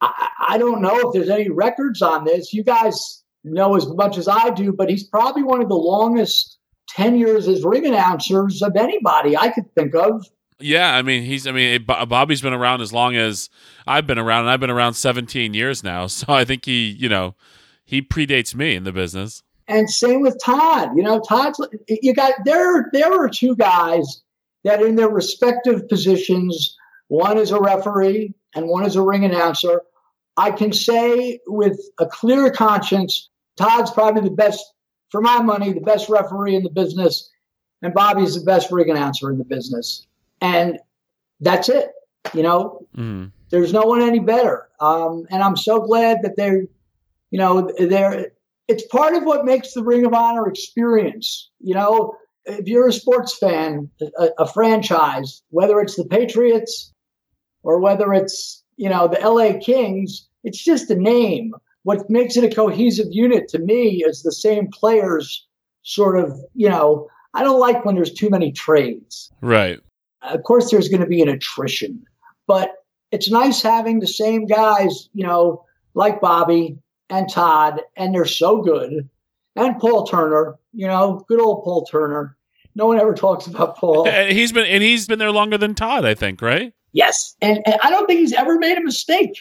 I, 0.00 0.28
I 0.48 0.58
don't 0.58 0.82
know 0.82 1.08
if 1.08 1.12
there's 1.12 1.30
any 1.30 1.48
records 1.48 2.02
on 2.02 2.24
this. 2.24 2.52
You 2.52 2.62
guys 2.62 3.24
know 3.44 3.76
as 3.76 3.86
much 3.88 4.18
as 4.18 4.28
I 4.28 4.50
do, 4.50 4.72
but 4.72 4.90
he's 4.90 5.04
probably 5.04 5.42
one 5.42 5.62
of 5.62 5.68
the 5.68 5.76
longest 5.76 6.58
tenures 6.88 7.48
as 7.48 7.64
ring 7.64 7.86
announcers 7.86 8.62
of 8.62 8.76
anybody 8.76 9.36
I 9.36 9.50
could 9.50 9.72
think 9.74 9.94
of. 9.94 10.26
Yeah, 10.58 10.94
I 10.94 11.02
mean 11.02 11.22
he's. 11.22 11.46
I 11.46 11.52
mean 11.52 11.84
Bobby's 11.84 12.40
been 12.40 12.54
around 12.54 12.80
as 12.80 12.90
long 12.90 13.14
as 13.14 13.50
I've 13.86 14.06
been 14.06 14.18
around, 14.18 14.42
and 14.42 14.50
I've 14.50 14.60
been 14.60 14.70
around 14.70 14.94
17 14.94 15.52
years 15.52 15.82
now. 15.82 16.06
So 16.16 16.32
I 16.32 16.44
think 16.46 16.64
he, 16.64 16.96
you 16.98 17.10
know, 17.10 17.34
he 17.86 18.02
predates 18.02 18.54
me 18.54 18.74
in 18.74 18.84
the 18.84 18.92
business. 18.92 19.42
And 19.68 19.88
same 19.90 20.20
with 20.20 20.38
Todd. 20.42 20.90
You 20.96 21.02
know, 21.02 21.20
Todd's 21.20 21.60
you 21.88 22.14
got 22.14 22.34
there. 22.44 22.88
There 22.92 23.12
are 23.12 23.28
two 23.28 23.56
guys 23.56 24.22
that 24.64 24.82
in 24.82 24.96
their 24.96 25.08
respective 25.08 25.88
positions, 25.88 26.76
one 27.08 27.38
is 27.38 27.50
a 27.50 27.60
referee 27.60 28.34
and 28.54 28.68
one 28.68 28.84
is 28.84 28.96
a 28.96 29.02
ring 29.02 29.24
announcer. 29.24 29.80
I 30.36 30.50
can 30.50 30.72
say 30.72 31.40
with 31.46 31.80
a 31.98 32.06
clear 32.06 32.50
conscience, 32.50 33.28
Todd's 33.56 33.90
probably 33.90 34.22
the 34.22 34.30
best, 34.34 34.62
for 35.10 35.20
my 35.20 35.40
money, 35.40 35.72
the 35.72 35.80
best 35.80 36.08
referee 36.08 36.54
in 36.56 36.62
the 36.62 36.70
business, 36.70 37.30
and 37.82 37.94
Bobby's 37.94 38.34
the 38.38 38.44
best 38.44 38.70
ring 38.70 38.90
announcer 38.90 39.30
in 39.30 39.38
the 39.38 39.44
business. 39.44 40.06
And 40.40 40.78
that's 41.40 41.68
it. 41.68 41.90
You 42.34 42.42
know, 42.42 42.86
Mm. 42.96 43.30
there's 43.50 43.72
no 43.72 43.82
one 43.82 44.02
any 44.02 44.18
better. 44.18 44.68
Um, 44.80 45.26
and 45.30 45.42
I'm 45.42 45.56
so 45.56 45.80
glad 45.80 46.22
that 46.22 46.36
they're, 46.36 46.64
you 47.30 47.38
know, 47.38 47.70
they're. 47.78 48.28
It's 48.68 48.86
part 48.88 49.14
of 49.14 49.22
what 49.22 49.44
makes 49.44 49.74
the 49.74 49.84
Ring 49.84 50.04
of 50.06 50.12
Honor 50.12 50.48
experience. 50.48 51.50
You 51.60 51.74
know, 51.74 52.16
if 52.46 52.66
you're 52.66 52.88
a 52.88 52.92
sports 52.92 53.36
fan, 53.38 53.90
a, 54.18 54.30
a 54.38 54.46
franchise, 54.48 55.42
whether 55.50 55.80
it's 55.80 55.94
the 55.96 56.04
Patriots 56.04 56.92
or 57.62 57.80
whether 57.80 58.12
it's 58.12 58.64
you 58.76 58.88
know 58.88 59.08
the 59.08 59.20
LA 59.20 59.58
Kings, 59.60 60.28
it's 60.44 60.62
just 60.62 60.90
a 60.90 60.96
name. 60.96 61.52
What 61.84 62.10
makes 62.10 62.36
it 62.36 62.42
a 62.42 62.52
cohesive 62.52 63.06
unit 63.10 63.46
to 63.50 63.60
me 63.60 64.02
is 64.04 64.22
the 64.22 64.32
same 64.32 64.68
players. 64.72 65.46
Sort 65.82 66.18
of, 66.18 66.36
you 66.52 66.68
know, 66.68 67.06
I 67.32 67.44
don't 67.44 67.60
like 67.60 67.84
when 67.84 67.94
there's 67.94 68.12
too 68.12 68.28
many 68.28 68.50
trades 68.50 69.30
Right. 69.40 69.78
of 70.22 70.42
course 70.42 70.70
there's 70.70 70.88
going 70.88 71.02
to 71.02 71.06
be 71.06 71.22
an 71.22 71.28
attrition 71.28 72.02
but 72.48 72.70
it's 73.12 73.30
nice 73.30 73.62
having 73.62 74.00
the 74.00 74.08
same 74.08 74.46
guys 74.46 75.08
you 75.12 75.24
know 75.24 75.62
like 75.94 76.20
bobby 76.20 76.76
and 77.10 77.28
todd 77.30 77.80
and 77.96 78.14
they're 78.14 78.24
so 78.24 78.60
good 78.62 79.08
and 79.56 79.78
paul 79.78 80.06
turner 80.06 80.56
you 80.72 80.86
know 80.86 81.24
good 81.28 81.40
old 81.40 81.62
paul 81.64 81.84
turner 81.86 82.36
no 82.74 82.86
one 82.86 82.98
ever 83.00 83.14
talks 83.14 83.46
about 83.46 83.76
paul 83.76 84.06
And 84.08 84.32
he's 84.32 84.52
been 84.52 84.66
and 84.66 84.82
he's 84.82 85.06
been 85.06 85.18
there 85.18 85.30
longer 85.32 85.56
than 85.58 85.74
Todd, 85.74 86.04
I 86.04 86.14
think, 86.14 86.42
right? 86.42 86.72
yes 86.92 87.34
and, 87.40 87.60
and 87.66 87.76
i 87.82 87.90
don't 87.90 88.06
think 88.06 88.20
he's 88.20 88.32
ever 88.32 88.58
made 88.58 88.78
a 88.78 88.82
mistake 88.82 89.38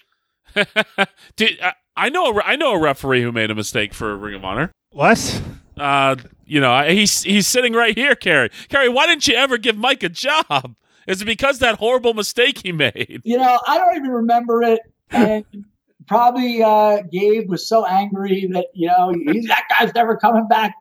Dude, 1.35 1.59
I, 1.61 1.73
I 1.97 2.09
know 2.09 2.31
a, 2.37 2.41
I 2.43 2.55
know 2.55 2.73
a 2.73 2.79
referee 2.79 3.21
who 3.21 3.31
made 3.31 3.51
a 3.51 3.55
mistake 3.55 3.93
for 3.93 4.15
Ring 4.17 4.35
of 4.35 4.45
Honor. 4.45 4.71
What? 4.91 5.41
Uh, 5.77 6.15
you 6.45 6.61
know, 6.61 6.71
I- 6.71 6.91
he's 6.93 7.23
he's 7.23 7.45
sitting 7.47 7.73
right 7.73 7.97
here, 7.97 8.15
Cary. 8.15 8.49
Cary, 8.69 8.87
why 8.87 9.05
didn't 9.07 9.27
you 9.27 9.35
ever 9.35 9.57
give 9.57 9.75
Mike 9.77 10.03
a 10.03 10.09
job? 10.09 10.75
Is 11.07 11.21
it 11.21 11.25
because 11.25 11.59
that 11.59 11.75
horrible 11.79 12.13
mistake 12.13 12.59
he 12.63 12.71
made? 12.71 13.21
you 13.25 13.37
know 13.37 13.59
i 13.67 13.77
don't 13.77 13.95
even 13.97 14.09
remember 14.11 14.63
it 14.63 14.79
and 15.11 15.43
probably 16.07 16.61
uh, 16.61 17.01
gabe 17.11 17.49
was 17.49 17.67
so 17.67 17.85
angry 17.85 18.47
that 18.53 18.67
you 18.73 18.87
know 18.87 19.11
that 19.47 19.63
guy's 19.69 19.93
never 19.93 20.15
coming 20.17 20.47
back 20.47 20.75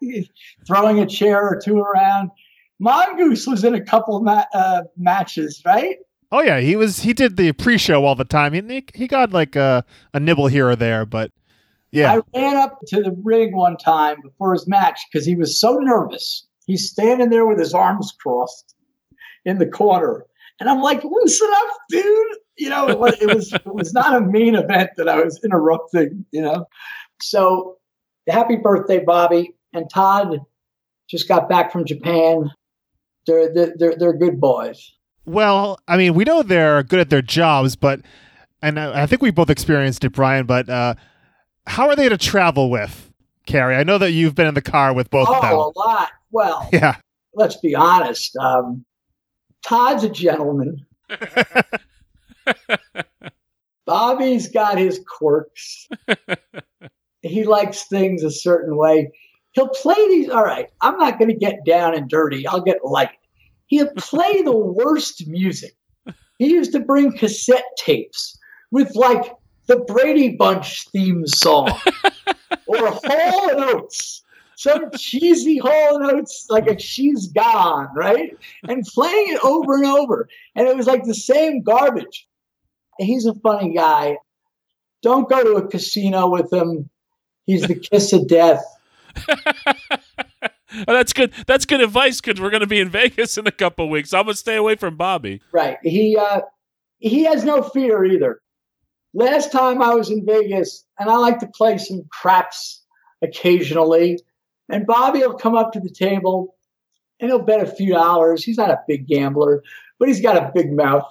throwing 0.66 1.00
a 1.00 1.06
chair 1.06 1.46
or 1.46 1.60
two 1.60 1.78
around 1.78 2.30
Mongoose 2.80 3.46
was 3.46 3.64
in 3.64 3.74
a 3.74 3.80
couple 3.80 4.20
ma- 4.20 4.44
uh, 4.52 4.82
matches, 4.96 5.62
right? 5.64 5.96
Oh 6.32 6.42
yeah, 6.42 6.60
he 6.60 6.76
was. 6.76 7.00
He 7.00 7.12
did 7.12 7.36
the 7.36 7.52
pre-show 7.52 8.04
all 8.04 8.14
the 8.14 8.24
time. 8.24 8.52
He 8.52 8.84
he 8.94 9.06
got 9.06 9.32
like 9.32 9.56
a 9.56 9.84
a 10.12 10.20
nibble 10.20 10.48
here 10.48 10.68
or 10.68 10.76
there, 10.76 11.06
but 11.06 11.30
yeah. 11.92 12.14
I 12.14 12.38
ran 12.38 12.56
up 12.56 12.80
to 12.88 13.02
the 13.02 13.16
ring 13.22 13.54
one 13.54 13.76
time 13.76 14.20
before 14.20 14.52
his 14.52 14.66
match 14.66 15.00
because 15.10 15.24
he 15.24 15.36
was 15.36 15.60
so 15.60 15.76
nervous. 15.76 16.46
He's 16.66 16.90
standing 16.90 17.30
there 17.30 17.46
with 17.46 17.58
his 17.58 17.72
arms 17.72 18.12
crossed 18.20 18.74
in 19.44 19.58
the 19.58 19.66
corner, 19.66 20.26
and 20.58 20.68
I'm 20.68 20.80
like, 20.80 21.04
"Loosen 21.04 21.50
up, 21.52 21.68
dude!" 21.88 22.36
You 22.56 22.68
know, 22.68 22.88
it 22.88 22.98
was 22.98 23.14
it 23.20 23.34
was, 23.34 23.52
it 23.52 23.66
was 23.66 23.92
not 23.92 24.16
a 24.16 24.20
mean 24.20 24.54
event 24.54 24.90
that 24.96 25.08
I 25.08 25.22
was 25.22 25.40
interrupting. 25.44 26.24
You 26.30 26.42
know, 26.42 26.66
so 27.20 27.78
happy 28.28 28.56
birthday, 28.56 29.02
Bobby 29.04 29.54
and 29.72 29.88
Todd. 29.90 30.40
Just 31.08 31.28
got 31.28 31.48
back 31.48 31.72
from 31.72 31.84
Japan. 31.84 32.50
They're 33.26 33.52
they're 33.52 33.96
they're, 33.96 34.12
good 34.16 34.40
boys. 34.40 34.92
Well, 35.26 35.78
I 35.88 35.96
mean, 35.96 36.14
we 36.14 36.24
know 36.24 36.42
they're 36.42 36.82
good 36.82 37.00
at 37.00 37.10
their 37.10 37.22
jobs, 37.22 37.76
but 37.76 38.00
and 38.62 38.78
I 38.78 39.06
think 39.06 39.20
we 39.20 39.30
both 39.30 39.50
experienced 39.50 40.04
it, 40.04 40.10
Brian. 40.10 40.46
But 40.46 40.68
uh, 40.68 40.94
how 41.66 41.88
are 41.88 41.96
they 41.96 42.08
to 42.08 42.16
travel 42.18 42.70
with, 42.70 43.10
Cary? 43.46 43.76
I 43.76 43.82
know 43.82 43.98
that 43.98 44.12
you've 44.12 44.34
been 44.34 44.46
in 44.46 44.54
the 44.54 44.62
car 44.62 44.94
with 44.94 45.10
both 45.10 45.28
of 45.28 45.42
them. 45.42 45.52
Oh, 45.52 45.72
a 45.74 45.78
lot. 45.78 46.10
Well, 46.30 46.68
Yeah. 46.72 46.96
let's 47.34 47.56
be 47.56 47.74
honest. 47.74 48.36
Um, 48.36 48.84
Todd's 49.62 50.04
a 50.04 50.08
gentleman. 50.10 50.84
Bobby's 53.86 54.48
got 54.48 54.78
his 54.78 55.00
quirks. 55.06 55.88
he 57.22 57.44
likes 57.44 57.84
things 57.84 58.22
a 58.22 58.30
certain 58.30 58.76
way. 58.76 59.12
He'll 59.52 59.68
play 59.68 60.08
these. 60.08 60.30
All 60.30 60.44
right, 60.44 60.68
I'm 60.80 60.96
not 60.98 61.18
going 61.18 61.30
to 61.30 61.36
get 61.36 61.64
down 61.64 61.94
and 61.94 62.08
dirty. 62.08 62.46
I'll 62.46 62.62
get 62.62 62.84
light. 62.84 63.10
He'll 63.66 63.92
play 63.96 64.42
the 64.42 64.56
worst 64.56 65.26
music. 65.26 65.76
He 66.38 66.50
used 66.50 66.72
to 66.72 66.80
bring 66.80 67.16
cassette 67.16 67.64
tapes 67.76 68.38
with 68.70 68.94
like 68.96 69.32
the 69.66 69.76
Brady 69.76 70.36
Bunch 70.36 70.88
theme 70.88 71.26
song 71.26 71.70
or 72.66 72.90
Hall 72.90 73.50
and 73.50 73.60
Oates, 73.60 74.22
some 74.56 74.90
cheesy 74.98 75.58
Hall 75.58 75.96
and 75.96 76.10
Oates, 76.10 76.46
like 76.50 76.66
a 76.66 76.78
she's 76.78 77.28
gone, 77.28 77.88
right? 77.94 78.36
And 78.68 78.84
playing 78.84 79.28
it 79.28 79.44
over 79.44 79.76
and 79.76 79.86
over. 79.86 80.28
And 80.56 80.66
it 80.66 80.76
was 80.76 80.86
like 80.86 81.04
the 81.04 81.14
same 81.14 81.62
garbage. 81.62 82.26
He's 82.98 83.26
a 83.26 83.34
funny 83.34 83.74
guy. 83.74 84.18
Don't 85.02 85.28
go 85.28 85.42
to 85.42 85.64
a 85.64 85.68
casino 85.68 86.28
with 86.28 86.52
him. 86.52 86.88
He's 87.46 87.62
the 87.62 87.74
kiss 87.92 88.12
of 88.12 88.26
death. 88.28 88.64
That's 90.86 91.12
good. 91.12 91.32
That's 91.46 91.66
good 91.66 91.80
advice 91.80 92.20
because 92.20 92.40
we're 92.40 92.50
going 92.50 92.60
to 92.60 92.66
be 92.66 92.80
in 92.80 92.88
Vegas 92.90 93.38
in 93.38 93.46
a 93.46 93.52
couple 93.52 93.88
weeks. 93.88 94.12
I'm 94.12 94.24
going 94.24 94.34
to 94.34 94.38
stay 94.38 94.56
away 94.56 94.76
from 94.76 94.96
Bobby. 94.96 95.40
Right. 95.52 95.78
He 95.82 96.16
uh 96.16 96.40
he 96.98 97.24
has 97.24 97.44
no 97.44 97.62
fear 97.62 98.04
either. 98.04 98.40
Last 99.12 99.52
time 99.52 99.80
I 99.82 99.94
was 99.94 100.10
in 100.10 100.26
Vegas, 100.26 100.84
and 100.98 101.08
I 101.08 101.16
like 101.16 101.38
to 101.40 101.46
play 101.46 101.78
some 101.78 102.02
craps 102.10 102.82
occasionally, 103.22 104.18
and 104.68 104.86
Bobby 104.86 105.20
will 105.20 105.34
come 105.34 105.54
up 105.54 105.72
to 105.72 105.80
the 105.80 105.90
table 105.90 106.54
and 107.20 107.30
he'll 107.30 107.42
bet 107.42 107.62
a 107.62 107.66
few 107.66 107.92
dollars. 107.92 108.42
He's 108.42 108.58
not 108.58 108.70
a 108.70 108.80
big 108.88 109.06
gambler, 109.06 109.62
but 109.98 110.08
he's 110.08 110.20
got 110.20 110.36
a 110.36 110.50
big 110.54 110.72
mouth. 110.72 111.06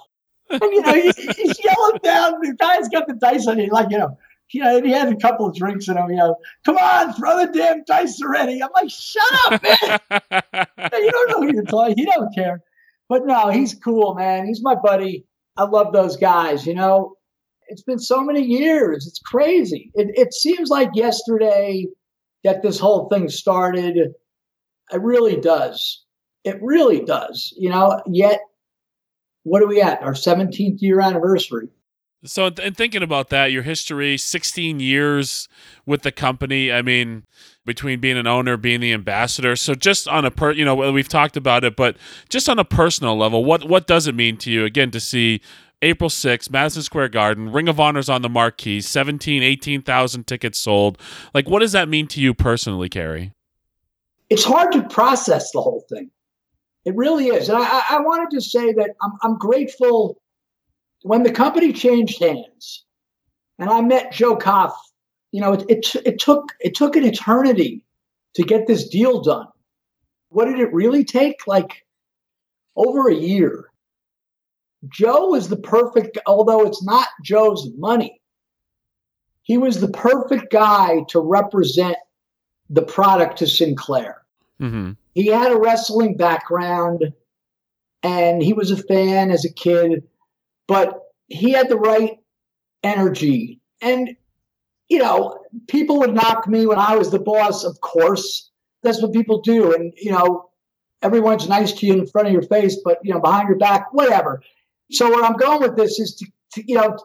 And 0.50 0.60
you 0.62 0.82
know, 0.82 0.92
he, 0.92 1.12
he's 1.12 1.64
yelling 1.64 2.00
down. 2.02 2.40
The 2.40 2.54
guy's 2.58 2.88
got 2.88 3.06
the 3.08 3.14
dice 3.14 3.46
on 3.46 3.58
him, 3.58 3.70
like 3.70 3.90
you 3.90 3.98
know. 3.98 4.16
You 4.50 4.62
know, 4.62 4.76
and 4.76 4.86
he 4.86 4.94
uh, 4.94 5.00
has 5.00 5.10
a 5.10 5.16
couple 5.16 5.46
of 5.46 5.54
drinks 5.56 5.88
in 5.88 5.96
him. 5.96 6.10
You 6.10 6.16
know, 6.16 6.36
come 6.64 6.76
on, 6.76 7.14
throw 7.14 7.38
the 7.38 7.50
damn 7.50 7.82
dice 7.84 8.20
already. 8.22 8.62
I'm 8.62 8.68
like, 8.74 8.90
shut 8.90 9.22
up, 9.46 9.62
man. 9.62 10.00
you 10.92 11.10
don't 11.10 11.30
know 11.30 11.40
who 11.40 11.54
you're 11.54 11.64
talking. 11.64 11.96
He 11.96 12.04
don't 12.04 12.32
care. 12.34 12.62
But 13.08 13.26
no, 13.26 13.48
he's 13.48 13.74
cool, 13.74 14.14
man. 14.14 14.46
He's 14.46 14.62
my 14.62 14.74
buddy. 14.74 15.24
I 15.56 15.64
love 15.64 15.92
those 15.92 16.16
guys. 16.16 16.66
You 16.66 16.74
know, 16.74 17.16
it's 17.68 17.82
been 17.82 17.98
so 17.98 18.22
many 18.22 18.42
years. 18.42 19.06
It's 19.06 19.18
crazy. 19.18 19.90
It, 19.94 20.10
it 20.14 20.34
seems 20.34 20.68
like 20.68 20.90
yesterday 20.94 21.86
that 22.44 22.62
this 22.62 22.78
whole 22.78 23.08
thing 23.08 23.28
started. 23.28 23.96
It 23.96 25.00
really 25.00 25.40
does. 25.40 26.04
It 26.44 26.58
really 26.60 27.00
does. 27.00 27.52
You 27.56 27.70
know, 27.70 28.00
yet 28.06 28.40
what 29.44 29.62
are 29.62 29.66
we 29.66 29.80
at? 29.80 30.02
Our 30.02 30.12
17th 30.12 30.82
year 30.82 31.00
anniversary. 31.00 31.68
So, 32.26 32.46
in 32.46 32.72
thinking 32.72 33.02
about 33.02 33.28
that, 33.28 33.52
your 33.52 33.62
history, 33.62 34.16
16 34.16 34.80
years 34.80 35.46
with 35.84 36.02
the 36.02 36.10
company. 36.10 36.72
I 36.72 36.80
mean, 36.80 37.24
between 37.66 38.00
being 38.00 38.16
an 38.16 38.26
owner, 38.26 38.56
being 38.56 38.80
the 38.80 38.94
ambassador. 38.94 39.56
So, 39.56 39.74
just 39.74 40.08
on 40.08 40.24
a 40.24 40.30
per, 40.30 40.50
you 40.52 40.64
know, 40.64 40.90
we've 40.90 41.08
talked 41.08 41.36
about 41.36 41.64
it, 41.64 41.76
but 41.76 41.98
just 42.30 42.48
on 42.48 42.58
a 42.58 42.64
personal 42.64 43.16
level, 43.16 43.44
what 43.44 43.68
what 43.68 43.86
does 43.86 44.06
it 44.06 44.14
mean 44.14 44.38
to 44.38 44.50
you 44.50 44.64
again 44.64 44.90
to 44.92 45.00
see 45.00 45.42
April 45.82 46.08
6th, 46.08 46.50
Madison 46.50 46.82
Square 46.82 47.10
Garden, 47.10 47.52
Ring 47.52 47.68
of 47.68 47.78
Honor's 47.78 48.08
on 48.08 48.22
the 48.22 48.30
marquee, 48.30 48.80
17, 48.80 49.42
18,000 49.42 50.26
tickets 50.26 50.58
sold. 50.58 50.98
Like, 51.34 51.46
what 51.46 51.60
does 51.60 51.72
that 51.72 51.90
mean 51.90 52.06
to 52.08 52.20
you 52.22 52.32
personally, 52.32 52.88
Cary? 52.88 53.32
It's 54.30 54.44
hard 54.44 54.72
to 54.72 54.82
process 54.84 55.52
the 55.52 55.60
whole 55.60 55.84
thing. 55.90 56.10
It 56.84 56.94
really 56.96 57.28
is. 57.28 57.48
And 57.48 57.58
I, 57.58 57.82
I 57.90 58.00
wanted 58.00 58.30
to 58.30 58.40
say 58.40 58.72
that 58.72 58.90
I'm, 59.02 59.12
I'm 59.22 59.38
grateful 59.38 60.20
when 61.02 61.22
the 61.22 61.32
company 61.32 61.72
changed 61.72 62.20
hands 62.20 62.84
and 63.58 63.70
I 63.70 63.80
met 63.80 64.12
Joe 64.12 64.36
Koff. 64.36 64.74
You 65.32 65.40
know, 65.40 65.54
it, 65.54 65.64
it, 65.68 65.96
it 66.04 66.18
took 66.18 66.52
it 66.60 66.74
took 66.74 66.96
an 66.96 67.04
eternity 67.04 67.84
to 68.34 68.42
get 68.42 68.66
this 68.66 68.88
deal 68.88 69.22
done. 69.22 69.46
What 70.28 70.44
did 70.44 70.60
it 70.60 70.72
really 70.72 71.04
take? 71.04 71.46
Like 71.46 71.84
over 72.76 73.08
a 73.08 73.14
year. 73.14 73.66
Joe 74.88 75.28
was 75.28 75.48
the 75.48 75.56
perfect, 75.56 76.18
although 76.26 76.66
it's 76.66 76.84
not 76.84 77.08
Joe's 77.22 77.70
money. 77.78 78.20
He 79.42 79.56
was 79.56 79.80
the 79.80 79.88
perfect 79.88 80.52
guy 80.52 81.04
to 81.08 81.20
represent 81.20 81.96
the 82.68 82.82
product 82.82 83.38
to 83.38 83.46
Sinclair 83.46 84.24
Mm-hmm. 84.60 84.92
He 85.14 85.26
had 85.26 85.52
a 85.52 85.58
wrestling 85.58 86.16
background 86.16 87.12
and 88.02 88.42
he 88.42 88.52
was 88.52 88.70
a 88.70 88.76
fan 88.76 89.30
as 89.30 89.44
a 89.44 89.52
kid, 89.52 90.04
but 90.68 91.00
he 91.28 91.52
had 91.52 91.68
the 91.68 91.78
right 91.78 92.18
energy. 92.82 93.60
And, 93.80 94.16
you 94.88 94.98
know, 94.98 95.38
people 95.68 96.00
would 96.00 96.14
knock 96.14 96.46
me 96.46 96.66
when 96.66 96.78
I 96.78 96.96
was 96.96 97.10
the 97.10 97.18
boss, 97.18 97.64
of 97.64 97.80
course. 97.80 98.50
That's 98.82 99.00
what 99.00 99.12
people 99.12 99.40
do. 99.40 99.72
And, 99.72 99.92
you 99.96 100.10
know, 100.10 100.50
everyone's 101.00 101.48
nice 101.48 101.72
to 101.72 101.86
you 101.86 101.94
in 101.94 102.06
front 102.06 102.26
of 102.26 102.32
your 102.32 102.42
face, 102.42 102.76
but, 102.84 102.98
you 103.02 103.14
know, 103.14 103.20
behind 103.20 103.48
your 103.48 103.58
back, 103.58 103.86
whatever. 103.92 104.42
So 104.90 105.08
where 105.08 105.24
I'm 105.24 105.36
going 105.36 105.62
with 105.62 105.76
this 105.76 105.98
is 105.98 106.14
to, 106.16 106.26
to 106.54 106.64
you 106.66 106.76
know, 106.76 106.98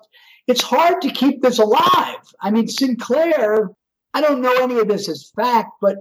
it's 0.48 0.62
hard 0.62 1.02
to 1.04 1.12
keep 1.12 1.42
this 1.42 1.60
alive. 1.60 2.18
I 2.42 2.52
mean, 2.52 2.68
Sinclair, 2.68 3.70
I 4.14 4.22
don't 4.22 4.42
know 4.42 4.56
any 4.56 4.80
of 4.80 4.88
this 4.88 5.08
as 5.08 5.32
fact, 5.36 5.74
but 5.80 5.98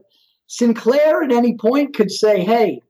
Sinclair 0.49 1.23
at 1.23 1.31
any 1.31 1.57
point 1.57 1.95
could 1.95 2.11
say, 2.11 2.43
hey, 2.43 2.81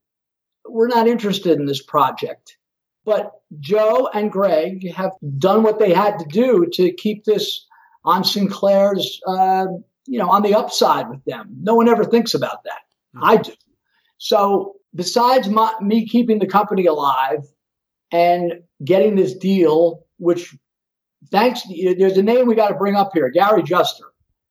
we're 0.66 0.88
not 0.88 1.08
interested 1.08 1.58
in 1.58 1.66
this 1.66 1.82
project. 1.82 2.56
But 3.04 3.32
Joe 3.58 4.08
and 4.14 4.30
Greg 4.30 4.90
have 4.92 5.12
done 5.38 5.62
what 5.62 5.78
they 5.78 5.92
had 5.92 6.18
to 6.18 6.24
do 6.26 6.66
to 6.74 6.92
keep 6.92 7.24
this 7.24 7.66
on 8.04 8.22
Sinclair's, 8.22 9.20
uh, 9.26 9.66
you 10.06 10.18
know, 10.18 10.30
on 10.30 10.42
the 10.42 10.54
upside 10.54 11.08
with 11.08 11.24
them. 11.24 11.48
No 11.60 11.74
one 11.74 11.88
ever 11.88 12.04
thinks 12.04 12.34
about 12.34 12.64
that. 12.64 12.80
I 13.20 13.38
do. 13.38 13.52
So 14.18 14.76
besides 14.94 15.48
my, 15.48 15.72
me 15.80 16.06
keeping 16.06 16.38
the 16.38 16.46
company 16.46 16.86
alive 16.86 17.44
and 18.12 18.60
getting 18.84 19.16
this 19.16 19.34
deal, 19.34 20.04
which 20.18 20.56
thanks, 21.30 21.62
there's 21.98 22.18
a 22.18 22.22
name 22.22 22.46
we 22.46 22.54
got 22.54 22.68
to 22.68 22.74
bring 22.74 22.94
up 22.94 23.10
here, 23.14 23.30
Gary 23.30 23.62
Juster. 23.62 24.04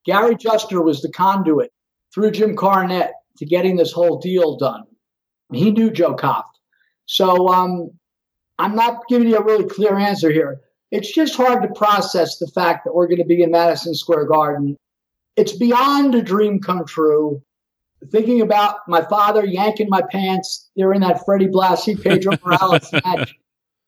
Gary 0.04 0.36
Juster 0.36 0.82
was 0.82 1.00
the 1.00 1.10
conduit 1.10 1.72
through 2.14 2.32
Jim 2.32 2.56
Cornette 2.56 3.12
to 3.38 3.46
getting 3.46 3.76
this 3.76 3.92
whole 3.92 4.18
deal 4.18 4.56
done. 4.56 4.84
He 5.52 5.70
knew 5.70 5.90
Joe 5.90 6.14
Koff. 6.14 6.46
So 7.06 7.48
um, 7.48 7.90
I'm 8.58 8.74
not 8.74 9.06
giving 9.08 9.28
you 9.28 9.36
a 9.36 9.44
really 9.44 9.64
clear 9.64 9.96
answer 9.96 10.30
here. 10.30 10.60
It's 10.90 11.12
just 11.12 11.36
hard 11.36 11.62
to 11.62 11.68
process 11.68 12.38
the 12.38 12.48
fact 12.48 12.84
that 12.84 12.94
we're 12.94 13.06
going 13.06 13.18
to 13.18 13.24
be 13.24 13.42
in 13.42 13.50
Madison 13.50 13.94
Square 13.94 14.26
Garden. 14.26 14.76
It's 15.36 15.56
beyond 15.56 16.14
a 16.14 16.22
dream 16.22 16.60
come 16.60 16.84
true. 16.84 17.42
Thinking 18.10 18.40
about 18.40 18.76
my 18.86 19.02
father 19.02 19.44
yanking 19.44 19.88
my 19.88 20.02
pants 20.02 20.70
during 20.76 21.00
that 21.00 21.24
Freddie 21.24 21.48
Blassie, 21.48 22.00
Pedro 22.00 22.34
Morales 22.44 22.92
match, 22.92 23.34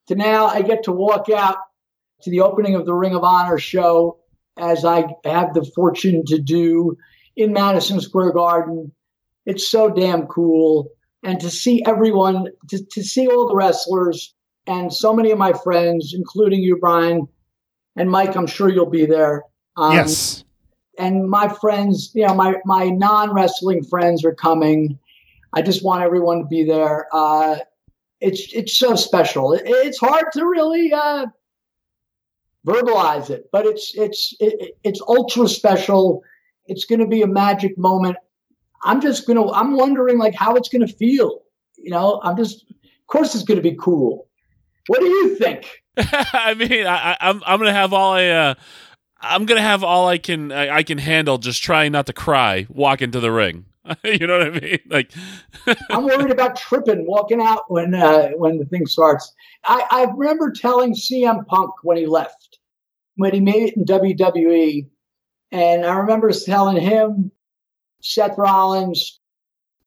to 0.09 0.15
now 0.17 0.47
I 0.47 0.63
get 0.63 0.83
to 0.85 0.93
walk 0.93 1.31
out 1.31 1.59
to 2.23 2.31
the 2.31 2.41
opening 2.41 2.75
of 2.75 2.87
the 2.87 2.95
Ring 2.95 3.15
of 3.15 3.23
Honor 3.23 3.59
show 3.59 4.19
as 4.59 4.85
I 4.85 5.07
have 5.25 5.55
the 5.55 5.65
fortune 5.75 6.25
to 6.27 6.39
do 6.39 6.97
in 7.37 7.53
Madison 7.53 8.01
Square 8.01 8.33
Garden. 8.33 8.93
It's 9.47 9.71
so 9.71 9.91
damn 9.91 10.27
cool. 10.27 10.91
And 11.23 11.41
to 11.41 11.51
see 11.51 11.83
everyone, 11.87 12.49
to, 12.69 12.85
to 12.85 13.03
see 13.03 13.27
all 13.27 13.49
the 13.49 13.55
wrestlers 13.55 14.35
and 14.67 14.93
so 14.93 15.13
many 15.13 15.31
of 15.31 15.39
my 15.39 15.53
friends, 15.53 16.15
including 16.15 16.61
you, 16.63 16.79
Brian, 16.79 17.27
and 17.97 18.11
Mike, 18.11 18.37
I'm 18.37 18.47
sure 18.47 18.69
you'll 18.69 18.87
be 18.87 19.07
there. 19.07 19.43
Um, 19.77 19.93
yes. 19.93 20.45
And 20.99 21.29
my 21.29 21.49
friends, 21.49 22.13
you 22.15 22.27
know, 22.27 22.35
my, 22.35 22.57
my 22.65 22.91
non 22.91 23.33
wrestling 23.33 23.83
friends 23.85 24.25
are 24.25 24.35
coming. 24.35 24.99
I 25.53 25.63
just 25.63 25.85
want 25.85 26.03
everyone 26.03 26.41
to 26.41 26.47
be 26.47 26.65
there. 26.65 27.07
Uh, 27.13 27.59
it's 28.21 28.53
it's 28.53 28.77
so 28.77 28.95
special. 28.95 29.53
It, 29.53 29.63
it's 29.67 29.99
hard 29.99 30.27
to 30.35 30.45
really 30.45 30.93
uh, 30.93 31.27
verbalize 32.67 33.31
it, 33.31 33.49
but 33.51 33.67
it's 33.67 33.95
it's 33.95 34.35
it, 34.41 34.77
it's 34.85 35.01
ultra 35.01 35.49
special. 35.49 36.23
It's 36.67 36.85
going 36.85 37.01
to 37.01 37.07
be 37.07 37.23
a 37.23 37.27
magic 37.27 37.77
moment. 37.77 38.17
I'm 38.83 39.01
just 39.01 39.27
gonna. 39.27 39.51
I'm 39.51 39.77
wondering 39.77 40.19
like 40.19 40.35
how 40.35 40.55
it's 40.55 40.69
going 40.69 40.87
to 40.87 40.93
feel. 40.93 41.43
You 41.77 41.91
know, 41.91 42.21
I'm 42.23 42.37
just. 42.37 42.65
Of 42.71 43.07
course, 43.07 43.35
it's 43.35 43.45
going 43.45 43.59
to 43.59 43.63
be 43.63 43.77
cool. 43.77 44.29
What 44.87 45.01
do 45.01 45.07
you 45.07 45.37
think? 45.37 45.67
I 45.97 46.55
mean, 46.55 46.87
I, 46.87 47.17
I'm 47.21 47.43
I'm 47.47 47.59
gonna 47.59 47.73
have 47.73 47.93
all 47.93 48.15
I. 48.15 48.29
Uh, 48.29 48.55
I'm 49.21 49.45
gonna 49.45 49.61
have 49.61 49.85
all 49.85 50.09
I 50.09 50.19
can 50.19 50.53
I, 50.53 50.77
I 50.77 50.83
can 50.83 50.99
handle. 50.99 51.39
Just 51.39 51.63
trying 51.63 51.93
not 51.93 52.07
to 52.07 52.13
cry. 52.13 52.67
Walk 52.69 53.03
into 53.03 53.21
the 53.21 53.31
ring. 53.31 53.67
you 54.05 54.27
know 54.27 54.39
what 54.39 54.47
I 54.57 54.61
mean? 54.61 54.79
Like, 54.89 55.13
I'm 55.91 56.05
worried 56.05 56.31
about 56.31 56.57
tripping 56.57 57.07
walking 57.07 57.41
out 57.41 57.65
when 57.69 57.95
uh, 57.95 58.31
when 58.31 58.59
the 58.59 58.65
thing 58.65 58.87
starts. 58.87 59.33
I, 59.65 59.85
I 59.91 60.05
remember 60.17 60.53
telling 60.53 60.95
CM 60.95 61.47
Punk 61.47 61.73
when 61.83 61.97
he 61.97 62.07
left, 62.07 62.59
when 63.17 63.33
he 63.33 63.41
made 63.41 63.63
it 63.63 63.77
in 63.77 63.85
WWE, 63.85 64.89
and 65.53 65.85
I 65.85 65.97
remember 65.97 66.31
telling 66.33 66.77
him, 66.77 67.31
Seth 68.03 68.39
Rollins, 68.39 69.21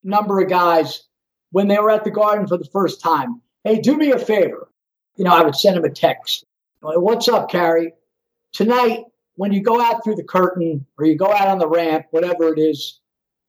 number 0.03 0.39
of 0.39 0.49
guys 0.49 1.03
when 1.51 1.68
they 1.68 1.78
were 1.78 1.91
at 1.91 2.03
the 2.03 2.11
Garden 2.11 2.47
for 2.47 2.57
the 2.57 2.66
first 2.66 3.01
time. 3.01 3.41
Hey, 3.64 3.80
do 3.80 3.95
me 3.95 4.11
a 4.11 4.20
favor. 4.20 4.70
You 5.16 5.24
know, 5.24 5.32
I 5.32 5.43
would 5.43 5.55
send 5.55 5.78
him 5.78 5.86
a 5.86 5.89
text. 5.89 6.45
What's 6.82 7.28
up, 7.28 7.49
Cary? 7.49 7.93
Tonight, 8.51 9.05
when 9.36 9.53
you 9.53 9.61
go 9.61 9.80
out 9.80 10.03
through 10.03 10.16
the 10.16 10.24
curtain 10.24 10.86
or 10.97 11.05
you 11.05 11.16
go 11.16 11.32
out 11.32 11.47
on 11.47 11.59
the 11.59 11.68
ramp, 11.68 12.07
whatever 12.11 12.53
it 12.53 12.59
is, 12.59 12.99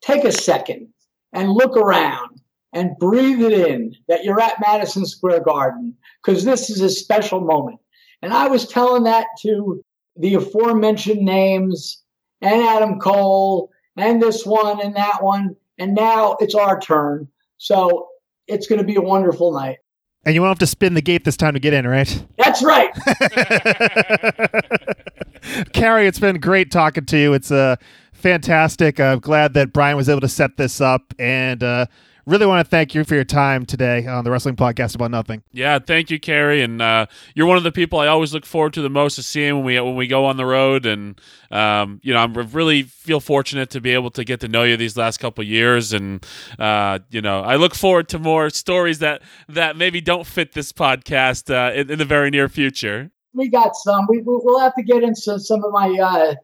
take 0.02 0.24
a 0.24 0.32
second 0.32 0.88
and 1.32 1.50
look 1.50 1.76
around 1.76 2.40
and 2.72 2.98
breathe 2.98 3.40
it 3.40 3.52
in 3.52 3.94
that 4.08 4.24
you're 4.24 4.40
at 4.40 4.60
Madison 4.60 5.06
Square 5.06 5.40
Garden 5.40 5.96
because 6.22 6.44
this 6.44 6.70
is 6.70 6.80
a 6.80 6.88
special 6.88 7.40
moment. 7.40 7.78
And 8.22 8.32
I 8.32 8.48
was 8.48 8.68
telling 8.68 9.04
that 9.04 9.26
to 9.40 9.82
the 10.16 10.34
aforementioned 10.34 11.22
names 11.22 12.03
and 12.44 12.62
Adam 12.62 13.00
Cole 13.00 13.70
and 13.96 14.22
this 14.22 14.44
one 14.44 14.80
and 14.80 14.94
that 14.96 15.22
one. 15.22 15.56
And 15.78 15.94
now 15.94 16.36
it's 16.40 16.54
our 16.54 16.78
turn. 16.78 17.28
So 17.56 18.08
it's 18.46 18.66
going 18.66 18.80
to 18.80 18.86
be 18.86 18.96
a 18.96 19.00
wonderful 19.00 19.52
night. 19.52 19.78
And 20.26 20.34
you 20.34 20.40
won't 20.40 20.50
have 20.50 20.58
to 20.60 20.66
spin 20.66 20.94
the 20.94 21.02
gate 21.02 21.24
this 21.24 21.36
time 21.36 21.54
to 21.54 21.60
get 21.60 21.74
in, 21.74 21.86
right? 21.86 22.24
That's 22.38 22.62
right. 22.62 22.90
Cary, 25.72 26.06
it's 26.06 26.18
been 26.18 26.40
great 26.40 26.70
talking 26.70 27.04
to 27.06 27.18
you. 27.18 27.34
It's 27.34 27.50
uh, 27.50 27.76
fantastic. 28.12 29.00
I'm 29.00 29.18
glad 29.18 29.54
that 29.54 29.72
Brian 29.72 29.96
was 29.96 30.08
able 30.08 30.22
to 30.22 30.28
set 30.28 30.56
this 30.56 30.80
up 30.80 31.12
and 31.18 31.62
uh, 31.62 31.86
really 32.26 32.46
want 32.46 32.64
to 32.64 32.68
thank 32.68 32.94
you 32.94 33.04
for 33.04 33.14
your 33.14 33.24
time 33.24 33.66
today 33.66 34.06
on 34.06 34.24
the 34.24 34.30
Wrestling 34.30 34.56
Podcast 34.56 34.94
About 34.94 35.10
Nothing. 35.10 35.42
Yeah, 35.52 35.78
thank 35.78 36.10
you, 36.10 36.18
Cary. 36.18 36.62
And 36.62 36.80
uh, 36.80 37.06
you're 37.34 37.46
one 37.46 37.56
of 37.56 37.62
the 37.62 37.72
people 37.72 37.98
I 37.98 38.06
always 38.06 38.32
look 38.32 38.46
forward 38.46 38.72
to 38.74 38.82
the 38.82 38.90
most 38.90 39.16
to 39.16 39.22
seeing 39.22 39.56
when 39.56 39.64
we 39.64 39.80
when 39.80 39.96
we 39.96 40.06
go 40.06 40.24
on 40.24 40.36
the 40.36 40.46
road. 40.46 40.86
And 40.86 41.20
um, 41.50 42.00
you 42.02 42.14
know, 42.14 42.20
I'm 42.20 42.34
really 42.34 42.82
feel 42.82 43.20
fortunate 43.20 43.70
to 43.70 43.80
be 43.80 43.90
able 43.90 44.10
to 44.12 44.24
get 44.24 44.40
to 44.40 44.48
know 44.48 44.62
you 44.62 44.76
these 44.76 44.96
last 44.96 45.18
couple 45.18 45.44
years. 45.44 45.92
And 45.92 46.24
uh, 46.58 47.00
you 47.10 47.20
know, 47.20 47.40
I 47.42 47.56
look 47.56 47.74
forward 47.74 48.08
to 48.10 48.18
more 48.18 48.50
stories 48.50 49.00
that 49.00 49.22
that 49.48 49.76
maybe 49.76 50.00
don't 50.00 50.26
fit 50.26 50.52
this 50.52 50.72
podcast 50.72 51.52
uh, 51.52 51.74
in, 51.74 51.90
in, 51.90 51.98
the 51.98 52.04
very 52.04 52.30
near 52.30 52.48
future. 52.48 53.10
We 53.32 53.48
got 53.48 53.74
some. 53.76 54.06
We 54.08 54.22
we'll 54.24 54.60
have 54.60 54.74
to 54.74 54.82
get 54.82 55.02
into 55.02 55.38
some 55.38 55.64
of 55.64 55.72
my 55.72 55.90
uh, 55.90 56.34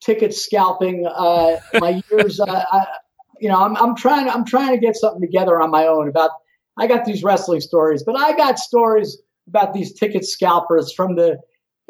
ticket 0.00 0.34
scalping. 0.34 1.06
Uh, 1.06 1.56
my 1.74 2.02
years. 2.10 2.40
Uh, 2.40 2.64
I, 2.70 2.86
you 3.40 3.48
know, 3.48 3.62
I'm, 3.62 3.76
I'm 3.76 3.94
trying, 3.94 4.28
I'm 4.28 4.44
trying 4.44 4.70
to 4.70 4.78
get 4.78 4.96
something 4.96 5.20
together 5.20 5.60
on 5.60 5.70
my 5.70 5.86
own 5.86 6.08
about, 6.08 6.30
I 6.76 6.86
got 6.86 7.04
these 7.04 7.22
wrestling 7.22 7.60
stories, 7.60 8.02
but 8.04 8.16
I 8.16 8.36
got 8.36 8.58
stories 8.58 9.18
about 9.48 9.74
these 9.74 9.92
ticket 9.92 10.24
scalpers 10.24 10.92
from 10.92 11.16
the 11.16 11.38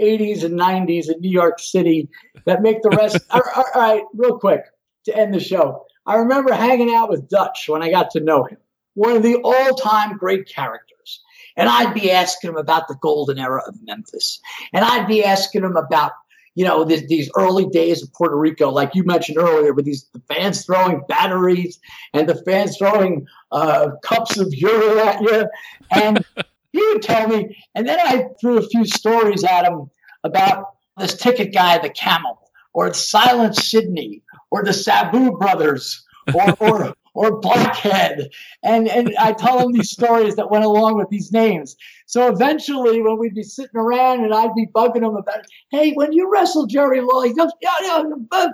80s 0.00 0.44
and 0.44 0.58
90s 0.58 1.10
in 1.12 1.20
New 1.20 1.30
York 1.30 1.58
City 1.58 2.08
that 2.46 2.62
make 2.62 2.82
the 2.82 2.90
rest. 2.90 3.18
all, 3.30 3.42
all 3.56 3.64
right, 3.74 4.02
real 4.14 4.38
quick 4.38 4.62
to 5.04 5.16
end 5.16 5.34
the 5.34 5.40
show. 5.40 5.84
I 6.06 6.16
remember 6.16 6.52
hanging 6.52 6.94
out 6.94 7.10
with 7.10 7.28
Dutch 7.28 7.64
when 7.68 7.82
I 7.82 7.90
got 7.90 8.10
to 8.12 8.20
know 8.20 8.44
him, 8.44 8.58
one 8.94 9.16
of 9.16 9.22
the 9.22 9.36
all 9.42 9.74
time 9.74 10.16
great 10.16 10.48
characters. 10.48 11.20
And 11.56 11.68
I'd 11.68 11.92
be 11.92 12.10
asking 12.10 12.50
him 12.50 12.56
about 12.56 12.86
the 12.86 12.96
golden 13.02 13.38
era 13.38 13.62
of 13.66 13.74
Memphis. 13.82 14.40
And 14.72 14.84
I'd 14.84 15.08
be 15.08 15.24
asking 15.24 15.64
him 15.64 15.76
about 15.76 16.12
you 16.58 16.64
know, 16.64 16.82
this, 16.82 17.04
these 17.06 17.30
early 17.36 17.66
days 17.66 18.02
of 18.02 18.12
Puerto 18.12 18.36
Rico, 18.36 18.68
like 18.68 18.96
you 18.96 19.04
mentioned 19.04 19.38
earlier, 19.38 19.72
with 19.72 19.84
these 19.84 20.08
the 20.12 20.20
fans 20.28 20.66
throwing 20.66 21.02
batteries 21.08 21.78
and 22.12 22.28
the 22.28 22.34
fans 22.34 22.76
throwing 22.76 23.28
uh, 23.52 23.90
cups 24.02 24.36
of 24.38 24.52
urine 24.52 24.98
at 24.98 25.22
you. 25.22 25.46
And 25.92 26.24
he 26.72 26.84
would 26.84 27.02
tell 27.02 27.28
me, 27.28 27.56
and 27.76 27.86
then 27.86 28.00
I 28.00 28.30
threw 28.40 28.58
a 28.58 28.68
few 28.68 28.84
stories 28.86 29.44
at 29.44 29.66
him 29.66 29.88
about 30.24 30.64
this 30.96 31.16
ticket 31.16 31.54
guy, 31.54 31.78
the 31.78 31.90
camel, 31.90 32.40
or 32.72 32.92
Silent 32.92 33.54
Sydney, 33.54 34.22
or 34.50 34.64
the 34.64 34.72
Sabu 34.72 35.38
brothers, 35.38 36.04
or, 36.34 36.56
or 36.58 36.94
or 37.18 37.40
Blackhead. 37.40 38.30
And, 38.62 38.88
and 38.88 39.12
I 39.18 39.32
tell 39.32 39.58
him 39.58 39.72
these 39.72 39.90
stories 39.90 40.36
that 40.36 40.52
went 40.52 40.64
along 40.64 40.98
with 40.98 41.08
these 41.08 41.32
names. 41.32 41.76
So 42.06 42.28
eventually, 42.28 43.02
when 43.02 43.18
we'd 43.18 43.34
be 43.34 43.42
sitting 43.42 43.76
around 43.76 44.24
and 44.24 44.32
I'd 44.32 44.54
be 44.54 44.66
bugging 44.66 44.98
him 44.98 45.16
about, 45.16 45.44
hey, 45.70 45.92
when 45.94 46.12
you 46.12 46.30
wrestled 46.32 46.70
Jerry 46.70 47.00
Lawler, 47.00 47.26
he 47.26 47.34
goes, 47.34 47.50
yeah, 47.60 47.74
yeah, 47.82 48.04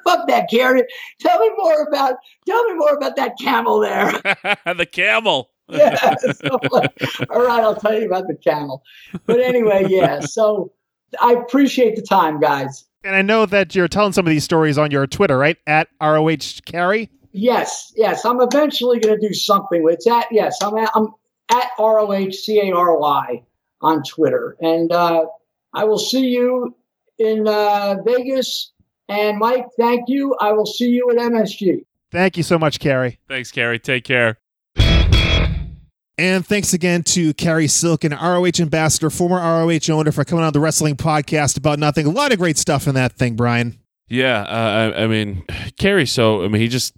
fuck 0.04 0.26
that, 0.28 0.48
Gary. 0.48 0.82
Tell 1.20 1.38
me 1.38 1.50
more 1.58 1.82
about, 1.82 2.16
tell 2.46 2.64
me 2.64 2.74
more 2.74 2.94
about 2.94 3.16
that 3.16 3.34
camel 3.38 3.80
there. 3.80 4.12
the 4.74 4.88
camel. 4.90 5.50
yeah. 5.68 6.14
So, 6.16 6.58
all 7.30 7.44
right, 7.44 7.62
I'll 7.62 7.76
tell 7.76 7.94
you 7.94 8.06
about 8.06 8.28
the 8.28 8.36
camel. 8.42 8.82
But 9.26 9.40
anyway, 9.40 9.86
yeah. 9.88 10.20
So 10.20 10.72
I 11.20 11.34
appreciate 11.34 11.96
the 11.96 12.02
time, 12.02 12.40
guys. 12.40 12.86
And 13.04 13.14
I 13.14 13.20
know 13.20 13.44
that 13.44 13.74
you're 13.74 13.88
telling 13.88 14.12
some 14.14 14.26
of 14.26 14.30
these 14.30 14.44
stories 14.44 14.78
on 14.78 14.90
your 14.90 15.06
Twitter, 15.06 15.36
right? 15.36 15.58
At 15.66 15.88
ROH 16.00 16.62
Cary. 16.64 17.10
Yes, 17.36 17.92
yes. 17.96 18.24
I'm 18.24 18.40
eventually 18.40 19.00
going 19.00 19.20
to 19.20 19.28
do 19.28 19.34
something 19.34 19.82
with 19.82 19.94
it's 19.94 20.06
at 20.06 20.26
yes. 20.30 20.56
I'm 20.62 20.78
at, 20.78 20.88
I'm 20.94 21.08
at 21.50 21.68
R 21.80 21.98
O 21.98 22.12
H 22.12 22.36
C 22.36 22.60
A 22.60 22.72
R 22.72 22.96
Y 22.96 23.42
on 23.80 24.04
Twitter, 24.04 24.56
and 24.60 24.92
uh, 24.92 25.24
I 25.74 25.82
will 25.84 25.98
see 25.98 26.28
you 26.28 26.76
in 27.18 27.48
uh, 27.48 27.96
Vegas. 28.06 28.70
And 29.08 29.38
Mike, 29.38 29.66
thank 29.76 30.04
you. 30.06 30.36
I 30.40 30.52
will 30.52 30.64
see 30.64 30.88
you 30.88 31.10
at 31.10 31.16
MSG. 31.16 31.84
Thank 32.12 32.36
you 32.36 32.44
so 32.44 32.56
much, 32.56 32.78
Cary. 32.78 33.18
Thanks, 33.28 33.50
Cary. 33.50 33.80
Take 33.80 34.04
care. 34.04 34.38
And 36.16 36.46
thanks 36.46 36.72
again 36.72 37.02
to 37.02 37.34
Cary 37.34 37.66
Silk, 37.66 38.04
an 38.04 38.12
ROH 38.12 38.60
ambassador, 38.60 39.10
former 39.10 39.38
ROH 39.38 39.92
owner, 39.92 40.12
for 40.12 40.24
coming 40.24 40.44
on 40.44 40.52
the 40.52 40.60
wrestling 40.60 40.96
podcast 40.96 41.58
about 41.58 41.80
nothing. 41.80 42.06
A 42.06 42.10
lot 42.10 42.32
of 42.32 42.38
great 42.38 42.58
stuff 42.58 42.86
in 42.86 42.94
that 42.94 43.14
thing, 43.14 43.34
Brian. 43.34 43.80
Yeah, 44.08 44.42
uh, 44.42 44.92
I, 44.94 45.02
I 45.02 45.06
mean, 45.08 45.42
Cary. 45.76 46.06
So 46.06 46.44
I 46.44 46.48
mean, 46.48 46.62
he 46.62 46.68
just 46.68 46.94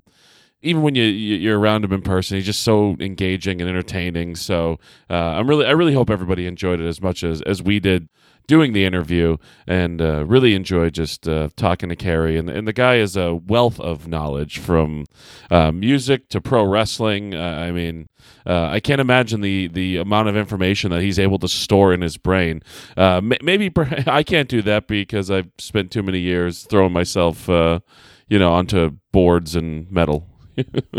even 0.66 0.82
when 0.82 0.94
you 0.94 1.04
you're 1.04 1.58
around 1.58 1.84
him 1.84 1.92
in 1.92 2.02
person, 2.02 2.36
he's 2.36 2.46
just 2.46 2.62
so 2.62 2.96
engaging 2.98 3.60
and 3.60 3.70
entertaining. 3.70 4.34
So 4.34 4.78
uh, 5.08 5.14
I'm 5.14 5.48
really 5.48 5.64
I 5.66 5.70
really 5.70 5.94
hope 5.94 6.10
everybody 6.10 6.46
enjoyed 6.46 6.80
it 6.80 6.86
as 6.86 7.00
much 7.00 7.22
as 7.22 7.40
as 7.42 7.62
we 7.62 7.80
did 7.80 8.08
doing 8.48 8.72
the 8.72 8.84
interview, 8.84 9.36
and 9.66 10.00
uh, 10.00 10.24
really 10.24 10.54
enjoyed 10.54 10.94
just 10.94 11.28
uh, 11.28 11.48
talking 11.56 11.88
to 11.88 11.96
Cary. 11.96 12.36
And 12.36 12.50
and 12.50 12.66
the 12.66 12.72
guy 12.72 12.96
is 12.96 13.16
a 13.16 13.34
wealth 13.34 13.78
of 13.78 14.08
knowledge 14.08 14.58
from 14.58 15.06
uh, 15.50 15.72
music 15.72 16.28
to 16.30 16.40
pro 16.40 16.64
wrestling. 16.64 17.34
Uh, 17.34 17.40
I 17.40 17.72
mean. 17.72 18.08
Uh, 18.44 18.68
I 18.70 18.80
can't 18.80 19.00
imagine 19.00 19.40
the 19.40 19.68
the 19.68 19.98
amount 19.98 20.28
of 20.28 20.36
information 20.36 20.90
that 20.90 21.00
he's 21.00 21.18
able 21.18 21.38
to 21.40 21.48
store 21.48 21.92
in 21.92 22.00
his 22.00 22.16
brain. 22.16 22.60
maybe 22.96 23.72
I 24.06 24.22
can't 24.24 24.48
do 24.48 24.62
that 24.62 24.88
because 24.88 25.30
I've 25.30 25.50
spent 25.58 25.90
too 25.92 26.02
many 26.02 26.20
years 26.20 26.64
throwing 26.64 26.92
myself, 26.92 27.48
you 27.48 28.38
know, 28.38 28.52
onto 28.52 28.90
boards 29.12 29.54
and 29.54 29.90
metal. 29.90 30.26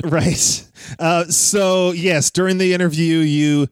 Right. 0.04 0.70
Uh, 1.00 1.26
so, 1.26 1.92
yes, 1.92 2.32
during 2.32 2.58
the 2.58 2.74
interview, 2.74 3.18
you 3.20 3.68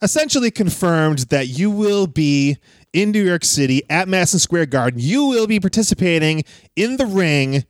essentially 0.00 0.50
confirmed 0.50 1.20
that 1.30 1.48
you 1.48 1.70
will 1.70 2.06
be 2.06 2.56
in 2.92 3.10
New 3.10 3.22
York 3.22 3.44
City 3.44 3.82
at 3.88 4.08
Madison 4.08 4.38
Square 4.38 4.66
Garden. 4.66 5.00
You 5.00 5.26
will 5.26 5.46
be 5.46 5.60
participating 5.60 6.44
in 6.76 6.96
the 6.96 7.06
ring 7.06 7.64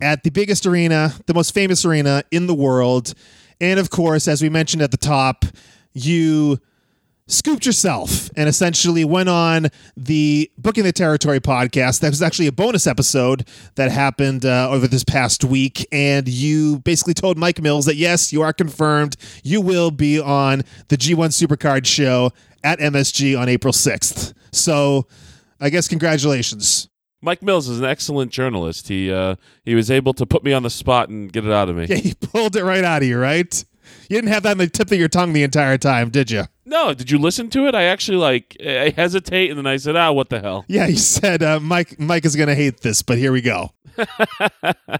at 0.00 0.22
the 0.22 0.30
biggest 0.30 0.66
arena, 0.66 1.14
the 1.26 1.34
most 1.34 1.54
famous 1.54 1.84
arena 1.84 2.22
in 2.30 2.46
the 2.46 2.54
world. 2.54 3.14
And 3.60 3.78
of 3.80 3.90
course, 3.90 4.28
as 4.28 4.42
we 4.42 4.48
mentioned 4.48 4.82
at 4.82 4.90
the 4.90 4.96
top, 4.96 5.44
you 5.92 6.60
scooped 7.32 7.66
yourself 7.66 8.30
and 8.36 8.48
essentially 8.48 9.04
went 9.04 9.28
on 9.28 9.68
the 9.96 10.50
Booking 10.58 10.84
the 10.84 10.92
Territory 10.92 11.40
podcast. 11.40 12.00
That 12.00 12.10
was 12.10 12.22
actually 12.22 12.46
a 12.46 12.52
bonus 12.52 12.86
episode 12.86 13.48
that 13.76 13.90
happened 13.90 14.44
uh, 14.44 14.68
over 14.70 14.86
this 14.86 15.04
past 15.04 15.44
week. 15.44 15.86
And 15.90 16.28
you 16.28 16.78
basically 16.80 17.14
told 17.14 17.38
Mike 17.38 17.60
Mills 17.60 17.86
that, 17.86 17.96
yes, 17.96 18.32
you 18.32 18.42
are 18.42 18.52
confirmed. 18.52 19.16
You 19.42 19.60
will 19.60 19.90
be 19.90 20.20
on 20.20 20.62
the 20.88 20.96
G1 20.96 21.28
Supercard 21.28 21.86
show 21.86 22.30
at 22.62 22.78
MSG 22.78 23.38
on 23.38 23.48
April 23.48 23.72
6th. 23.72 24.34
So 24.52 25.06
I 25.60 25.70
guess 25.70 25.88
congratulations. 25.88 26.88
Mike 27.24 27.42
Mills 27.42 27.68
is 27.68 27.78
an 27.78 27.84
excellent 27.84 28.32
journalist. 28.32 28.88
He 28.88 29.10
uh, 29.12 29.36
he 29.64 29.76
was 29.76 29.92
able 29.92 30.12
to 30.14 30.26
put 30.26 30.42
me 30.42 30.52
on 30.52 30.64
the 30.64 30.70
spot 30.70 31.08
and 31.08 31.32
get 31.32 31.46
it 31.46 31.52
out 31.52 31.68
of 31.68 31.76
me. 31.76 31.86
Yeah, 31.88 31.96
he 31.96 32.14
pulled 32.14 32.56
it 32.56 32.64
right 32.64 32.82
out 32.82 33.02
of 33.02 33.08
you, 33.08 33.16
right? 33.16 33.64
You 34.08 34.16
didn't 34.16 34.32
have 34.32 34.42
that 34.42 34.52
on 34.52 34.58
the 34.58 34.66
tip 34.66 34.90
of 34.90 34.98
your 34.98 35.08
tongue 35.08 35.32
the 35.32 35.44
entire 35.44 35.78
time, 35.78 36.10
did 36.10 36.30
you? 36.32 36.44
No, 36.64 36.94
did 36.94 37.10
you 37.10 37.18
listen 37.18 37.50
to 37.50 37.66
it? 37.66 37.74
I 37.74 37.84
actually 37.84 38.18
like 38.18 38.56
I 38.64 38.92
hesitate, 38.94 39.50
and 39.50 39.58
then 39.58 39.66
I 39.66 39.76
said, 39.76 39.96
"Ah, 39.96 40.12
what 40.12 40.28
the 40.28 40.40
hell." 40.40 40.64
Yeah, 40.68 40.86
you 40.86 40.96
said 40.96 41.42
uh, 41.42 41.58
Mike. 41.58 41.98
Mike 41.98 42.24
is 42.24 42.36
going 42.36 42.48
to 42.48 42.54
hate 42.54 42.80
this, 42.80 43.02
but 43.02 43.18
here 43.18 43.32
we 43.32 43.40
go. 43.40 43.72
I 43.98 44.98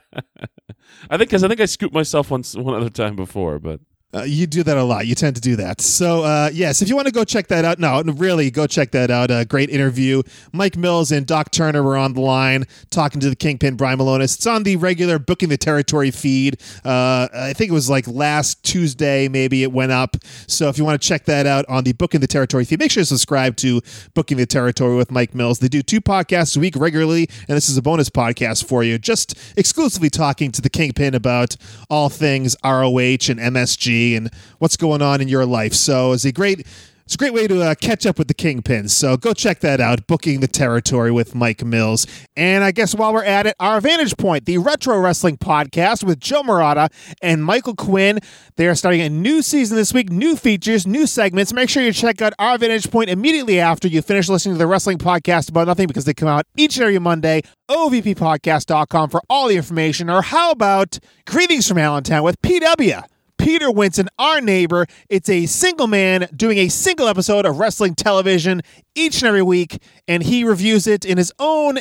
think 1.16 1.30
because 1.30 1.44
I 1.44 1.48
think 1.48 1.60
I 1.60 1.66
scooped 1.66 1.94
myself 1.94 2.30
once 2.30 2.56
one 2.56 2.74
other 2.74 2.90
time 2.90 3.16
before, 3.16 3.58
but 3.58 3.80
Uh, 4.14 4.24
you 4.24 4.46
do 4.46 4.62
that 4.62 4.76
a 4.76 4.84
lot. 4.84 5.06
You 5.06 5.14
tend 5.14 5.36
to 5.36 5.40
do 5.40 5.56
that. 5.56 5.80
So, 5.80 6.22
uh, 6.22 6.50
yes, 6.52 6.82
if 6.82 6.88
you 6.90 6.96
want 6.96 7.06
to 7.06 7.12
go 7.12 7.24
check 7.24 7.46
that 7.46 7.64
out, 7.64 7.78
no, 7.78 8.02
really, 8.02 8.50
go 8.50 8.66
check 8.66 8.90
that 8.90 9.10
out. 9.10 9.30
A 9.30 9.46
great 9.46 9.70
interview. 9.70 10.22
Mike 10.52 10.76
Mills 10.76 11.10
and 11.10 11.26
Doc 11.26 11.50
Turner 11.50 11.82
were 11.82 11.96
on 11.96 12.12
the 12.12 12.20
line 12.20 12.66
talking 12.90 13.20
to 13.20 13.30
the 13.30 13.36
Kingpin, 13.36 13.76
Brian 13.76 13.98
Milonas. 13.98 14.34
It's 14.34 14.46
on 14.46 14.64
the 14.64 14.76
regular 14.76 15.18
Booking 15.18 15.48
the 15.48 15.56
Territory 15.56 16.10
feed. 16.10 16.60
Uh, 16.84 17.28
I 17.32 17.54
think 17.54 17.70
it 17.70 17.72
was 17.72 17.88
like 17.88 18.06
last 18.06 18.62
Tuesday, 18.62 19.28
maybe 19.28 19.62
it 19.62 19.72
went 19.72 19.92
up. 19.92 20.18
So, 20.46 20.68
if 20.68 20.76
you 20.76 20.84
want 20.84 21.00
to 21.00 21.08
check 21.08 21.24
that 21.24 21.46
out 21.46 21.64
on 21.70 21.84
the 21.84 21.92
Booking 21.94 22.20
the 22.20 22.26
Territory 22.26 22.66
feed, 22.66 22.80
make 22.80 22.90
sure 22.90 23.02
to 23.02 23.06
subscribe 23.06 23.56
to 23.56 23.80
Booking 24.12 24.36
the 24.36 24.46
Territory 24.46 24.94
with 24.94 25.10
Mike 25.10 25.34
Mills. 25.34 25.60
They 25.60 25.68
do 25.68 25.80
two 25.80 26.02
podcasts 26.02 26.54
a 26.54 26.60
week 26.60 26.76
regularly, 26.76 27.30
and 27.48 27.56
this 27.56 27.70
is 27.70 27.78
a 27.78 27.82
bonus 27.82 28.10
podcast 28.10 28.66
for 28.66 28.84
you, 28.84 28.98
just 28.98 29.38
exclusively 29.56 30.10
talking 30.10 30.52
to 30.52 30.60
the 30.60 30.68
Kingpin 30.68 31.14
about 31.14 31.56
all 31.88 32.10
things 32.10 32.56
ROH 32.62 33.30
and 33.30 33.40
MSG 33.40 34.01
and 34.16 34.30
what's 34.58 34.76
going 34.76 35.02
on 35.02 35.20
in 35.20 35.28
your 35.28 35.46
life. 35.46 35.74
So 35.74 36.12
it's 36.12 36.24
a 36.24 36.32
great 36.32 36.66
it's 37.12 37.16
a 37.16 37.18
great 37.18 37.34
way 37.34 37.46
to 37.46 37.60
uh, 37.60 37.74
catch 37.74 38.06
up 38.06 38.16
with 38.16 38.28
the 38.28 38.34
Kingpins. 38.34 38.90
So 38.90 39.16
go 39.16 39.34
check 39.34 39.60
that 39.60 39.80
out, 39.80 40.06
Booking 40.06 40.40
the 40.40 40.46
Territory 40.46 41.10
with 41.10 41.34
Mike 41.34 41.64
Mills. 41.64 42.06
And 42.36 42.62
I 42.64 42.70
guess 42.70 42.94
while 42.94 43.12
we're 43.12 43.24
at 43.24 43.46
it, 43.46 43.54
our 43.60 43.80
Vantage 43.80 44.16
Point, 44.16 44.46
the 44.46 44.58
Retro 44.58 44.98
Wrestling 44.98 45.36
Podcast 45.36 46.04
with 46.04 46.20
Joe 46.20 46.42
Murata 46.42 46.88
and 47.20 47.44
Michael 47.44 47.74
Quinn. 47.74 48.20
They 48.56 48.68
are 48.68 48.74
starting 48.74 49.00
a 49.00 49.10
new 49.10 49.42
season 49.42 49.76
this 49.76 49.92
week, 49.92 50.10
new 50.10 50.36
features, 50.36 50.86
new 50.86 51.06
segments. 51.06 51.52
Make 51.52 51.68
sure 51.68 51.82
you 51.82 51.92
check 51.92 52.22
out 52.22 52.32
our 52.38 52.56
Vantage 52.56 52.90
Point 52.90 53.10
immediately 53.10 53.60
after 53.60 53.88
you 53.88 54.00
finish 54.00 54.28
listening 54.30 54.54
to 54.54 54.58
the 54.58 54.66
Wrestling 54.66 54.98
Podcast 54.98 55.50
About 55.50 55.66
Nothing 55.66 55.88
because 55.88 56.04
they 56.04 56.14
come 56.14 56.28
out 56.28 56.46
each 56.56 56.76
and 56.76 56.84
every 56.84 56.98
Monday. 56.98 57.42
OVPPodcast.com 57.68 59.10
for 59.10 59.20
all 59.28 59.48
the 59.48 59.56
information. 59.56 60.08
Or 60.08 60.22
how 60.22 60.50
about 60.50 60.98
Greetings 61.26 61.68
from 61.68 61.78
Allentown 61.78 62.22
with 62.22 62.40
PW? 62.40 63.02
Peter 63.42 63.66
Winson, 63.70 64.06
our 64.20 64.40
neighbor. 64.40 64.86
It's 65.08 65.28
a 65.28 65.46
single 65.46 65.88
man 65.88 66.28
doing 66.34 66.58
a 66.58 66.68
single 66.68 67.08
episode 67.08 67.44
of 67.44 67.58
wrestling 67.58 67.96
television 67.96 68.62
each 68.94 69.20
and 69.20 69.26
every 69.26 69.42
week, 69.42 69.82
and 70.06 70.22
he 70.22 70.44
reviews 70.44 70.86
it 70.86 71.04
in 71.04 71.18
his 71.18 71.32
own 71.40 71.78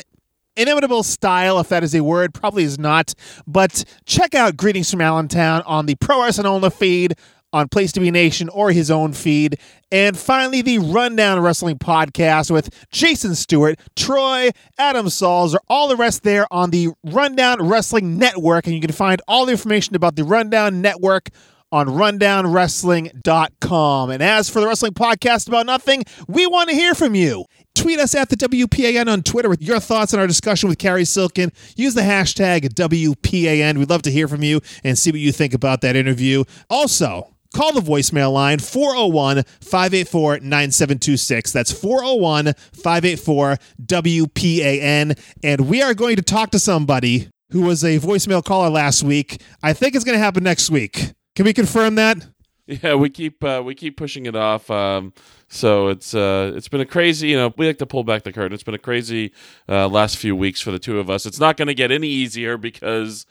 inimitable 0.56 1.04
style, 1.04 1.60
if 1.60 1.68
that 1.68 1.84
is 1.84 1.94
a 1.94 2.02
word, 2.02 2.34
probably 2.34 2.64
is 2.64 2.80
not. 2.80 3.14
But 3.46 3.84
check 4.06 4.34
out 4.34 4.56
Greetings 4.56 4.90
from 4.90 5.02
Allentown 5.02 5.62
on 5.62 5.86
the 5.86 5.94
Pro 5.94 6.24
Wrestling 6.24 6.48
Only 6.48 6.68
feed, 6.68 7.14
on 7.52 7.68
Place 7.68 7.92
to 7.92 8.00
Be 8.00 8.10
Nation 8.10 8.48
or 8.48 8.72
his 8.72 8.90
own 8.90 9.12
feed. 9.12 9.56
And 9.92 10.16
finally, 10.18 10.62
the 10.62 10.78
Rundown 10.78 11.38
Wrestling 11.40 11.78
Podcast 11.78 12.50
with 12.50 12.70
Jason 12.90 13.34
Stewart, 13.34 13.78
Troy, 13.94 14.50
Adam 14.78 15.08
Sauls, 15.10 15.54
or 15.54 15.60
all 15.68 15.88
the 15.88 15.96
rest 15.96 16.22
there 16.22 16.46
on 16.50 16.70
the 16.70 16.88
Rundown 17.04 17.68
Wrestling 17.68 18.18
Network. 18.18 18.66
And 18.66 18.74
you 18.74 18.80
can 18.80 18.90
find 18.90 19.20
all 19.28 19.46
the 19.46 19.52
information 19.52 19.94
about 19.94 20.16
the 20.16 20.24
Rundown 20.24 20.80
Network 20.80 21.28
on 21.72 21.88
rundownwrestling.com. 21.88 24.10
And 24.10 24.22
as 24.22 24.48
for 24.48 24.60
the 24.60 24.68
wrestling 24.68 24.92
podcast 24.92 25.48
about 25.48 25.66
nothing, 25.66 26.04
we 26.28 26.46
want 26.46 26.68
to 26.68 26.76
hear 26.76 26.94
from 26.94 27.16
you. 27.16 27.46
Tweet 27.74 27.98
us 27.98 28.14
at 28.14 28.28
the 28.28 28.36
WPAN 28.36 29.10
on 29.10 29.22
Twitter 29.22 29.48
with 29.48 29.62
your 29.62 29.80
thoughts 29.80 30.12
on 30.12 30.20
our 30.20 30.26
discussion 30.26 30.68
with 30.68 30.76
Cary 30.78 31.06
Silkin. 31.06 31.50
Use 31.74 31.94
the 31.94 32.02
hashtag 32.02 32.74
WPAN. 32.74 33.78
We'd 33.78 33.88
love 33.88 34.02
to 34.02 34.10
hear 34.10 34.28
from 34.28 34.42
you 34.42 34.60
and 34.84 34.98
see 34.98 35.10
what 35.10 35.20
you 35.20 35.32
think 35.32 35.54
about 35.54 35.80
that 35.80 35.96
interview. 35.96 36.44
Also, 36.68 37.34
call 37.54 37.72
the 37.72 37.80
voicemail 37.80 38.30
line 38.32 38.58
401 38.58 39.44
584 39.62 40.40
9726. 40.40 41.52
That's 41.52 41.72
401 41.72 42.52
584 42.74 43.56
WPAN. 43.86 45.18
And 45.42 45.68
we 45.68 45.80
are 45.80 45.94
going 45.94 46.16
to 46.16 46.22
talk 46.22 46.50
to 46.50 46.58
somebody 46.58 47.30
who 47.52 47.62
was 47.62 47.82
a 47.84 47.98
voicemail 47.98 48.44
caller 48.44 48.68
last 48.68 49.02
week. 49.02 49.40
I 49.62 49.72
think 49.72 49.94
it's 49.94 50.04
going 50.04 50.16
to 50.16 50.22
happen 50.22 50.44
next 50.44 50.68
week. 50.70 51.12
Can 51.34 51.44
we 51.44 51.52
confirm 51.52 51.94
that? 51.96 52.26
Yeah, 52.66 52.94
we 52.94 53.10
keep 53.10 53.42
uh, 53.42 53.60
we 53.64 53.74
keep 53.74 53.96
pushing 53.96 54.26
it 54.26 54.36
off. 54.36 54.70
Um, 54.70 55.12
so 55.48 55.88
it's 55.88 56.14
uh, 56.14 56.52
it's 56.54 56.68
been 56.68 56.80
a 56.80 56.86
crazy. 56.86 57.28
You 57.28 57.36
know, 57.36 57.54
we 57.56 57.66
like 57.66 57.78
to 57.78 57.86
pull 57.86 58.04
back 58.04 58.22
the 58.22 58.32
curtain. 58.32 58.52
It's 58.52 58.62
been 58.62 58.74
a 58.74 58.78
crazy 58.78 59.32
uh, 59.68 59.88
last 59.88 60.16
few 60.16 60.36
weeks 60.36 60.60
for 60.60 60.70
the 60.70 60.78
two 60.78 61.00
of 61.00 61.10
us. 61.10 61.26
It's 61.26 61.40
not 61.40 61.56
going 61.56 61.68
to 61.68 61.74
get 61.74 61.90
any 61.90 62.06
easier 62.06 62.56
because 62.56 63.26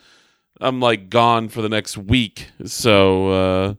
I'm 0.59 0.79
like 0.79 1.09
gone 1.09 1.47
for 1.47 1.61
the 1.61 1.69
next 1.69 1.97
week. 1.97 2.49
So 2.65 3.29
uh, 3.29 3.73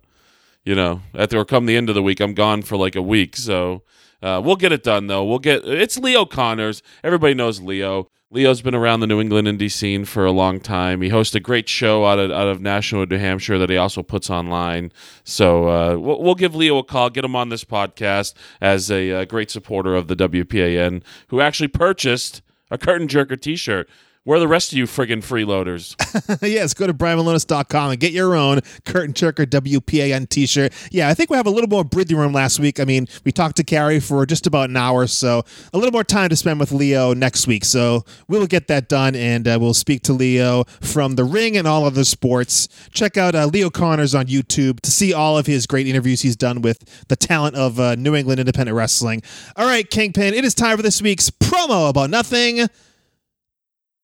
you 0.64 0.74
know, 0.74 1.02
at 1.14 1.30
the, 1.30 1.38
or 1.38 1.44
come 1.44 1.66
the 1.66 1.76
end 1.76 1.90
of 1.90 1.94
the 1.94 2.02
week, 2.02 2.20
I'm 2.20 2.34
gone 2.34 2.62
for 2.62 2.76
like 2.76 2.96
a 2.96 3.02
week. 3.02 3.36
So 3.36 3.82
uh, 4.22 4.40
we'll 4.44 4.56
get 4.56 4.72
it 4.72 4.82
done 4.82 5.06
though. 5.06 5.24
We'll 5.24 5.38
get 5.38 5.64
it's 5.64 5.98
Leo 5.98 6.24
Connors. 6.24 6.82
Everybody 7.02 7.34
knows 7.34 7.60
Leo. 7.60 8.08
Leo's 8.30 8.62
been 8.62 8.74
around 8.74 9.00
the 9.00 9.06
New 9.06 9.20
England 9.20 9.46
indie 9.46 9.70
scene 9.70 10.06
for 10.06 10.24
a 10.24 10.32
long 10.32 10.58
time. 10.58 11.02
He 11.02 11.10
hosts 11.10 11.34
a 11.34 11.40
great 11.40 11.68
show 11.68 12.06
out 12.06 12.18
of 12.18 12.30
out 12.30 12.48
of 12.48 12.62
Nashua, 12.62 13.04
New 13.04 13.18
Hampshire 13.18 13.58
that 13.58 13.68
he 13.68 13.76
also 13.76 14.02
puts 14.02 14.30
online. 14.30 14.90
So 15.22 15.68
uh, 15.68 15.98
we'll, 15.98 16.22
we'll 16.22 16.34
give 16.34 16.54
Leo 16.54 16.78
a 16.78 16.84
call, 16.84 17.10
get 17.10 17.26
him 17.26 17.36
on 17.36 17.50
this 17.50 17.64
podcast 17.64 18.32
as 18.60 18.90
a, 18.90 19.12
uh 19.12 19.24
great 19.26 19.50
supporter 19.50 19.94
of 19.94 20.08
the 20.08 20.16
WPAN, 20.16 21.02
who 21.28 21.42
actually 21.42 21.68
purchased 21.68 22.40
a 22.70 22.78
Curtain 22.78 23.06
Jerker 23.06 23.38
T-shirt. 23.38 23.88
Where 24.24 24.36
are 24.36 24.40
the 24.40 24.46
rest 24.46 24.70
of 24.70 24.78
you 24.78 24.84
friggin' 24.84 25.18
freeloaders? 25.18 25.96
yes, 26.42 26.74
go 26.74 26.86
to 26.86 26.94
brianmilonas.com 26.94 27.90
and 27.90 27.98
get 27.98 28.12
your 28.12 28.36
own 28.36 28.60
Curtain 28.84 29.14
Jerker 29.14 29.44
WPAN 29.44 30.28
t 30.28 30.46
shirt. 30.46 30.72
Yeah, 30.92 31.08
I 31.08 31.14
think 31.14 31.28
we 31.28 31.36
have 31.36 31.48
a 31.48 31.50
little 31.50 31.68
more 31.68 31.82
breathing 31.82 32.16
room 32.16 32.32
last 32.32 32.60
week. 32.60 32.78
I 32.78 32.84
mean, 32.84 33.08
we 33.24 33.32
talked 33.32 33.56
to 33.56 33.64
Cary 33.64 33.98
for 33.98 34.24
just 34.24 34.46
about 34.46 34.70
an 34.70 34.76
hour, 34.76 35.08
so 35.08 35.42
a 35.72 35.76
little 35.76 35.90
more 35.90 36.04
time 36.04 36.28
to 36.28 36.36
spend 36.36 36.60
with 36.60 36.70
Leo 36.70 37.14
next 37.14 37.48
week. 37.48 37.64
So 37.64 38.04
we'll 38.28 38.46
get 38.46 38.68
that 38.68 38.88
done 38.88 39.16
and 39.16 39.48
uh, 39.48 39.58
we'll 39.60 39.74
speak 39.74 40.02
to 40.02 40.12
Leo 40.12 40.62
from 40.80 41.16
the 41.16 41.24
ring 41.24 41.56
and 41.56 41.66
all 41.66 41.84
other 41.84 42.04
sports. 42.04 42.68
Check 42.92 43.16
out 43.16 43.34
uh, 43.34 43.46
Leo 43.46 43.70
Connors 43.70 44.14
on 44.14 44.26
YouTube 44.26 44.78
to 44.82 44.92
see 44.92 45.12
all 45.12 45.36
of 45.36 45.46
his 45.46 45.66
great 45.66 45.88
interviews 45.88 46.20
he's 46.20 46.36
done 46.36 46.62
with 46.62 47.08
the 47.08 47.16
talent 47.16 47.56
of 47.56 47.80
uh, 47.80 47.96
New 47.96 48.14
England 48.14 48.38
independent 48.38 48.76
wrestling. 48.76 49.20
All 49.56 49.66
right, 49.66 49.90
Kingpin, 49.90 50.32
it 50.32 50.44
is 50.44 50.54
time 50.54 50.76
for 50.76 50.84
this 50.84 51.02
week's 51.02 51.28
promo 51.28 51.90
about 51.90 52.08
nothing. 52.08 52.68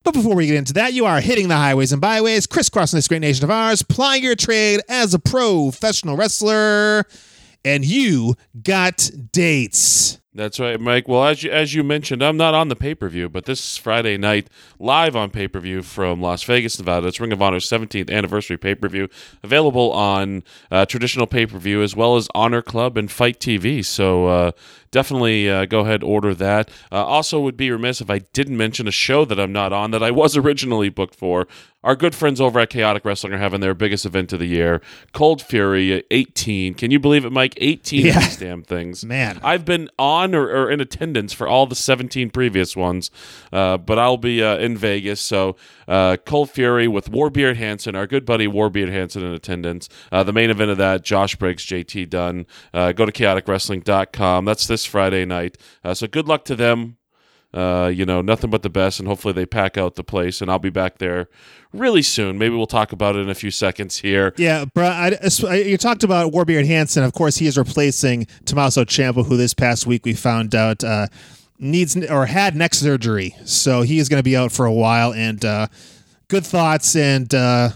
But 0.08 0.14
before 0.14 0.36
we 0.36 0.46
get 0.46 0.56
into 0.56 0.72
that, 0.72 0.94
you 0.94 1.04
are 1.04 1.20
hitting 1.20 1.48
the 1.48 1.56
highways 1.56 1.92
and 1.92 2.00
byways, 2.00 2.46
crisscrossing 2.46 2.96
this 2.96 3.08
great 3.08 3.20
nation 3.20 3.44
of 3.44 3.50
ours, 3.50 3.82
plying 3.82 4.24
your 4.24 4.36
trade 4.36 4.80
as 4.88 5.12
a 5.12 5.18
professional 5.18 6.16
wrestler, 6.16 7.04
and 7.62 7.84
you 7.84 8.34
got 8.62 9.10
dates. 9.32 10.18
That's 10.38 10.60
right, 10.60 10.80
Mike. 10.80 11.08
Well, 11.08 11.24
as 11.24 11.42
you 11.42 11.50
as 11.50 11.74
you 11.74 11.82
mentioned, 11.82 12.22
I'm 12.22 12.36
not 12.36 12.54
on 12.54 12.68
the 12.68 12.76
pay 12.76 12.94
per 12.94 13.08
view, 13.08 13.28
but 13.28 13.46
this 13.46 13.76
Friday 13.76 14.16
night, 14.16 14.48
live 14.78 15.16
on 15.16 15.30
pay 15.30 15.48
per 15.48 15.58
view 15.58 15.82
from 15.82 16.22
Las 16.22 16.44
Vegas, 16.44 16.78
Nevada. 16.78 17.08
It's 17.08 17.18
Ring 17.18 17.32
of 17.32 17.42
Honor's 17.42 17.68
17th 17.68 18.08
anniversary 18.08 18.56
pay 18.56 18.76
per 18.76 18.88
view, 18.88 19.08
available 19.42 19.90
on 19.90 20.44
uh, 20.70 20.86
traditional 20.86 21.26
pay 21.26 21.44
per 21.44 21.58
view 21.58 21.82
as 21.82 21.96
well 21.96 22.14
as 22.14 22.28
Honor 22.36 22.62
Club 22.62 22.96
and 22.96 23.10
Fight 23.10 23.40
TV. 23.40 23.84
So 23.84 24.26
uh, 24.28 24.50
definitely 24.92 25.50
uh, 25.50 25.64
go 25.64 25.80
ahead 25.80 26.04
order 26.04 26.32
that. 26.34 26.70
Uh, 26.92 27.04
also, 27.04 27.40
would 27.40 27.56
be 27.56 27.72
remiss 27.72 28.00
if 28.00 28.08
I 28.08 28.18
didn't 28.18 28.56
mention 28.56 28.86
a 28.86 28.92
show 28.92 29.24
that 29.24 29.40
I'm 29.40 29.52
not 29.52 29.72
on 29.72 29.90
that 29.90 30.04
I 30.04 30.12
was 30.12 30.36
originally 30.36 30.88
booked 30.88 31.16
for. 31.16 31.48
Our 31.84 31.94
good 31.94 32.12
friends 32.12 32.40
over 32.40 32.58
at 32.58 32.70
Chaotic 32.70 33.04
Wrestling 33.04 33.32
are 33.34 33.38
having 33.38 33.60
their 33.60 33.72
biggest 33.72 34.04
event 34.04 34.32
of 34.32 34.40
the 34.40 34.46
year, 34.48 34.82
Cold 35.12 35.40
Fury 35.40 36.02
18. 36.10 36.74
Can 36.74 36.90
you 36.90 36.98
believe 36.98 37.24
it, 37.24 37.30
Mike? 37.30 37.54
18 37.58 38.04
Yeah. 38.04 38.16
of 38.18 38.22
these 38.24 38.36
damn 38.36 38.62
things. 38.64 39.04
Man. 39.04 39.38
I've 39.44 39.64
been 39.64 39.88
on 39.96 40.34
or, 40.34 40.48
or 40.48 40.70
in 40.70 40.80
attendance 40.80 41.32
for 41.32 41.46
all 41.46 41.66
the 41.66 41.76
17 41.76 42.30
previous 42.30 42.76
ones, 42.76 43.12
uh, 43.52 43.78
but 43.78 43.96
I'll 43.96 44.16
be 44.16 44.42
uh, 44.42 44.56
in 44.58 44.76
Vegas. 44.76 45.20
So, 45.20 45.54
uh, 45.86 46.16
Cold 46.26 46.50
Fury 46.50 46.88
with 46.88 47.12
Warbeard 47.12 47.54
Hansen, 47.56 47.94
our 47.94 48.08
good 48.08 48.26
buddy 48.26 48.48
Warbeard 48.48 48.90
Hansen 48.90 49.22
in 49.24 49.32
attendance. 49.32 49.88
Uh, 50.10 50.24
the 50.24 50.32
main 50.32 50.50
event 50.50 50.72
of 50.72 50.78
that, 50.78 51.04
Josh 51.04 51.36
Briggs, 51.36 51.64
JT 51.64 52.10
Dunn. 52.10 52.46
Uh, 52.74 52.90
go 52.90 53.06
to 53.06 53.12
chaoticwrestling.com. 53.12 54.44
That's 54.44 54.66
this 54.66 54.84
Friday 54.84 55.24
night. 55.24 55.56
Uh, 55.84 55.94
so, 55.94 56.06
good 56.08 56.28
luck 56.28 56.44
to 56.46 56.54
them. 56.56 56.97
Uh, 57.54 57.90
you 57.92 58.04
know, 58.04 58.20
nothing 58.20 58.50
but 58.50 58.62
the 58.62 58.68
best, 58.68 58.98
and 59.00 59.08
hopefully 59.08 59.32
they 59.32 59.46
pack 59.46 59.78
out 59.78 59.94
the 59.94 60.04
place. 60.04 60.42
And 60.42 60.50
I'll 60.50 60.58
be 60.58 60.68
back 60.70 60.98
there 60.98 61.28
really 61.72 62.02
soon. 62.02 62.36
Maybe 62.36 62.54
we'll 62.54 62.66
talk 62.66 62.92
about 62.92 63.16
it 63.16 63.20
in 63.20 63.30
a 63.30 63.34
few 63.34 63.50
seconds 63.50 63.96
here. 63.98 64.34
Yeah, 64.36 64.66
bro. 64.66 64.86
I, 64.86 65.18
I- 65.48 65.54
you 65.54 65.78
talked 65.78 66.04
about 66.04 66.30
Warbeard 66.32 66.66
Hansen. 66.66 67.02
Of 67.04 67.14
course, 67.14 67.36
he 67.38 67.46
is 67.46 67.56
replacing 67.56 68.26
Tommaso 68.44 68.84
Ciampa, 68.84 69.24
who 69.26 69.36
this 69.38 69.54
past 69.54 69.86
week 69.86 70.04
we 70.04 70.12
found 70.12 70.54
out 70.54 70.84
uh, 70.84 71.06
needs 71.58 71.96
or 71.96 72.26
had 72.26 72.54
neck 72.54 72.74
surgery. 72.74 73.34
So 73.46 73.80
he 73.80 73.98
is 73.98 74.10
going 74.10 74.18
to 74.20 74.24
be 74.24 74.36
out 74.36 74.52
for 74.52 74.66
a 74.66 74.72
while. 74.72 75.14
And 75.14 75.42
uh, 75.44 75.68
good 76.28 76.44
thoughts 76.46 76.94
and. 76.96 77.32
Uh, 77.34 77.70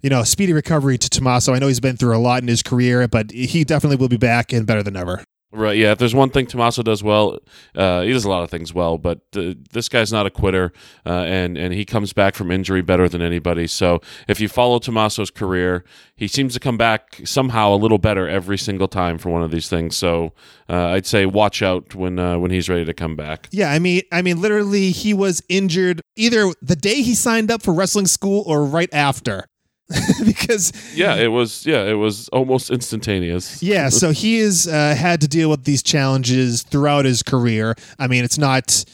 you 0.00 0.08
know, 0.10 0.22
speedy 0.22 0.52
recovery 0.52 0.96
to 0.96 1.10
Tommaso. 1.10 1.52
I 1.52 1.58
know 1.58 1.66
he's 1.66 1.80
been 1.80 1.96
through 1.96 2.16
a 2.16 2.20
lot 2.22 2.40
in 2.40 2.46
his 2.46 2.62
career, 2.62 3.08
but 3.08 3.32
he 3.32 3.64
definitely 3.64 3.96
will 3.96 4.08
be 4.08 4.16
back 4.16 4.52
and 4.52 4.64
better 4.64 4.80
than 4.84 4.94
ever. 4.96 5.24
Right. 5.50 5.78
Yeah. 5.78 5.92
If 5.92 5.98
there's 5.98 6.14
one 6.14 6.28
thing 6.28 6.46
Tommaso 6.46 6.82
does 6.82 7.02
well, 7.02 7.38
uh, 7.74 8.02
he 8.02 8.12
does 8.12 8.26
a 8.26 8.28
lot 8.28 8.42
of 8.42 8.50
things 8.50 8.74
well, 8.74 8.98
but 8.98 9.20
uh, 9.34 9.54
this 9.72 9.88
guy's 9.88 10.12
not 10.12 10.26
a 10.26 10.30
quitter, 10.30 10.74
uh, 11.06 11.24
and 11.26 11.56
and 11.56 11.72
he 11.72 11.86
comes 11.86 12.12
back 12.12 12.34
from 12.34 12.50
injury 12.50 12.82
better 12.82 13.08
than 13.08 13.22
anybody. 13.22 13.66
So 13.66 14.00
if 14.28 14.40
you 14.40 14.48
follow 14.48 14.78
Tommaso's 14.78 15.30
career, 15.30 15.84
he 16.16 16.28
seems 16.28 16.52
to 16.52 16.60
come 16.60 16.76
back 16.76 17.22
somehow 17.24 17.72
a 17.72 17.76
little 17.76 17.96
better 17.96 18.28
every 18.28 18.58
single 18.58 18.88
time 18.88 19.16
for 19.16 19.30
one 19.30 19.42
of 19.42 19.50
these 19.50 19.70
things. 19.70 19.96
So 19.96 20.34
uh, 20.68 20.88
I'd 20.88 21.06
say 21.06 21.24
watch 21.24 21.62
out 21.62 21.94
when 21.94 22.18
uh, 22.18 22.38
when 22.38 22.50
he's 22.50 22.68
ready 22.68 22.84
to 22.84 22.92
come 22.92 23.16
back. 23.16 23.48
Yeah, 23.50 23.70
I 23.70 23.78
mean, 23.78 24.02
I 24.12 24.20
mean, 24.20 24.42
literally, 24.42 24.90
he 24.90 25.14
was 25.14 25.42
injured 25.48 26.02
either 26.14 26.52
the 26.60 26.76
day 26.76 27.00
he 27.00 27.14
signed 27.14 27.50
up 27.50 27.62
for 27.62 27.72
wrestling 27.72 28.06
school 28.06 28.44
or 28.46 28.66
right 28.66 28.92
after. 28.92 29.46
because 30.24 30.72
Yeah. 30.94 31.16
It 31.16 31.28
was. 31.28 31.64
Yeah. 31.66 31.84
It 31.84 31.94
was 31.94 32.28
almost 32.28 32.70
instantaneous. 32.70 33.62
yeah, 33.62 33.88
so 33.88 34.10
he 34.22 34.40
has 34.40 34.66
uh, 34.66 34.94
had 34.94 35.20
to 35.22 35.28
deal 35.28 35.50
with 35.50 35.64
these 35.64 35.82
challenges 35.82 36.62
throughout 36.62 37.04
his 37.04 37.22
career. 37.22 37.74
I 37.98 38.06
mean, 38.06 38.24
it's 38.24 38.38
not 38.38 38.84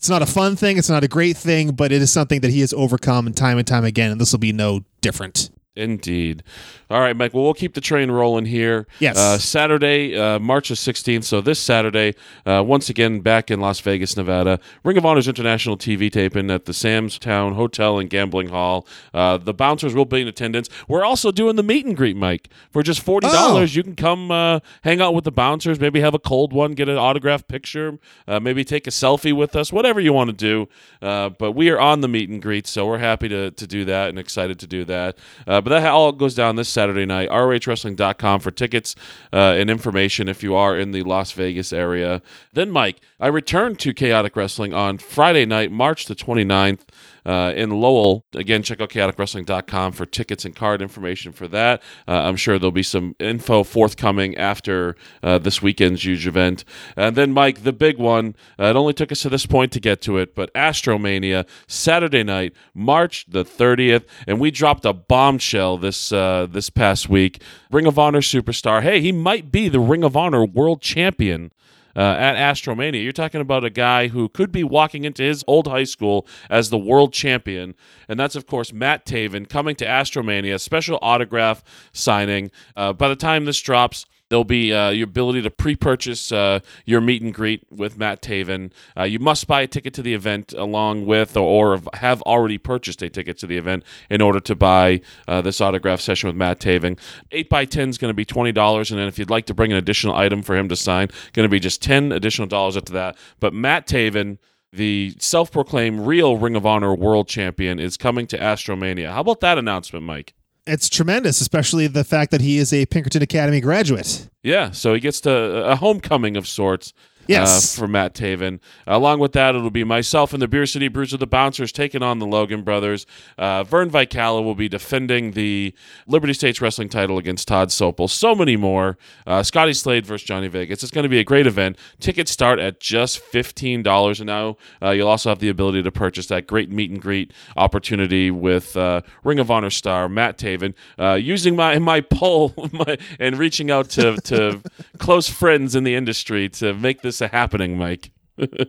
it's 0.00 0.08
not 0.08 0.22
a 0.22 0.26
fun 0.26 0.56
thing, 0.56 0.78
it's 0.78 0.88
not 0.88 1.04
a 1.04 1.08
great 1.08 1.36
thing, 1.36 1.72
but 1.72 1.92
it 1.92 2.00
is 2.00 2.10
something 2.10 2.40
that 2.40 2.50
he 2.50 2.60
has 2.60 2.72
overcome 2.72 3.30
time 3.34 3.58
and 3.58 3.66
time 3.66 3.84
again, 3.84 4.10
and 4.10 4.18
this 4.18 4.32
will 4.32 4.38
be 4.38 4.52
no 4.52 4.80
different. 5.02 5.50
Indeed. 5.76 6.42
All 6.90 7.00
right, 7.00 7.16
Mike. 7.16 7.32
Well, 7.32 7.44
we'll 7.44 7.54
keep 7.54 7.74
the 7.74 7.80
train 7.80 8.10
rolling 8.10 8.46
here. 8.46 8.84
Yes. 8.98 9.16
Uh, 9.16 9.38
Saturday, 9.38 10.18
uh, 10.18 10.40
March 10.40 10.70
the 10.70 10.74
16th. 10.74 11.22
So 11.22 11.40
this 11.40 11.60
Saturday, 11.60 12.14
uh, 12.44 12.64
once 12.66 12.88
again, 12.90 13.20
back 13.20 13.48
in 13.48 13.60
Las 13.60 13.78
Vegas, 13.78 14.16
Nevada, 14.16 14.58
Ring 14.82 14.96
of 14.98 15.06
Honor's 15.06 15.28
international 15.28 15.76
TV 15.76 16.10
taping 16.10 16.50
at 16.50 16.64
the 16.64 16.74
Sam's 16.74 17.16
Town 17.16 17.54
Hotel 17.54 18.00
and 18.00 18.10
Gambling 18.10 18.48
Hall. 18.48 18.88
Uh, 19.14 19.36
the 19.36 19.54
bouncers 19.54 19.94
will 19.94 20.04
be 20.04 20.20
in 20.20 20.26
attendance. 20.26 20.68
We're 20.88 21.04
also 21.04 21.30
doing 21.30 21.54
the 21.54 21.62
meet 21.62 21.86
and 21.86 21.96
greet, 21.96 22.16
Mike. 22.16 22.48
For 22.72 22.82
just 22.82 23.06
$40, 23.06 23.20
Oh. 23.24 23.60
you 23.60 23.84
can 23.84 23.94
come 23.94 24.32
uh, 24.32 24.58
hang 24.82 25.00
out 25.00 25.14
with 25.14 25.22
the 25.22 25.30
bouncers, 25.30 25.78
maybe 25.78 26.00
have 26.00 26.14
a 26.14 26.18
cold 26.18 26.52
one, 26.52 26.72
get 26.72 26.88
an 26.88 26.96
autographed 26.98 27.46
picture, 27.46 28.00
uh, 28.26 28.40
maybe 28.40 28.64
take 28.64 28.88
a 28.88 28.90
selfie 28.90 29.32
with 29.32 29.54
us, 29.54 29.72
whatever 29.72 30.00
you 30.00 30.12
want 30.12 30.28
to 30.30 30.34
do. 30.34 30.68
Uh, 31.00 31.28
but 31.28 31.52
we 31.52 31.70
are 31.70 31.78
on 31.78 32.00
the 32.00 32.08
meet 32.08 32.28
and 32.28 32.42
greet, 32.42 32.66
so 32.66 32.84
we're 32.84 32.98
happy 32.98 33.28
to, 33.28 33.52
to 33.52 33.66
do 33.68 33.84
that 33.84 34.08
and 34.08 34.18
excited 34.18 34.58
to 34.58 34.66
do 34.66 34.84
that. 34.86 35.16
Uh, 35.46 35.60
but 35.60 35.70
that 35.70 35.86
all 35.86 36.10
goes 36.10 36.34
down 36.34 36.56
this 36.56 36.68
Saturday 36.68 36.79
night. 36.88 37.28
ROHWrestling.com 37.28 38.40
for 38.40 38.50
tickets 38.50 38.94
uh, 39.32 39.36
and 39.36 39.70
information 39.70 40.28
if 40.28 40.42
you 40.42 40.54
are 40.54 40.78
in 40.78 40.92
the 40.92 41.02
Las 41.02 41.32
Vegas 41.32 41.72
area. 41.72 42.22
Then, 42.52 42.70
Mike, 42.70 43.00
I 43.18 43.28
returned 43.28 43.78
to 43.80 43.94
Chaotic 43.94 44.36
Wrestling 44.36 44.72
on 44.74 44.98
Friday 44.98 45.46
night, 45.46 45.70
March 45.70 46.06
the 46.06 46.14
29th. 46.14 46.80
Uh, 47.24 47.52
in 47.54 47.70
Lowell. 47.70 48.24
Again, 48.34 48.62
check 48.62 48.80
out 48.80 48.90
chaoticwrestling.com 48.90 49.92
for 49.92 50.06
tickets 50.06 50.44
and 50.44 50.56
card 50.56 50.80
information 50.80 51.32
for 51.32 51.46
that. 51.48 51.82
Uh, 52.08 52.12
I'm 52.12 52.36
sure 52.36 52.58
there'll 52.58 52.72
be 52.72 52.82
some 52.82 53.14
info 53.18 53.62
forthcoming 53.62 54.36
after 54.36 54.96
uh, 55.22 55.38
this 55.38 55.60
weekend's 55.60 56.04
huge 56.04 56.26
event. 56.26 56.64
And 56.96 57.16
then, 57.16 57.32
Mike, 57.32 57.62
the 57.62 57.72
big 57.72 57.98
one. 57.98 58.34
Uh, 58.58 58.64
it 58.64 58.76
only 58.76 58.94
took 58.94 59.12
us 59.12 59.20
to 59.22 59.28
this 59.28 59.46
point 59.46 59.72
to 59.72 59.80
get 59.80 60.00
to 60.02 60.16
it, 60.18 60.34
but 60.34 60.52
Astromania, 60.54 61.46
Saturday 61.66 62.22
night, 62.22 62.54
March 62.74 63.26
the 63.28 63.44
30th. 63.44 64.04
And 64.26 64.40
we 64.40 64.50
dropped 64.50 64.84
a 64.84 64.92
bombshell 64.92 65.78
this, 65.78 66.12
uh, 66.12 66.46
this 66.50 66.70
past 66.70 67.08
week. 67.08 67.42
Ring 67.70 67.86
of 67.86 67.98
Honor 67.98 68.20
superstar. 68.20 68.82
Hey, 68.82 69.00
he 69.00 69.12
might 69.12 69.52
be 69.52 69.68
the 69.68 69.80
Ring 69.80 70.04
of 70.04 70.16
Honor 70.16 70.44
world 70.44 70.80
champion 70.80 71.52
uh, 71.96 72.00
at 72.00 72.36
Astromania. 72.36 73.02
You're 73.02 73.12
talking 73.12 73.40
about 73.40 73.64
a 73.64 73.70
guy 73.70 74.08
who 74.08 74.28
could 74.28 74.52
be 74.52 74.64
walking 74.64 75.04
into 75.04 75.22
his 75.22 75.44
old 75.46 75.66
high 75.66 75.84
school 75.84 76.26
as 76.48 76.70
the 76.70 76.78
world 76.78 77.12
champion, 77.12 77.74
and 78.08 78.18
that's 78.18 78.36
of 78.36 78.46
course 78.46 78.72
Matt 78.72 79.06
Taven 79.06 79.48
coming 79.48 79.76
to 79.76 79.84
Astromania, 79.84 80.60
special 80.60 80.98
autograph 81.02 81.62
signing. 81.92 82.50
Uh, 82.76 82.92
by 82.92 83.08
the 83.08 83.16
time 83.16 83.44
this 83.44 83.60
drops. 83.60 84.06
There'll 84.30 84.44
be 84.44 84.72
uh, 84.72 84.90
your 84.90 85.04
ability 85.04 85.42
to 85.42 85.50
pre-purchase 85.50 86.30
uh, 86.30 86.60
your 86.86 87.00
meet 87.00 87.20
and 87.20 87.34
greet 87.34 87.66
with 87.68 87.98
Matt 87.98 88.22
Taven. 88.22 88.70
Uh, 88.96 89.02
you 89.02 89.18
must 89.18 89.48
buy 89.48 89.62
a 89.62 89.66
ticket 89.66 89.92
to 89.94 90.02
the 90.02 90.14
event 90.14 90.52
along 90.52 91.04
with, 91.04 91.36
or, 91.36 91.74
or 91.74 91.80
have 91.94 92.22
already 92.22 92.56
purchased 92.56 93.02
a 93.02 93.10
ticket 93.10 93.38
to 93.38 93.48
the 93.48 93.56
event 93.56 93.82
in 94.08 94.22
order 94.22 94.38
to 94.38 94.54
buy 94.54 95.00
uh, 95.26 95.40
this 95.42 95.60
autograph 95.60 96.00
session 96.00 96.28
with 96.28 96.36
Matt 96.36 96.60
Taven. 96.60 96.96
Eight 97.32 97.50
by 97.50 97.64
ten 97.64 97.88
is 97.88 97.98
going 97.98 98.10
to 98.10 98.14
be 98.14 98.24
twenty 98.24 98.52
dollars, 98.52 98.92
and 98.92 99.00
then 99.00 99.08
if 99.08 99.18
you'd 99.18 99.30
like 99.30 99.46
to 99.46 99.54
bring 99.54 99.72
an 99.72 99.78
additional 99.78 100.14
item 100.14 100.42
for 100.42 100.56
him 100.56 100.68
to 100.68 100.76
sign, 100.76 101.08
going 101.32 101.44
to 101.44 101.50
be 101.50 101.58
just 101.58 101.82
ten 101.82 102.12
additional 102.12 102.46
dollars 102.46 102.76
after 102.76 102.92
that. 102.92 103.16
But 103.40 103.52
Matt 103.52 103.86
Taven. 103.86 104.38
The 104.72 105.16
self 105.18 105.50
proclaimed 105.50 106.06
real 106.06 106.36
Ring 106.36 106.54
of 106.54 106.64
Honor 106.64 106.94
world 106.94 107.26
champion 107.26 107.80
is 107.80 107.96
coming 107.96 108.28
to 108.28 108.38
Astromania. 108.38 109.10
How 109.10 109.22
about 109.22 109.40
that 109.40 109.58
announcement, 109.58 110.04
Mike? 110.04 110.32
It's 110.70 110.88
tremendous, 110.88 111.40
especially 111.40 111.88
the 111.88 112.04
fact 112.04 112.30
that 112.30 112.40
he 112.40 112.58
is 112.58 112.72
a 112.72 112.86
Pinkerton 112.86 113.22
Academy 113.22 113.60
graduate. 113.60 114.28
Yeah, 114.44 114.70
so 114.70 114.94
he 114.94 115.00
gets 115.00 115.20
to 115.22 115.30
a 115.30 115.74
homecoming 115.74 116.36
of 116.36 116.46
sorts. 116.46 116.92
Yes. 117.30 117.78
Uh, 117.78 117.80
for 117.80 117.88
Matt 117.88 118.14
Taven. 118.14 118.60
Along 118.86 119.20
with 119.20 119.32
that, 119.32 119.54
it'll 119.54 119.70
be 119.70 119.84
myself 119.84 120.32
and 120.32 120.42
the 120.42 120.48
Beer 120.48 120.66
City 120.66 120.88
Bruiser 120.88 121.16
of 121.16 121.20
the 121.20 121.26
Bouncers 121.26 121.70
taking 121.72 122.02
on 122.02 122.18
the 122.18 122.26
Logan 122.26 122.62
brothers. 122.62 123.06
Uh, 123.38 123.62
Vern 123.62 123.88
Vicallo 123.88 124.42
will 124.42 124.54
be 124.54 124.68
defending 124.68 125.32
the 125.32 125.72
Liberty 126.06 126.32
States 126.32 126.60
Wrestling 126.60 126.88
title 126.88 127.18
against 127.18 127.46
Todd 127.46 127.68
Sople. 127.68 128.10
So 128.10 128.34
many 128.34 128.56
more. 128.56 128.98
Uh, 129.26 129.42
Scotty 129.42 129.72
Slade 129.72 130.04
versus 130.04 130.26
Johnny 130.26 130.48
Vegas. 130.48 130.82
It's 130.82 130.90
going 130.90 131.04
to 131.04 131.08
be 131.08 131.20
a 131.20 131.24
great 131.24 131.46
event. 131.46 131.78
Tickets 132.00 132.30
start 132.30 132.58
at 132.58 132.80
just 132.80 133.20
$15. 133.20 134.18
And 134.18 134.26
now 134.26 134.56
uh, 134.82 134.90
you'll 134.90 135.08
also 135.08 135.28
have 135.28 135.38
the 135.38 135.48
ability 135.48 135.82
to 135.82 135.92
purchase 135.92 136.26
that 136.26 136.46
great 136.46 136.70
meet 136.70 136.90
and 136.90 137.00
greet 137.00 137.32
opportunity 137.56 138.30
with 138.30 138.76
uh, 138.76 139.02
Ring 139.22 139.38
of 139.38 139.50
Honor 139.50 139.70
star 139.70 140.08
Matt 140.08 140.36
Taven. 140.36 140.74
Uh, 140.98 141.14
using 141.14 141.54
my, 141.54 141.78
my 141.78 142.00
poll 142.00 142.54
my, 142.72 142.98
and 143.18 143.38
reaching 143.38 143.70
out 143.70 143.88
to, 143.90 144.16
to 144.22 144.60
close 144.98 145.28
friends 145.28 145.76
in 145.76 145.84
the 145.84 145.94
industry 145.94 146.48
to 146.48 146.74
make 146.74 147.02
this 147.02 147.19
happening, 147.28 147.76
Mike. 147.76 148.10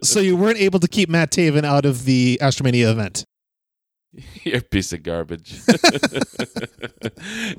so 0.03 0.19
you 0.19 0.35
weren't 0.35 0.59
able 0.59 0.79
to 0.79 0.87
keep 0.87 1.09
Matt 1.09 1.31
Taven 1.31 1.63
out 1.63 1.85
of 1.85 2.05
the 2.05 2.37
Astromania 2.41 2.91
event. 2.91 3.23
You're 4.43 4.57
a 4.57 4.61
piece 4.61 4.91
of 4.93 5.01
garbage. 5.03 5.53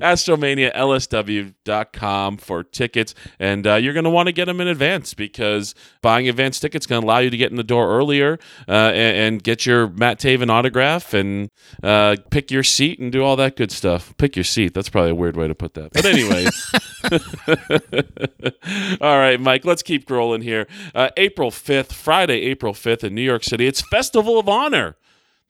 AstromaniaLSW.com 0.03 2.37
for 2.37 2.63
tickets. 2.63 3.15
And 3.39 3.65
uh, 3.65 3.75
you're 3.75 3.93
going 3.93 4.03
to 4.03 4.09
want 4.09 4.27
to 4.27 4.33
get 4.33 4.45
them 4.45 4.59
in 4.61 4.67
advance 4.67 5.15
because 5.15 5.73
buying 6.01 6.29
advance 6.29 6.59
tickets 6.59 6.85
going 6.85 7.01
to 7.01 7.07
allow 7.07 7.17
you 7.19 7.31
to 7.31 7.37
get 7.37 7.49
in 7.49 7.55
the 7.57 7.63
door 7.63 7.89
earlier 7.89 8.37
uh, 8.67 8.91
and, 8.93 9.17
and 9.17 9.41
get 9.43 9.65
your 9.65 9.87
Matt 9.87 10.19
Taven 10.19 10.51
autograph 10.51 11.13
and 11.13 11.49
uh, 11.81 12.17
pick 12.29 12.51
your 12.51 12.63
seat 12.63 12.99
and 12.99 13.09
do 13.11 13.23
all 13.23 13.35
that 13.37 13.55
good 13.55 13.71
stuff. 13.71 14.15
Pick 14.17 14.35
your 14.35 14.43
seat. 14.43 14.75
That's 14.75 14.89
probably 14.89 15.11
a 15.11 15.15
weird 15.15 15.35
way 15.35 15.47
to 15.47 15.55
put 15.55 15.73
that. 15.73 15.93
But, 15.93 16.05
anyways. 16.05 16.71
all 19.01 19.17
right, 19.17 19.39
Mike, 19.39 19.65
let's 19.65 19.81
keep 19.81 20.07
rolling 20.09 20.41
here. 20.41 20.67
Uh, 20.93 21.09
April 21.17 21.49
5th, 21.49 21.93
Friday, 21.93 22.41
April 22.41 22.73
5th 22.73 23.03
in 23.03 23.15
New 23.15 23.23
York 23.23 23.43
City, 23.43 23.65
it's 23.65 23.81
Festival 23.81 24.37
of 24.37 24.47
Honor. 24.47 24.97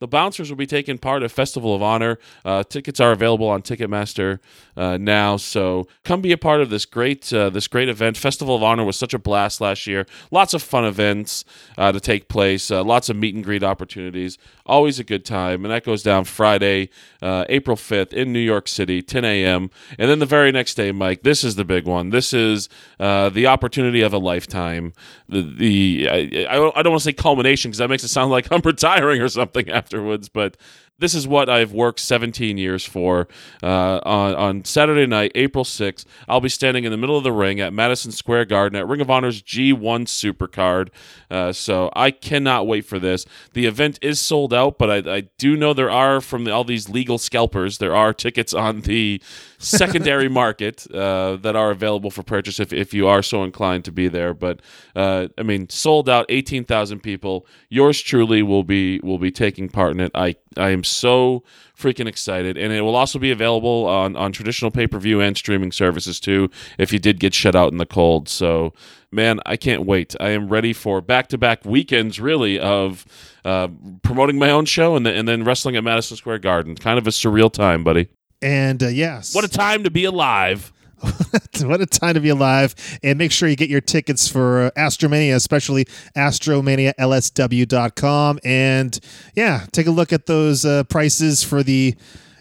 The 0.00 0.08
Bouncers 0.08 0.50
will 0.50 0.56
be 0.56 0.66
taking 0.66 0.98
part 0.98 1.22
at 1.22 1.30
Festival 1.30 1.74
of 1.74 1.82
Honor. 1.82 2.18
Uh, 2.44 2.64
tickets 2.64 3.00
are 3.00 3.12
available 3.12 3.48
on 3.48 3.62
Ticketmaster 3.62 4.40
uh, 4.76 4.98
now, 4.98 5.36
so 5.36 5.86
come 6.04 6.20
be 6.20 6.32
a 6.32 6.38
part 6.38 6.60
of 6.60 6.68
this 6.68 6.84
great 6.84 7.32
uh, 7.32 7.48
this 7.48 7.68
great 7.68 7.88
event. 7.88 8.16
Festival 8.16 8.56
of 8.56 8.62
Honor 8.62 8.84
was 8.84 8.98
such 8.98 9.14
a 9.14 9.18
blast 9.18 9.60
last 9.60 9.86
year. 9.86 10.04
Lots 10.30 10.52
of 10.52 10.62
fun 10.62 10.84
events 10.84 11.44
uh, 11.78 11.92
to 11.92 12.00
take 12.00 12.28
place. 12.28 12.70
Uh, 12.70 12.82
lots 12.82 13.08
of 13.08 13.16
meet 13.16 13.34
and 13.34 13.44
greet 13.44 13.62
opportunities. 13.62 14.36
Always 14.66 14.98
a 14.98 15.04
good 15.04 15.24
time, 15.24 15.64
and 15.64 15.72
that 15.72 15.84
goes 15.84 16.02
down 16.02 16.24
Friday, 16.24 16.88
uh, 17.20 17.44
April 17.48 17.76
fifth 17.76 18.12
in 18.14 18.32
New 18.32 18.38
York 18.38 18.66
City, 18.66 19.02
10 19.02 19.24
a.m. 19.24 19.70
And 19.98 20.10
then 20.10 20.20
the 20.20 20.26
very 20.26 20.52
next 20.52 20.74
day, 20.74 20.90
Mike. 20.90 21.22
This 21.22 21.44
is 21.44 21.56
the 21.56 21.64
big 21.64 21.84
one. 21.84 22.10
This 22.10 22.32
is 22.32 22.68
the 22.98 23.46
opportunity 23.46 24.00
of 24.00 24.12
a 24.14 24.18
lifetime. 24.18 24.94
The, 25.28 25.42
the 25.42 26.08
I 26.08 26.70
I 26.74 26.82
don't 26.82 26.92
want 26.92 27.00
to 27.02 27.04
say 27.04 27.12
culmination 27.12 27.70
because 27.70 27.78
that 27.78 27.88
makes 27.90 28.04
it 28.04 28.08
sound 28.08 28.30
like 28.30 28.50
I'm 28.50 28.60
retiring 28.64 29.20
or 29.20 29.28
something 29.28 29.68
afterwards, 29.68 30.28
but 30.28 30.56
this 30.98 31.14
is 31.14 31.26
what 31.26 31.48
I've 31.48 31.72
worked 31.72 32.00
17 32.00 32.56
years 32.56 32.84
for. 32.84 33.26
Uh, 33.62 34.00
on, 34.04 34.34
on 34.34 34.64
Saturday 34.64 35.06
night, 35.06 35.32
April 35.34 35.64
6th, 35.64 36.04
I'll 36.28 36.40
be 36.40 36.48
standing 36.48 36.84
in 36.84 36.90
the 36.90 36.96
middle 36.96 37.16
of 37.16 37.24
the 37.24 37.32
ring 37.32 37.60
at 37.60 37.72
Madison 37.72 38.12
Square 38.12 38.46
Garden 38.46 38.78
at 38.78 38.86
Ring 38.86 39.00
of 39.00 39.10
Honor's 39.10 39.42
G1 39.42 40.06
Supercard. 40.06 40.90
Uh, 41.30 41.52
so 41.52 41.90
I 41.94 42.10
cannot 42.10 42.66
wait 42.66 42.84
for 42.84 42.98
this. 42.98 43.26
The 43.54 43.66
event 43.66 43.98
is 44.02 44.20
sold 44.20 44.54
out, 44.54 44.78
but 44.78 44.90
I, 44.90 45.16
I 45.16 45.20
do 45.38 45.56
know 45.56 45.74
there 45.74 45.90
are, 45.90 46.20
from 46.20 46.44
the, 46.44 46.52
all 46.52 46.64
these 46.64 46.88
legal 46.88 47.18
scalpers, 47.18 47.78
there 47.78 47.94
are 47.94 48.12
tickets 48.12 48.54
on 48.54 48.82
the 48.82 49.20
secondary 49.64 50.28
market 50.28 50.86
uh, 50.92 51.36
that 51.36 51.56
are 51.56 51.70
available 51.70 52.10
for 52.10 52.22
purchase 52.22 52.60
if, 52.60 52.72
if 52.72 52.94
you 52.94 53.06
are 53.08 53.22
so 53.22 53.42
inclined 53.42 53.84
to 53.86 53.92
be 53.92 54.08
there. 54.08 54.34
But 54.34 54.60
uh, 54.94 55.28
I 55.38 55.42
mean, 55.42 55.68
sold 55.68 56.08
out, 56.08 56.26
18,000 56.28 57.00
people. 57.00 57.46
Yours 57.68 58.00
truly 58.00 58.42
will 58.42 58.64
be 58.64 59.00
will 59.02 59.18
be 59.18 59.30
taking 59.30 59.68
part 59.68 59.92
in 59.92 60.00
it. 60.00 60.12
I 60.14 60.36
I 60.56 60.70
am 60.70 60.84
so 60.84 61.42
freaking 61.76 62.06
excited, 62.06 62.56
and 62.56 62.72
it 62.72 62.82
will 62.82 62.96
also 62.96 63.18
be 63.18 63.30
available 63.30 63.86
on 63.86 64.16
on 64.16 64.32
traditional 64.32 64.70
pay 64.70 64.86
per 64.86 64.98
view 64.98 65.20
and 65.20 65.36
streaming 65.36 65.72
services 65.72 66.20
too. 66.20 66.50
If 66.78 66.92
you 66.92 66.98
did 66.98 67.20
get 67.20 67.34
shut 67.34 67.56
out 67.56 67.72
in 67.72 67.78
the 67.78 67.86
cold, 67.86 68.28
so 68.28 68.72
man, 69.10 69.40
I 69.46 69.56
can't 69.56 69.86
wait. 69.86 70.14
I 70.20 70.30
am 70.30 70.48
ready 70.48 70.72
for 70.72 71.00
back 71.00 71.28
to 71.28 71.38
back 71.38 71.64
weekends, 71.64 72.20
really, 72.20 72.58
of 72.58 73.04
uh, 73.44 73.68
promoting 74.02 74.38
my 74.38 74.50
own 74.50 74.64
show 74.66 74.96
and 74.96 75.06
then 75.06 75.14
and 75.14 75.28
then 75.28 75.44
wrestling 75.44 75.76
at 75.76 75.84
Madison 75.84 76.16
Square 76.16 76.40
Garden. 76.40 76.74
Kind 76.74 76.98
of 76.98 77.06
a 77.06 77.10
surreal 77.10 77.52
time, 77.52 77.84
buddy. 77.84 78.08
And 78.44 78.80
uh, 78.82 78.88
yes, 78.88 79.34
What 79.34 79.44
a 79.44 79.48
time 79.48 79.84
to 79.84 79.90
be 79.90 80.04
alive. 80.04 80.70
what 81.62 81.80
a 81.80 81.86
time 81.86 82.12
to 82.14 82.20
be 82.20 82.28
alive. 82.28 82.74
And 83.02 83.18
make 83.18 83.32
sure 83.32 83.48
you 83.48 83.56
get 83.56 83.70
your 83.70 83.80
tickets 83.80 84.28
for 84.28 84.66
uh, 84.66 84.70
Astromania, 84.76 85.34
especially 85.34 85.86
astromanialsw.com. 86.16 88.38
And 88.44 89.00
yeah, 89.34 89.64
take 89.72 89.86
a 89.86 89.90
look 89.90 90.12
at 90.12 90.26
those 90.26 90.66
uh, 90.66 90.84
prices 90.84 91.42
for 91.42 91.62
the 91.62 91.94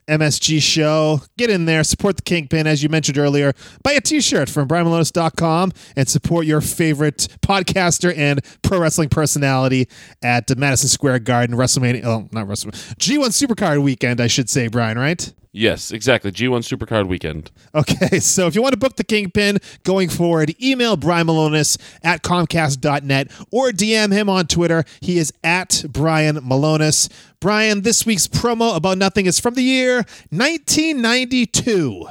MSG 0.10 0.62
show. 0.62 1.22
Get 1.38 1.50
in 1.50 1.64
there, 1.66 1.86
support 1.86 2.18
the 2.18 2.24
Kingpin, 2.24 2.68
as 2.68 2.84
you 2.84 2.90
mentioned 2.90 3.18
earlier. 3.18 3.54
Buy 3.82 3.94
a 3.94 4.02
t 4.02 4.20
shirt 4.20 4.50
from 4.50 4.68
BrianMilonas.com 4.68 5.72
and 5.96 6.10
support 6.10 6.46
your 6.46 6.60
favorite 6.60 7.30
podcaster 7.42 8.14
and 8.18 8.42
pro 8.62 8.80
wrestling 8.80 9.08
personality 9.08 9.88
at 10.22 10.48
the 10.48 10.58
Madison 10.58 10.90
Square 10.90 11.20
Garden 11.20 11.56
WrestleMania. 11.56 12.04
Oh, 12.04 12.28
not 12.34 12.48
WrestleMania. 12.48 12.96
G1 12.98 13.30
Supercard 13.30 13.82
weekend, 13.82 14.20
I 14.20 14.28
should 14.28 14.50
say, 14.50 14.68
Brian, 14.68 15.00
right? 15.00 15.34
Yes, 15.56 15.92
exactly. 15.92 16.32
G1 16.32 16.62
Supercard 16.62 17.08
weekend. 17.08 17.52
Okay, 17.76 18.20
so 18.20 18.48
if 18.48 18.56
you 18.56 18.64
want 18.64 18.74
to 18.74 18.80
book 18.80 18.96
the 18.96 19.04
Kingpin 19.04 19.60
going 19.84 20.10
forward, 20.10 20.56
email 20.62 20.98
Brian 20.98 21.28
Milonas 21.28 21.78
at 22.02 22.24
Comcast.net 22.24 23.32
or 23.52 23.70
DM 23.70 24.12
him 24.12 24.30
on 24.30 24.48
Twitter. 24.48 24.84
He 25.00 25.20
is 25.20 25.32
at 25.44 25.86
Brian 25.88 26.38
Milonas. 26.38 27.08
Brian, 27.40 27.84
this 27.84 28.04
week's 28.04 28.28
promo 28.28 28.76
about 28.76 28.98
nothing 28.98 29.28
is 29.28 29.40
from 29.40 29.54
the 29.54 29.62
year 29.62 29.98
1992. 30.32 32.08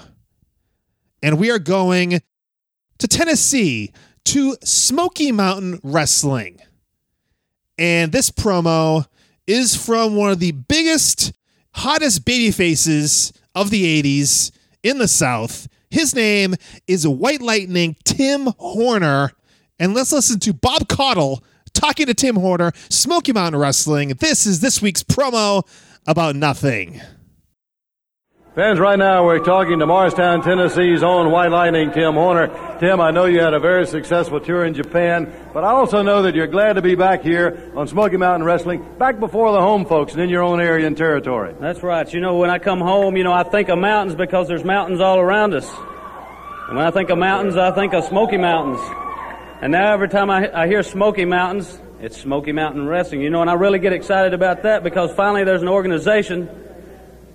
And 1.20 1.36
we 1.36 1.50
are 1.50 1.58
going 1.58 2.22
to 2.98 3.08
Tennessee 3.08 3.92
to 4.26 4.56
Smoky 4.62 5.32
Mountain 5.32 5.80
Wrestling. 5.82 6.60
And 7.76 8.12
this 8.12 8.30
promo 8.30 9.06
is 9.48 9.74
from 9.74 10.14
one 10.14 10.30
of 10.30 10.38
the 10.38 10.52
biggest 10.52 11.32
hottest 11.74 12.24
baby 12.24 12.50
faces 12.50 13.32
of 13.54 13.70
the 13.70 14.02
80s 14.02 14.50
in 14.82 14.98
the 14.98 15.08
South. 15.08 15.68
His 15.90 16.14
name 16.14 16.54
is 16.86 17.06
White 17.06 17.42
Lightning 17.42 17.96
Tim 18.04 18.46
Horner. 18.58 19.32
And 19.78 19.94
let's 19.94 20.12
listen 20.12 20.40
to 20.40 20.52
Bob 20.52 20.88
Caudle 20.88 21.42
talking 21.74 22.06
to 22.06 22.14
Tim 22.14 22.36
Horner, 22.36 22.72
Smoky 22.88 23.32
Mountain 23.32 23.60
Wrestling. 23.60 24.10
This 24.20 24.46
is 24.46 24.60
this 24.60 24.80
week's 24.80 25.02
promo 25.02 25.66
about 26.06 26.36
nothing. 26.36 27.00
Fans, 28.54 28.78
right 28.78 28.98
now 28.98 29.24
we're 29.24 29.38
talking 29.38 29.78
to 29.78 29.86
Morristown, 29.86 30.42
Tennessee's 30.42 31.02
own 31.02 31.30
White 31.30 31.50
Lightning, 31.50 31.90
Tim 31.90 32.12
Horner. 32.12 32.48
Tim, 32.80 33.00
I 33.00 33.10
know 33.10 33.24
you 33.24 33.40
had 33.40 33.54
a 33.54 33.58
very 33.58 33.86
successful 33.86 34.40
tour 34.40 34.66
in 34.66 34.74
Japan, 34.74 35.32
but 35.54 35.64
I 35.64 35.70
also 35.70 36.02
know 36.02 36.24
that 36.24 36.34
you're 36.34 36.46
glad 36.46 36.74
to 36.74 36.82
be 36.82 36.94
back 36.94 37.22
here 37.22 37.72
on 37.74 37.88
Smoky 37.88 38.18
Mountain 38.18 38.44
Wrestling, 38.44 38.86
back 38.98 39.18
before 39.18 39.52
the 39.52 39.60
home 39.60 39.86
folks 39.86 40.12
and 40.12 40.20
in 40.20 40.28
your 40.28 40.42
own 40.42 40.60
area 40.60 40.86
and 40.86 40.98
territory. 40.98 41.54
That's 41.60 41.82
right. 41.82 42.12
You 42.12 42.20
know, 42.20 42.36
when 42.36 42.50
I 42.50 42.58
come 42.58 42.80
home, 42.80 43.16
you 43.16 43.24
know, 43.24 43.32
I 43.32 43.42
think 43.42 43.70
of 43.70 43.78
mountains 43.78 44.14
because 44.14 44.48
there's 44.48 44.64
mountains 44.64 45.00
all 45.00 45.18
around 45.18 45.54
us. 45.54 45.66
And 46.68 46.76
when 46.76 46.84
I 46.84 46.90
think 46.90 47.08
of 47.08 47.16
mountains, 47.16 47.56
I 47.56 47.70
think 47.70 47.94
of 47.94 48.04
Smoky 48.04 48.36
Mountains. 48.36 48.80
And 49.62 49.72
now 49.72 49.94
every 49.94 50.10
time 50.10 50.28
I, 50.28 50.64
I 50.64 50.66
hear 50.66 50.82
Smoky 50.82 51.24
Mountains, 51.24 51.80
it's 52.02 52.20
Smoky 52.20 52.52
Mountain 52.52 52.86
Wrestling. 52.86 53.22
You 53.22 53.30
know, 53.30 53.40
and 53.40 53.48
I 53.48 53.54
really 53.54 53.78
get 53.78 53.94
excited 53.94 54.34
about 54.34 54.64
that 54.64 54.84
because 54.84 55.10
finally 55.14 55.42
there's 55.44 55.62
an 55.62 55.68
organization 55.68 56.50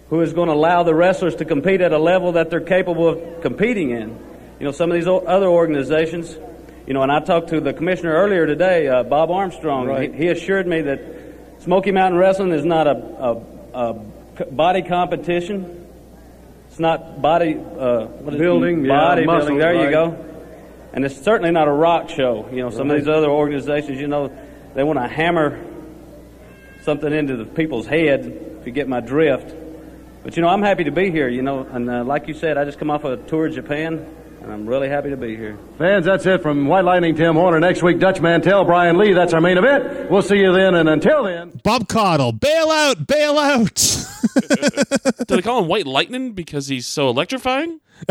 who 0.10 0.22
is 0.22 0.34
going 0.34 0.48
to 0.48 0.54
allow 0.54 0.84
the 0.84 0.96
wrestlers 0.96 1.36
to 1.36 1.46
compete 1.46 1.82
at 1.82 1.92
a 1.92 1.98
level 1.98 2.34
that 2.34 2.50
they're 2.50 2.62
capable 2.62 3.10
of 3.10 3.42
competing 3.42 3.92
in. 3.92 4.10
You 4.60 4.66
know, 4.66 4.72
some 4.72 4.90
of 4.92 4.96
these 4.96 5.08
other 5.08 5.48
organizations, 5.48 6.36
you 6.86 6.94
know, 6.94 7.04
and 7.04 7.12
I 7.12 7.20
talked 7.20 7.50
to 7.50 7.60
the 7.60 7.74
commissioner 7.74 8.14
earlier 8.14 8.48
today, 8.48 8.88
uh, 8.88 9.04
Bob 9.04 9.30
Armstrong. 9.30 9.88
Right. 9.88 10.14
He, 10.14 10.24
he 10.24 10.28
assured 10.30 10.66
me 10.66 10.82
that 10.82 11.02
Smoky 11.60 11.92
Mountain 11.92 12.20
Wrestling 12.20 12.52
is 12.52 12.66
not 12.66 12.88
a 12.88 13.58
a 13.78 13.94
body 14.46 14.82
competition. 14.82 15.86
It's 16.70 16.80
not 16.80 17.22
body 17.22 17.56
uh, 17.56 18.06
what 18.06 18.34
is 18.34 18.40
it? 18.40 18.44
Building, 18.44 18.86
yeah, 18.86 18.92
body 18.92 19.26
muscle, 19.26 19.50
building. 19.50 19.58
There 19.60 19.86
you 19.86 19.92
go. 19.92 20.24
And 20.94 21.06
it's 21.06 21.22
certainly 21.22 21.52
not 21.52 21.68
a 21.68 21.72
rock 21.72 22.10
show. 22.10 22.50
You 22.52 22.64
know, 22.64 22.70
some 22.72 22.90
of 22.90 22.98
these 22.98 23.08
other 23.08 23.30
organizations, 23.30 24.00
you 24.00 24.08
know, 24.08 24.36
they 24.74 24.84
want 24.84 24.98
to 24.98 25.08
hammer 25.08 25.64
something 26.82 27.12
into 27.14 27.36
the 27.36 27.46
people's 27.46 27.86
head. 27.86 28.26
If 28.60 28.66
you 28.66 28.72
get 28.72 28.88
my 28.88 29.00
drift. 29.00 29.67
But 30.28 30.36
you 30.36 30.42
know, 30.42 30.50
I'm 30.50 30.62
happy 30.62 30.84
to 30.84 30.92
be 30.92 31.10
here. 31.10 31.30
You 31.30 31.42
know, 31.42 31.66
and 31.72 31.90
uh, 31.90 32.04
like 32.04 32.28
you 32.28 32.34
said, 32.34 32.58
I 32.58 32.66
just 32.66 32.78
come 32.78 32.92
off 32.92 33.06
a 33.06 33.16
tour 33.16 33.48
of 33.48 33.54
Japan, 33.54 34.06
and 34.42 34.52
I'm 34.52 34.68
really 34.68 34.90
happy 34.90 35.10
to 35.10 35.16
be 35.16 35.38
here. 35.38 35.58
Fans, 35.78 36.04
that's 36.06 36.26
it 36.26 36.42
from 36.42 36.68
White 36.68 36.84
Lightning, 36.84 37.16
Tim 37.16 37.36
Horner. 37.36 37.62
Next 37.62 37.82
week, 37.82 37.98
Dutch 37.98 38.20
Mantell, 38.20 38.66
Brian 38.66 38.98
Lee. 38.98 39.14
That's 39.14 39.32
our 39.32 39.40
main 39.40 39.58
event. 39.58 40.12
We'll 40.12 40.22
see 40.22 40.40
you 40.40 40.52
then, 40.52 40.76
and 40.76 40.90
until 40.90 41.24
then. 41.24 41.62
Bob 41.64 41.88
Caudle, 41.88 42.34
bail 42.34 42.70
out, 42.70 43.08
bail 43.08 43.40
out. 43.40 43.74
Do 45.28 45.38
they 45.38 45.42
call 45.42 45.60
him 45.60 45.70
White 45.70 45.88
Lightning 45.88 46.34
because 46.34 46.68
he's 46.68 46.88
so 46.88 47.08
electrifying? 47.08 47.80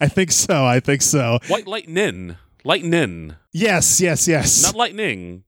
I 0.00 0.06
think 0.06 0.30
so. 0.30 0.64
I 0.64 0.78
think 0.78 1.02
so. 1.02 1.40
White 1.48 1.66
Lightning. 1.66 2.36
Lightning. 2.62 3.34
Yes, 3.52 4.00
yes, 4.00 4.28
yes. 4.28 4.62
Not 4.62 4.76
lightning. 4.76 5.42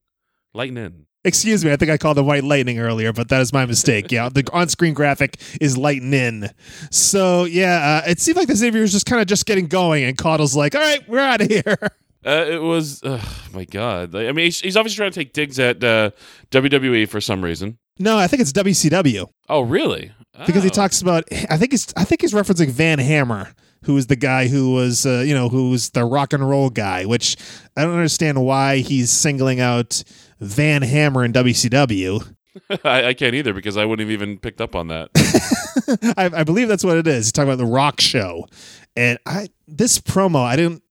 Lightning. 0.54 1.06
Excuse 1.24 1.64
me, 1.64 1.72
I 1.72 1.76
think 1.76 1.90
I 1.90 1.98
called 1.98 2.16
it 2.18 2.22
White 2.22 2.44
Lightning 2.44 2.78
earlier, 2.78 3.12
but 3.12 3.28
that 3.28 3.40
is 3.40 3.52
my 3.52 3.66
mistake. 3.66 4.12
Yeah, 4.12 4.28
the 4.28 4.48
on-screen 4.52 4.94
graphic 4.94 5.40
is 5.60 5.76
Lightning. 5.76 6.44
So 6.90 7.44
yeah, 7.44 8.02
uh, 8.06 8.10
it 8.10 8.20
seemed 8.20 8.36
like 8.36 8.46
this 8.48 8.62
interview 8.62 8.82
was 8.82 8.92
just 8.92 9.06
kind 9.06 9.20
of 9.20 9.26
just 9.26 9.44
getting 9.44 9.66
going, 9.66 10.04
and 10.04 10.16
Caudle's 10.16 10.54
like, 10.56 10.74
"All 10.74 10.80
right, 10.80 11.06
we're 11.08 11.18
out 11.18 11.40
of 11.40 11.48
here." 11.48 11.76
Uh, 12.26 12.44
it 12.50 12.60
was, 12.60 13.00
oh 13.04 13.46
my 13.54 13.64
God. 13.64 14.14
I 14.14 14.32
mean, 14.32 14.46
he's, 14.46 14.60
he's 14.60 14.76
obviously 14.76 14.96
trying 14.96 15.12
to 15.12 15.20
take 15.20 15.32
digs 15.32 15.58
at 15.60 15.82
uh, 15.84 16.10
WWE 16.50 17.08
for 17.08 17.20
some 17.20 17.42
reason. 17.42 17.78
No, 18.00 18.18
I 18.18 18.26
think 18.26 18.42
it's 18.42 18.52
WCW 18.52 19.26
Oh, 19.48 19.60
really? 19.62 20.10
because 20.44 20.64
he 20.64 20.68
Oh. 20.68 20.72
talks 20.72 21.00
about. 21.00 21.24
I 21.48 21.56
think 21.56 21.70
he's. 21.72 21.92
I 21.96 22.02
think 22.02 22.20
he's 22.20 22.34
referencing 22.34 22.70
Van 22.70 22.98
Hammer, 22.98 23.54
who 23.84 23.96
is 23.96 24.08
the 24.08 24.16
guy 24.16 24.48
who 24.48 24.72
was, 24.74 25.06
uh, 25.06 25.22
you 25.24 25.32
know, 25.32 25.48
who 25.48 25.70
was 25.70 25.90
the 25.90 26.04
rock 26.04 26.32
and 26.32 26.46
roll 26.46 26.70
guy. 26.70 27.06
Which 27.06 27.36
I 27.76 27.82
don't 27.84 27.94
understand 27.94 28.44
why 28.44 28.78
he's 28.78 29.10
singling 29.10 29.60
out 29.60 30.02
Van 30.40 30.82
Hammer 30.82 31.24
in 31.24 31.32
WCW. 31.32 32.34
I, 32.84 33.04
I 33.08 33.14
can't 33.14 33.34
either 33.34 33.52
because 33.52 33.76
I 33.76 33.84
wouldn't 33.84 34.08
have 34.08 34.12
even 34.12 34.38
picked 34.38 34.60
up 34.60 34.74
on 34.74 34.88
that. 34.88 35.10
I, 36.16 36.40
I 36.40 36.44
believe 36.44 36.68
that's 36.68 36.84
what 36.84 36.96
it 36.96 37.06
is. 37.06 37.26
He's 37.26 37.32
talking 37.32 37.48
about 37.48 37.58
the 37.58 37.70
Rock 37.70 38.00
Show, 38.00 38.46
and 38.96 39.18
I 39.26 39.48
this 39.66 39.98
promo 39.98 40.42
I 40.44 40.56
didn't. 40.56 40.82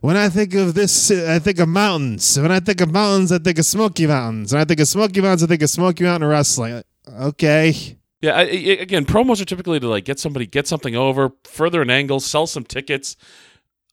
When 0.00 0.16
I 0.16 0.28
think 0.28 0.54
of 0.54 0.74
this, 0.74 1.10
I 1.10 1.38
think 1.40 1.58
of 1.58 1.68
mountains. 1.68 2.38
When 2.38 2.52
I 2.52 2.60
think 2.60 2.80
of 2.80 2.92
mountains, 2.92 3.32
I 3.32 3.38
think 3.38 3.58
of 3.58 3.66
Smoky 3.66 4.06
Mountains. 4.06 4.52
When 4.52 4.62
I 4.62 4.64
think 4.64 4.80
of 4.80 4.88
Smoky 4.88 5.20
Mountains, 5.20 5.42
I 5.42 5.46
think 5.46 5.62
of 5.62 5.70
Smoky 5.70 6.04
Mountain 6.04 6.28
Wrestling. 6.28 6.82
Okay, 7.20 7.98
yeah, 8.20 8.32
I, 8.36 8.42
I- 8.42 8.78
again, 8.80 9.04
promos 9.04 9.40
are 9.40 9.44
typically 9.44 9.80
to 9.80 9.88
like 9.88 10.04
get 10.04 10.18
somebody, 10.20 10.46
get 10.46 10.68
something 10.68 10.94
over, 10.94 11.30
further 11.44 11.82
an 11.82 11.90
angle, 11.90 12.20
sell 12.20 12.46
some 12.46 12.64
tickets. 12.64 13.16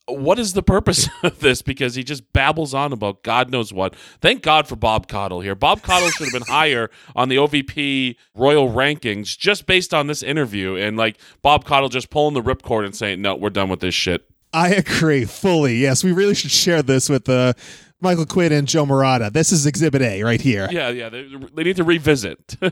What 0.08 0.38
is 0.38 0.52
the 0.52 0.62
purpose 0.62 1.08
of 1.22 1.40
this? 1.40 1.62
Because 1.62 1.94
he 1.94 2.04
just 2.04 2.32
babbles 2.32 2.74
on 2.74 2.92
about 2.92 3.22
God 3.22 3.50
knows 3.50 3.72
what. 3.72 3.94
Thank 4.20 4.42
God 4.42 4.68
for 4.68 4.76
Bob 4.76 5.08
Caudle 5.08 5.40
here. 5.40 5.54
Bob 5.54 5.82
Caudle 5.82 6.10
should 6.10 6.26
have 6.26 6.32
been 6.32 6.54
higher 6.54 6.90
on 7.14 7.28
the 7.28 7.36
OVP 7.36 8.16
Royal 8.34 8.70
rankings 8.70 9.36
just 9.36 9.66
based 9.66 9.92
on 9.92 10.06
this 10.06 10.22
interview. 10.22 10.76
And 10.76 10.96
like 10.96 11.18
Bob 11.42 11.64
Caudle 11.64 11.88
just 11.88 12.10
pulling 12.10 12.34
the 12.34 12.42
ripcord 12.42 12.84
and 12.84 12.94
saying, 12.94 13.20
no, 13.20 13.34
we're 13.34 13.50
done 13.50 13.68
with 13.68 13.80
this 13.80 13.94
shit. 13.94 14.28
I 14.52 14.70
agree 14.70 15.24
fully. 15.24 15.76
Yes, 15.76 16.02
we 16.02 16.12
really 16.12 16.34
should 16.34 16.50
share 16.50 16.82
this 16.82 17.08
with 17.08 17.28
uh, 17.28 17.52
Michael 18.00 18.26
Quinn 18.26 18.52
and 18.52 18.68
Joe 18.68 18.84
Murata. 18.84 19.30
This 19.32 19.52
is 19.52 19.64
Exhibit 19.64 20.02
A 20.02 20.22
right 20.22 20.40
here. 20.40 20.68
Yeah, 20.70 20.90
yeah, 20.90 21.08
they, 21.08 21.28
they 21.54 21.64
need 21.64 21.76
to 21.76 21.84
revisit. 21.84 22.56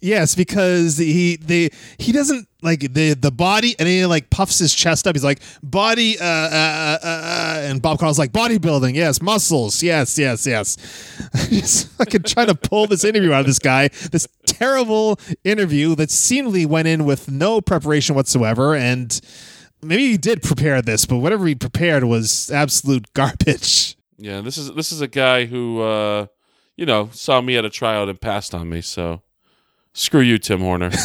Yes, 0.00 0.34
because 0.34 0.98
he 0.98 1.36
they 1.36 1.70
he 1.96 2.10
doesn't 2.10 2.48
like 2.60 2.92
the 2.92 3.14
the 3.14 3.30
body, 3.30 3.76
and 3.78 3.88
he 3.88 4.04
like 4.04 4.30
puffs 4.30 4.58
his 4.58 4.74
chest 4.74 5.06
up. 5.06 5.14
He's 5.14 5.22
like 5.22 5.40
body, 5.62 6.18
uh, 6.18 6.24
uh, 6.24 6.98
uh, 7.02 7.06
uh, 7.06 7.60
and 7.62 7.80
Bob 7.80 8.00
Caudle's 8.00 8.18
like 8.18 8.32
bodybuilding. 8.32 8.94
Yes, 8.94 9.22
muscles. 9.22 9.80
Yes, 9.80 10.18
yes, 10.18 10.44
yes. 10.44 10.76
Just 11.50 11.88
fucking 11.92 12.24
trying 12.24 12.48
to 12.48 12.56
pull 12.56 12.88
this 12.88 13.04
interview 13.04 13.32
out 13.32 13.40
of 13.40 13.46
this 13.46 13.60
guy. 13.60 13.88
This 14.10 14.26
terrible 14.44 15.20
interview 15.44 15.94
that 15.94 16.10
seemingly 16.10 16.66
went 16.66 16.88
in 16.88 17.04
with 17.04 17.30
no 17.30 17.60
preparation 17.60 18.16
whatsoever, 18.16 18.74
and 18.74 19.20
maybe 19.82 20.08
he 20.10 20.16
did 20.16 20.42
prepare 20.42 20.82
this, 20.82 21.06
but 21.06 21.18
whatever 21.18 21.46
he 21.46 21.54
prepared 21.54 22.02
was 22.04 22.50
absolute 22.50 23.12
garbage. 23.14 23.96
Yeah, 24.18 24.40
this 24.40 24.58
is 24.58 24.72
this 24.74 24.92
is 24.92 25.00
a 25.00 25.08
guy 25.08 25.46
who 25.46 25.80
uh 25.80 26.26
you 26.76 26.86
know, 26.86 27.10
saw 27.12 27.40
me 27.40 27.56
at 27.56 27.64
a 27.64 27.70
tryout 27.70 28.08
and 28.08 28.20
passed 28.20 28.54
on 28.54 28.68
me, 28.68 28.80
so 28.80 29.22
screw 29.92 30.20
you, 30.20 30.38
Tim 30.38 30.60
Horner. 30.60 30.90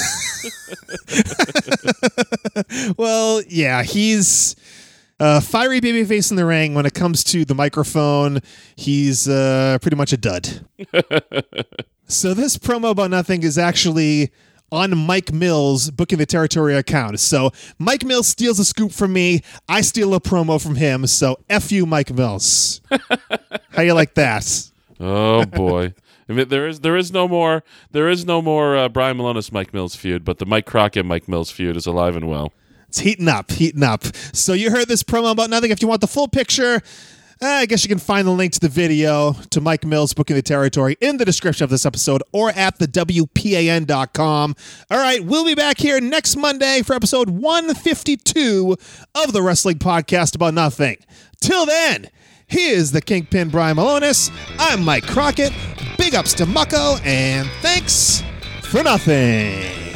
well, 2.97 3.41
yeah, 3.47 3.83
he's 3.83 4.55
a 5.19 5.41
fiery 5.41 5.81
babyface 5.81 6.31
in 6.31 6.37
the 6.37 6.45
ring. 6.45 6.73
When 6.73 6.85
it 6.85 6.93
comes 6.93 7.23
to 7.25 7.45
the 7.45 7.55
microphone, 7.55 8.39
he's 8.75 9.27
uh, 9.27 9.77
pretty 9.81 9.97
much 9.97 10.13
a 10.13 10.17
dud. 10.17 10.65
so 12.07 12.33
this 12.33 12.57
promo 12.57 12.91
about 12.91 13.11
nothing 13.11 13.43
is 13.43 13.57
actually 13.57 14.31
on 14.71 14.97
Mike 14.97 15.31
Mills 15.33 15.91
booking 15.91 16.17
the 16.17 16.25
territory 16.25 16.75
account. 16.75 17.19
So 17.19 17.51
Mike 17.77 18.03
Mills 18.03 18.27
steals 18.27 18.59
a 18.59 18.65
scoop 18.65 18.91
from 18.91 19.13
me. 19.13 19.41
I 19.67 19.81
steal 19.81 20.13
a 20.13 20.19
promo 20.19 20.61
from 20.61 20.75
him. 20.75 21.07
So 21.07 21.39
F 21.49 21.71
you, 21.71 21.85
Mike 21.85 22.13
Mills. 22.13 22.81
How 23.71 23.81
you 23.81 23.93
like 23.93 24.13
that? 24.15 24.71
oh 24.99 25.45
boy. 25.45 25.93
I 26.29 26.33
mean, 26.33 26.49
there 26.49 26.67
is 26.67 26.81
there 26.81 26.97
is 26.97 27.11
no 27.11 27.27
more 27.27 27.63
there 27.91 28.09
is 28.09 28.25
no 28.25 28.41
more 28.41 28.75
uh, 28.75 28.89
Brian 28.89 29.17
Milonas 29.17 29.51
Mike 29.51 29.73
Mills 29.73 29.95
feud, 29.95 30.25
but 30.25 30.39
the 30.39 30.45
Mike 30.45 30.65
Crockett 30.65 31.05
Mike 31.05 31.27
Mills 31.27 31.51
feud 31.51 31.77
is 31.77 31.85
alive 31.85 32.15
and 32.15 32.27
well. 32.27 32.51
It's 32.89 32.99
heating 32.99 33.27
up, 33.27 33.51
heating 33.51 33.83
up. 33.83 34.05
So 34.33 34.53
you 34.53 34.71
heard 34.71 34.87
this 34.87 35.03
promo 35.03 35.31
about 35.31 35.49
nothing. 35.49 35.71
If 35.71 35.81
you 35.81 35.87
want 35.87 36.01
the 36.01 36.07
full 36.07 36.27
picture, 36.27 36.81
Eh, 37.39 37.45
I 37.59 37.65
guess 37.67 37.83
you 37.83 37.89
can 37.89 37.99
find 37.99 38.27
the 38.27 38.31
link 38.31 38.53
to 38.53 38.59
the 38.59 38.69
video 38.69 39.33
to 39.51 39.61
Mike 39.61 39.85
Mills 39.85 40.13
booking 40.13 40.35
the 40.35 40.41
territory 40.41 40.97
in 41.01 41.17
the 41.17 41.25
description 41.25 41.63
of 41.63 41.69
this 41.69 41.85
episode 41.85 42.23
or 42.31 42.49
at 42.49 42.79
the 42.79 42.87
WPAN.com. 42.87 44.55
All 44.89 44.97
right, 44.97 45.23
we'll 45.23 45.45
be 45.45 45.53
back 45.53 45.77
here 45.77 46.01
next 46.01 46.35
Monday 46.35 46.81
for 46.81 46.93
episode 46.93 47.29
152 47.29 48.75
of 49.13 49.33
the 49.33 49.43
Wrestling 49.43 49.77
Podcast 49.77 50.33
About 50.35 50.55
Nothing. 50.55 50.97
Till 51.39 51.67
then, 51.67 52.09
he 52.47 52.69
is 52.69 52.91
the 52.91 53.01
Kingpin 53.01 53.49
Brian 53.49 53.77
Milonas. 53.77 54.31
I'm 54.57 54.83
Mike 54.83 55.05
Crockett. 55.05 55.53
Big 55.97 56.15
ups 56.15 56.33
to 56.35 56.45
Mucko, 56.45 56.99
and 57.05 57.47
thanks 57.61 58.23
for 58.63 58.81
nothing. 58.81 59.86